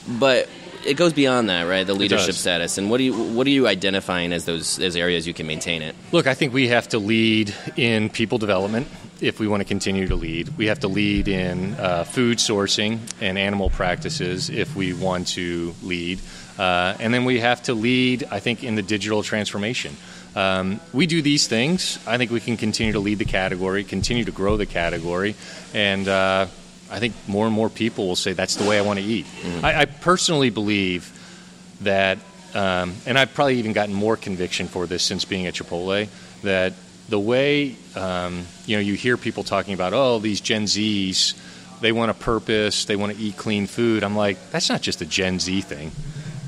but 0.06 0.48
it 0.86 0.94
goes 0.94 1.12
beyond 1.12 1.50
that, 1.50 1.64
right? 1.64 1.86
The 1.86 1.94
leadership 1.94 2.34
status, 2.34 2.78
and 2.78 2.90
what 2.90 2.98
do 2.98 3.04
you 3.04 3.12
what 3.12 3.46
are 3.46 3.50
you 3.50 3.66
identifying 3.66 4.32
as 4.32 4.44
those 4.44 4.78
as 4.78 4.96
areas 4.96 5.26
you 5.26 5.34
can 5.34 5.46
maintain 5.46 5.82
it? 5.82 5.94
Look, 6.12 6.26
I 6.26 6.34
think 6.34 6.52
we 6.52 6.68
have 6.68 6.88
to 6.88 6.98
lead 6.98 7.54
in 7.76 8.08
people 8.08 8.38
development 8.38 8.86
if 9.20 9.40
we 9.40 9.48
want 9.48 9.60
to 9.60 9.64
continue 9.64 10.08
to 10.08 10.14
lead. 10.14 10.56
We 10.56 10.66
have 10.66 10.80
to 10.80 10.88
lead 10.88 11.28
in 11.28 11.74
uh, 11.74 12.04
food 12.04 12.38
sourcing 12.38 12.98
and 13.20 13.38
animal 13.38 13.70
practices 13.70 14.50
if 14.50 14.76
we 14.76 14.92
want 14.92 15.28
to 15.28 15.74
lead, 15.82 16.20
uh, 16.58 16.96
and 17.00 17.12
then 17.12 17.24
we 17.24 17.40
have 17.40 17.62
to 17.64 17.74
lead, 17.74 18.24
I 18.30 18.40
think, 18.40 18.64
in 18.64 18.74
the 18.74 18.82
digital 18.82 19.22
transformation. 19.22 19.96
Um, 20.34 20.80
we 20.92 21.06
do 21.06 21.22
these 21.22 21.46
things. 21.46 21.98
I 22.06 22.18
think 22.18 22.30
we 22.30 22.40
can 22.40 22.58
continue 22.58 22.92
to 22.92 23.00
lead 23.00 23.18
the 23.18 23.24
category, 23.24 23.84
continue 23.84 24.24
to 24.24 24.32
grow 24.32 24.58
the 24.58 24.66
category, 24.66 25.34
and 25.72 26.06
uh, 26.06 26.46
I 26.90 26.98
think 26.98 27.14
more 27.26 27.46
and 27.46 27.54
more 27.54 27.70
people 27.70 28.06
will 28.06 28.16
say 28.16 28.34
that's 28.34 28.56
the 28.56 28.68
way 28.68 28.78
I 28.78 28.82
want 28.82 28.98
to 28.98 29.04
eat. 29.04 29.24
Mm-hmm. 29.24 29.64
I, 29.64 29.80
I, 29.80 29.84
personally 29.86 30.50
believe 30.50 31.10
that, 31.80 32.18
um, 32.54 32.94
and 33.06 33.18
I've 33.18 33.34
probably 33.34 33.58
even 33.58 33.72
gotten 33.72 33.94
more 33.94 34.16
conviction 34.16 34.68
for 34.68 34.86
this 34.86 35.02
since 35.02 35.24
being 35.24 35.46
at 35.46 35.54
Chipotle, 35.54 36.08
that 36.42 36.74
the 37.08 37.18
way 37.18 37.76
um, 37.94 38.46
you 38.66 38.76
know 38.76 38.80
you 38.80 38.94
hear 38.94 39.16
people 39.16 39.44
talking 39.44 39.74
about 39.74 39.92
oh 39.92 40.18
these 40.18 40.40
Gen 40.40 40.64
Zs 40.64 41.34
they 41.80 41.92
want 41.92 42.10
a 42.10 42.14
purpose 42.14 42.84
they 42.86 42.96
want 42.96 43.14
to 43.14 43.18
eat 43.18 43.36
clean 43.36 43.66
food. 43.66 44.02
I'm 44.02 44.16
like 44.16 44.50
that's 44.50 44.68
not 44.68 44.82
just 44.82 45.00
a 45.02 45.06
Gen 45.06 45.38
Z 45.38 45.60
thing. 45.62 45.92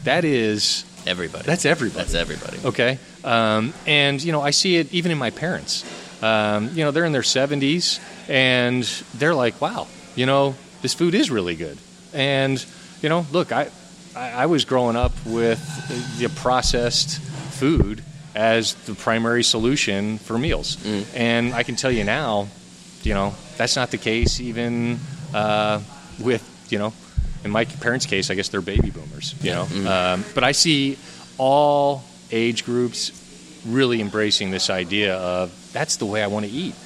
That 0.04 0.24
is 0.24 0.84
everybody. 1.06 1.44
That's 1.44 1.66
everybody. 1.66 1.98
That's 1.98 2.14
everybody. 2.14 2.58
Okay? 2.64 2.98
Um, 3.24 3.74
and 3.86 4.22
you 4.22 4.32
know 4.32 4.42
I 4.42 4.50
see 4.50 4.76
it 4.76 4.92
even 4.92 5.12
in 5.12 5.18
my 5.18 5.30
parents. 5.30 5.84
Um, 6.22 6.70
you 6.74 6.84
know 6.84 6.90
they're 6.90 7.04
in 7.04 7.12
their 7.12 7.22
70s 7.22 8.00
and 8.28 8.82
they're 9.14 9.34
like 9.34 9.60
wow 9.60 9.86
you 10.18 10.26
know, 10.26 10.56
this 10.82 10.94
food 10.94 11.14
is 11.14 11.30
really 11.30 11.54
good. 11.54 11.78
And, 12.12 12.64
you 13.02 13.08
know, 13.08 13.24
look, 13.30 13.52
I, 13.52 13.70
I 14.16 14.46
was 14.46 14.64
growing 14.64 14.96
up 14.96 15.12
with 15.24 15.60
the 16.18 16.28
processed 16.28 17.20
food 17.20 18.02
as 18.38 18.74
the 18.86 18.94
primary 18.94 19.42
solution 19.42 20.18
for 20.18 20.38
meals. 20.38 20.76
Mm. 20.76 21.06
And 21.16 21.54
I 21.54 21.64
can 21.64 21.74
tell 21.74 21.90
you 21.90 22.04
now, 22.04 22.46
you 23.02 23.12
know, 23.12 23.34
that's 23.56 23.74
not 23.74 23.90
the 23.90 23.98
case 23.98 24.38
even 24.40 25.00
uh, 25.34 25.80
with, 26.20 26.46
you 26.70 26.78
know, 26.78 26.92
in 27.42 27.50
my 27.50 27.64
parents' 27.64 28.06
case, 28.06 28.30
I 28.30 28.36
guess 28.36 28.48
they're 28.48 28.60
baby 28.60 28.90
boomers, 28.90 29.34
you 29.42 29.50
know. 29.50 29.64
Mm. 29.64 29.86
Um, 29.86 30.24
but 30.36 30.44
I 30.44 30.52
see 30.52 30.98
all 31.36 32.04
age 32.30 32.64
groups 32.64 33.10
really 33.66 34.00
embracing 34.00 34.52
this 34.52 34.70
idea 34.70 35.16
of 35.16 35.50
that's 35.72 35.96
the 35.96 36.06
way 36.06 36.22
I 36.22 36.28
want 36.28 36.46
to 36.46 36.50
eat. 36.52 36.76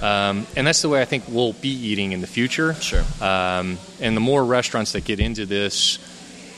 Um, 0.00 0.46
and 0.56 0.66
that's 0.66 0.80
the 0.80 0.88
way 0.88 1.02
I 1.02 1.04
think 1.04 1.24
we'll 1.28 1.52
be 1.52 1.68
eating 1.68 2.12
in 2.12 2.22
the 2.22 2.26
future. 2.26 2.72
Sure. 2.74 3.04
Um, 3.20 3.78
and 4.00 4.16
the 4.16 4.20
more 4.20 4.42
restaurants 4.42 4.92
that 4.92 5.04
get 5.04 5.20
into 5.20 5.44
this 5.44 5.98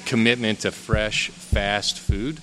commitment 0.07 0.61
to 0.61 0.71
fresh, 0.71 1.31
fast 1.31 1.99
food 1.99 2.41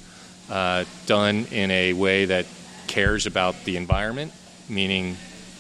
uh, 0.52 0.86
done 1.06 1.48
in 1.52 1.72
a 1.72 1.94
way 1.94 2.26
that 2.26 2.46
cares 2.88 3.26
about 3.26 3.64
the 3.64 3.78
environment, 3.78 4.34
meaning 4.70 5.16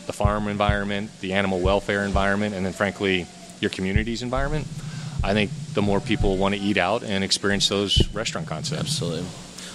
the 0.05 0.13
farm 0.13 0.47
environment, 0.47 1.09
the 1.21 1.33
animal 1.33 1.59
welfare 1.59 2.03
environment, 2.03 2.53
and 2.53 2.65
then 2.65 2.73
frankly, 2.73 3.25
your 3.61 3.69
community's 3.69 4.21
environment, 4.21 4.67
I 5.23 5.33
think 5.33 5.51
the 5.73 5.81
more 5.81 5.99
people 5.99 6.37
want 6.37 6.55
to 6.55 6.61
eat 6.61 6.77
out 6.77 7.03
and 7.03 7.23
experience 7.23 7.69
those 7.69 8.07
restaurant 8.13 8.47
concepts. 8.47 8.81
Absolutely. 8.81 9.25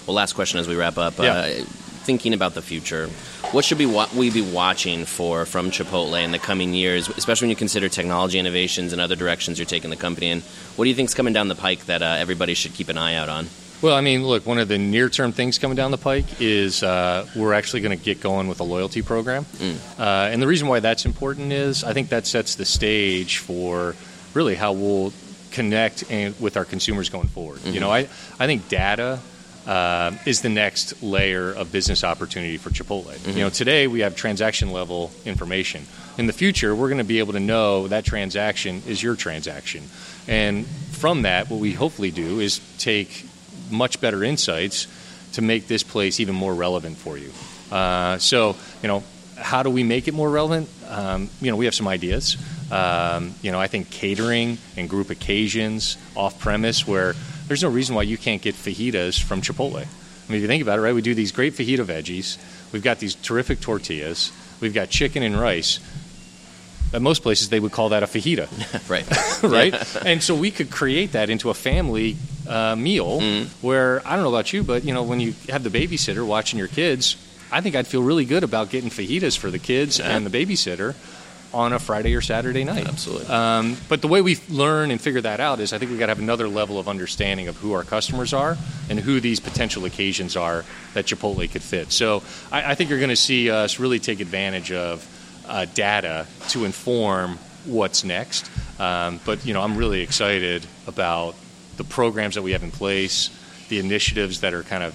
Well, 0.07 0.15
last 0.15 0.35
question 0.35 0.61
as 0.61 0.69
we 0.69 0.77
wrap 0.77 0.99
up. 0.99 1.19
Yeah. 1.19 1.33
Uh, 1.33 1.65
thinking 2.07 2.35
about 2.35 2.55
the 2.55 2.63
future, 2.63 3.09
what 3.51 3.65
should 3.65 3.79
we, 3.79 3.87
wa- 3.87 4.09
we 4.17 4.31
be 4.31 4.41
watching 4.41 5.05
for 5.05 5.45
from 5.45 5.73
Chipotle 5.73 6.23
in 6.23 6.31
the 6.31 6.39
coming 6.39 6.73
years, 6.73 7.09
especially 7.09 7.47
when 7.47 7.51
you 7.51 7.57
consider 7.57 7.89
technology 7.89 8.39
innovations 8.39 8.93
and 8.93 9.01
other 9.01 9.17
directions 9.17 9.59
you're 9.59 9.67
taking 9.67 9.91
the 9.91 9.97
company 9.97 10.29
in? 10.29 10.41
What 10.77 10.85
do 10.85 10.89
you 10.89 10.95
think 10.95 11.09
is 11.09 11.15
coming 11.15 11.33
down 11.33 11.49
the 11.49 11.57
pike 11.57 11.87
that 11.87 12.03
uh, 12.03 12.17
everybody 12.19 12.55
should 12.55 12.75
keep 12.75 12.89
an 12.89 12.97
eye 12.99 13.15
out 13.15 13.29
on? 13.29 13.49
Well, 13.83 13.95
I 13.95 14.01
mean, 14.01 14.25
look, 14.25 14.47
one 14.47 14.59
of 14.59 14.69
the 14.69 14.79
near 14.79 15.11
term 15.11 15.33
things 15.33 15.59
coming 15.59 15.77
down 15.77 15.91
the 15.91 15.99
pike 15.99 16.41
is 16.41 16.83
uh, 16.83 17.27
we're 17.37 17.53
actually 17.53 17.83
going 17.83 17.97
to 17.97 18.03
get 18.03 18.21
going 18.21 18.49
with 18.49 18.61
a 18.61 18.65
loyalty 18.65 19.03
program. 19.03 19.45
Mm. 19.45 19.77
Uh, 19.99 20.31
and 20.31 20.41
the 20.41 20.47
reason 20.47 20.67
why 20.67 20.81
that's 20.81 21.05
important 21.05 21.53
is 21.53 21.85
I 21.85 21.93
think 21.93 22.09
that 22.09 22.27
sets 22.27 22.55
the 22.55 22.65
stage 22.65 23.39
for 23.39 23.95
really 24.33 24.55
how 24.55 24.73
we'll 24.73 25.13
connect 25.51 26.11
and, 26.11 26.39
with 26.41 26.57
our 26.57 26.65
consumers 26.65 27.11
going 27.11 27.29
forward. 27.29 27.59
Mm-hmm. 27.59 27.73
You 27.73 27.81
know, 27.81 27.91
I, 27.91 28.09
I 28.39 28.47
think 28.47 28.69
data 28.69 29.21
uh, 29.67 30.13
is 30.25 30.41
the 30.41 30.49
next 30.49 31.03
layer 31.03 31.53
of 31.53 31.73
business 31.73 32.05
opportunity 32.05 32.57
for 32.57 32.71
Chipotle. 32.71 33.05
Mm-hmm. 33.05 33.31
You 33.31 33.45
know, 33.45 33.51
today 33.51 33.87
we 33.89 34.01
have 34.01 34.17
transaction 34.17 34.71
level 34.71 35.11
information. 35.25 35.85
In 36.19 36.27
the 36.27 36.33
future, 36.33 36.75
we're 36.75 36.89
going 36.89 36.99
to 36.99 37.05
be 37.05 37.19
able 37.19 37.35
to 37.35 37.41
know 37.41 37.89
that 37.89 38.05
transaction 38.05 38.83
is 38.87 39.03
your 39.03 39.17
transaction, 39.17 39.85
and 40.27 40.67
from 40.67 41.23
that, 41.23 41.51
what 41.51 41.61
we 41.61 41.73
hopefully 41.73 42.11
do 42.11 42.41
is 42.41 42.61
take 42.79 43.26
much 43.71 44.01
better 44.01 44.23
insights 44.25 44.87
to 45.33 45.43
make 45.43 45.69
this 45.69 45.83
place 45.83 46.21
even 46.21 46.35
more 46.35 46.55
relevant 46.55 46.97
for 46.97 47.19
you. 47.19 47.31
Uh, 47.71 48.19
so, 48.19 48.57
you 48.83 48.89
know, 48.89 49.03
how 49.37 49.63
do 49.63 49.71
we 49.71 49.83
make 49.83 50.09
it 50.09 50.15
more 50.15 50.31
relevant? 50.31 50.69
Um, 50.89 51.29
you 51.41 51.51
know, 51.51 51.57
we 51.57 51.67
have 51.67 51.75
some 51.75 51.89
ideas. 51.89 52.37
Um, 52.71 53.35
you 53.43 53.53
know, 53.53 53.61
I 53.61 53.67
think 53.67 53.91
catering 53.91 54.59
and 54.77 54.89
group 54.89 55.11
occasions 55.11 55.97
off 56.17 56.39
premise 56.39 56.87
where 56.87 57.15
there's 57.49 57.63
no 57.63 57.69
reason 57.69 57.95
why 57.95 58.03
you 58.03 58.17
can't 58.17 58.43
get 58.43 58.55
fajitas 58.55 59.23
from 59.23 59.43
Chipotle. 59.43 59.77
I 59.77 60.33
mean, 60.33 60.39
if 60.39 60.43
you 60.43 60.49
think 60.49 60.63
about 60.63 60.79
it, 60.79 60.83
right, 60.83 60.95
we 60.95 61.03
do 61.03 61.15
these 61.15 61.31
great 61.33 61.53
fajita 61.53 61.85
veggies. 61.85 62.39
We've 62.73 62.83
got 62.83 62.99
these 62.99 63.15
terrific 63.15 63.61
tortillas. 63.61 64.33
We've 64.61 64.75
got 64.75 64.91
chicken 64.91 65.23
and 65.23 65.39
rice. 65.39 65.79
At 66.93 67.03
most 67.03 67.23
places, 67.23 67.49
they 67.49 67.61
would 67.61 67.73
call 67.73 67.91
that 67.91 68.03
a 68.03 68.07
fajita. 68.07 68.49
right. 68.91 69.43
right? 69.43 70.05
And 70.05 70.23
so 70.23 70.35
we 70.35 70.51
could 70.51 70.71
create 70.71 71.13
that 71.13 71.31
into 71.31 71.51
a 71.51 71.55
family 71.55 72.17
uh, 72.49 72.77
meal 72.77 73.21
mm. 73.21 73.47
where, 73.63 74.07
I 74.07 74.17
don't 74.17 74.25
know 74.25 74.35
about 74.35 74.53
you, 74.53 74.63
but, 74.63 74.85
you 74.85 74.95
know, 74.95 75.03
when 75.03 75.21
you 75.21 75.35
have 75.49 75.63
the 75.63 75.71
babysitter 75.71 76.27
watching 76.27 76.59
your 76.59 76.69
kids, 76.69 77.17
I 77.51 77.61
think 77.61 77.77
I'd 77.77 77.87
feel 77.87 78.03
really 78.03 78.25
good 78.25 78.43
about 78.43 78.71
getting 78.71 78.91
fajitas 78.91 79.39
for 79.39 79.51
the 79.51 79.59
kids 79.59 79.99
yeah. 79.99 80.17
and 80.17 80.27
the 80.27 80.31
babysitter 80.31 80.95
on 81.55 81.73
a 81.73 81.79
Friday 81.79 82.15
or 82.15 82.21
Saturday 82.21 82.65
night. 82.65 82.87
Absolutely. 82.87 83.29
Um, 83.29 83.77
but 83.89 84.03
the 84.03 84.09
way 84.09 84.21
we 84.21 84.37
learn 84.49 84.91
and 84.91 85.01
figure 85.01 85.21
that 85.23 85.41
out 85.41 85.61
is 85.61 85.73
I 85.73 85.79
think 85.79 85.91
we've 85.91 85.99
got 85.99 86.07
to 86.07 86.11
have 86.11 86.19
another 86.19 86.49
level 86.49 86.79
of 86.79 86.89
understanding 86.89 87.49
of 87.49 87.57
who 87.57 87.73
our 87.73 87.85
customers 87.85 88.35
are 88.35 88.59
and 88.91 88.99
who 88.99 89.21
these 89.21 89.41
potential 89.41 89.85
occasions 89.85 90.37
are 90.37 90.65
that 90.95 91.07
Chipotle 91.07 91.51
could 91.51 91.63
fit. 91.63 91.93
So 91.93 92.23
I, 92.51 92.73
I 92.73 92.75
think 92.75 92.91
you're 92.91 92.99
going 92.99 93.11
to 93.11 93.17
see 93.17 93.51
us 93.51 93.79
really 93.79 94.01
take 94.01 94.21
advantage 94.21 94.73
of 94.73 95.07
uh, 95.49 95.67
data 95.73 96.27
to 96.49 96.65
inform 96.65 97.39
what's 97.65 98.05
next. 98.05 98.51
Um, 98.79 99.21
but 99.25 99.47
you 99.47 99.55
know, 99.55 99.63
I'm 99.63 99.77
really 99.77 100.03
excited 100.03 100.67
about 100.87 101.37
the 101.77 101.85
programs 101.85 102.35
that 102.35 102.43
we 102.43 102.53
have 102.53 102.63
in 102.63 102.71
place, 102.71 103.31
the 103.69 103.79
initiatives 103.79 104.41
that 104.41 104.55
are 104.55 104.63
kind 104.63 104.83
of 104.83 104.95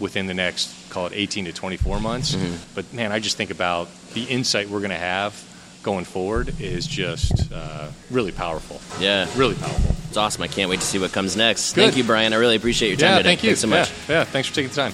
within 0.00 0.26
the 0.26 0.34
next, 0.34 0.90
call 0.90 1.06
it 1.06 1.12
18 1.14 1.46
to 1.46 1.52
24 1.52 2.00
months. 2.00 2.34
Mm-hmm. 2.34 2.56
But 2.74 2.92
man, 2.92 3.12
I 3.12 3.20
just 3.20 3.36
think 3.36 3.50
about 3.50 3.88
the 4.14 4.24
insight 4.24 4.68
we're 4.68 4.80
going 4.80 4.90
to 4.90 4.96
have 4.96 5.46
going 5.82 6.04
forward 6.04 6.60
is 6.60 6.86
just 6.86 7.52
uh, 7.52 7.88
really 8.10 8.32
powerful. 8.32 8.80
Yeah. 9.02 9.26
Really 9.36 9.54
powerful. 9.54 9.94
It's 10.08 10.16
awesome. 10.16 10.42
I 10.42 10.48
can't 10.48 10.68
wait 10.68 10.80
to 10.80 10.86
see 10.86 10.98
what 10.98 11.12
comes 11.12 11.36
next. 11.36 11.74
Good. 11.74 11.82
Thank 11.82 11.96
you, 11.96 12.04
Brian. 12.04 12.32
I 12.32 12.36
really 12.36 12.56
appreciate 12.56 12.88
your 12.88 12.98
time 12.98 13.10
yeah, 13.10 13.16
today. 13.18 13.28
Thank 13.28 13.42
you 13.44 13.50
Thanks 13.50 13.60
so 13.60 13.66
much. 13.68 13.90
Yeah, 14.08 14.18
yeah, 14.18 14.24
thanks 14.24 14.48
for 14.48 14.54
taking 14.54 14.70
the 14.70 14.74
time. 14.74 14.92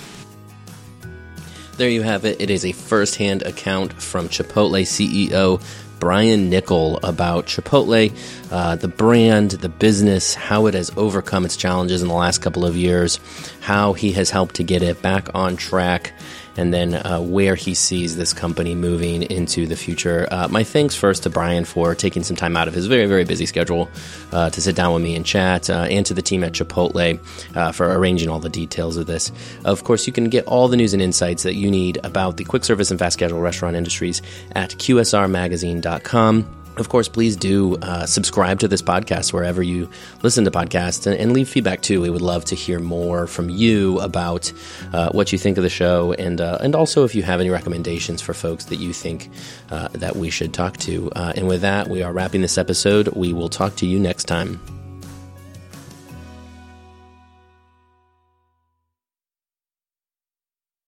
There 1.77 1.91
you 1.91 2.03
have 2.03 2.25
it. 2.25 2.41
It 2.41 2.51
is 2.51 2.65
a 2.65 2.73
first-hand 2.73 3.43
account 3.43 3.93
from 3.93 4.29
Chipotle 4.29 4.83
CEO 4.83 5.63
Brian 5.99 6.51
Niccol 6.51 6.99
about 7.03 7.47
Chipotle, 7.47 8.13
uh, 8.51 8.77
the 8.77 8.89
brand, 8.89 9.53
the 9.53 9.69
business, 9.69 10.35
how 10.35 10.67
it 10.67 10.75
has 10.75 10.91
overcome 10.97 11.45
its 11.45 11.57
challenges 11.57 12.03
in 12.03 12.09
the 12.09 12.15
last 12.15 12.39
couple 12.39 12.65
of 12.65 12.77
years, 12.77 13.19
how 13.61 13.93
he 13.93 14.13
has 14.13 14.31
helped 14.31 14.57
to 14.57 14.63
get 14.63 14.83
it 14.83 15.01
back 15.03 15.35
on 15.35 15.57
track, 15.57 16.13
and 16.57 16.73
then 16.73 16.95
uh, 16.95 17.21
where 17.21 17.55
he 17.55 17.75
sees 17.75 18.17
this 18.17 18.33
company 18.33 18.75
moving 18.75 19.23
into 19.23 19.67
the 19.67 19.77
future. 19.77 20.27
Uh, 20.31 20.49
my 20.49 20.65
thanks 20.65 20.95
first 20.95 21.23
to 21.25 21.31
Brian 21.31 21.65
for 21.65 21.95
taking 21.95 22.23
some 22.23 22.37
time 22.37 22.57
out 22.57 22.69
of 22.69 22.75
his 22.75 22.87
very, 22.87 23.07
very 23.07 23.25
busy 23.25 23.47
schedule 23.47 23.89
uh, 24.33 24.51
to 24.51 24.61
sit 24.61 24.77
down 24.77 24.95
with 24.95 25.03
me 25.03 25.15
and 25.15 25.25
chat, 25.25 25.69
uh, 25.71 25.87
and 25.91 26.07
to 26.07 26.15
the 26.15 26.23
team 26.23 26.45
at 26.45 26.53
Chipotle 26.53 27.19
uh, 27.57 27.73
for 27.73 27.93
arranging 27.93 28.29
all 28.29 28.41
the 28.41 28.49
details 28.49 28.97
of 28.97 29.07
this. 29.07 29.33
Of 29.65 29.85
course, 29.85 30.07
you 30.07 30.13
can 30.13 30.29
get 30.29 30.47
all 30.47 30.69
the 30.69 30.77
news 30.77 30.93
and 30.93 31.03
insights 31.03 31.43
that 31.43 31.55
you 31.55 31.71
need 31.71 31.99
about 32.05 32.37
the 32.37 32.45
quick 32.45 32.65
service 32.65 32.91
and 32.91 32.99
fast 32.99 33.19
casual 33.19 33.41
restaurant 33.41 33.77
industries 33.77 34.23
at 34.53 34.71
QSRmagazine.com. 34.71 36.66
Of 36.77 36.91
course, 36.91 37.09
please 37.09 37.37
do 37.37 37.77
uh, 37.77 38.05
subscribe 38.05 38.61
to 38.61 38.69
this 38.69 38.83
podcast 38.83 39.33
wherever 39.33 39.63
you 39.63 39.89
listen 40.23 40.45
to 40.45 40.51
podcasts 40.51 41.07
and, 41.07 41.19
and, 41.19 41.33
leave 41.33 41.49
feedback 41.49 41.81
too. 41.81 42.03
We 42.03 42.11
would 42.11 42.21
love 42.21 42.45
to 42.47 42.55
hear 42.55 42.79
more 42.79 43.27
from 43.27 43.49
you 43.49 43.99
about 44.01 44.53
uh, 44.93 45.11
what 45.13 45.33
you 45.33 45.39
think 45.39 45.57
of 45.57 45.63
the 45.63 45.71
show, 45.71 46.13
and 46.13 46.39
uh, 46.39 46.59
and 46.61 46.75
also 46.75 47.05
if 47.05 47.15
you 47.15 47.23
have 47.23 47.41
any 47.41 47.49
recommendations 47.49 48.21
for 48.21 48.35
folks 48.35 48.67
that 48.67 48.77
you 48.77 48.93
think 48.93 49.31
uh, 49.71 49.89
that 49.93 50.17
we 50.17 50.29
should 50.29 50.53
talk 50.53 50.77
to. 50.79 51.11
Uh, 51.17 51.33
and 51.35 51.49
with 51.49 51.63
that, 51.63 51.89
we 51.89 52.03
are 52.03 52.13
wrapping 52.13 52.43
this 52.43 52.59
episode. 52.59 53.09
We 53.09 53.33
will 53.33 53.49
talk 53.49 53.77
to 53.77 53.87
you 53.87 53.99
next 53.99 54.25
time. 54.25 54.76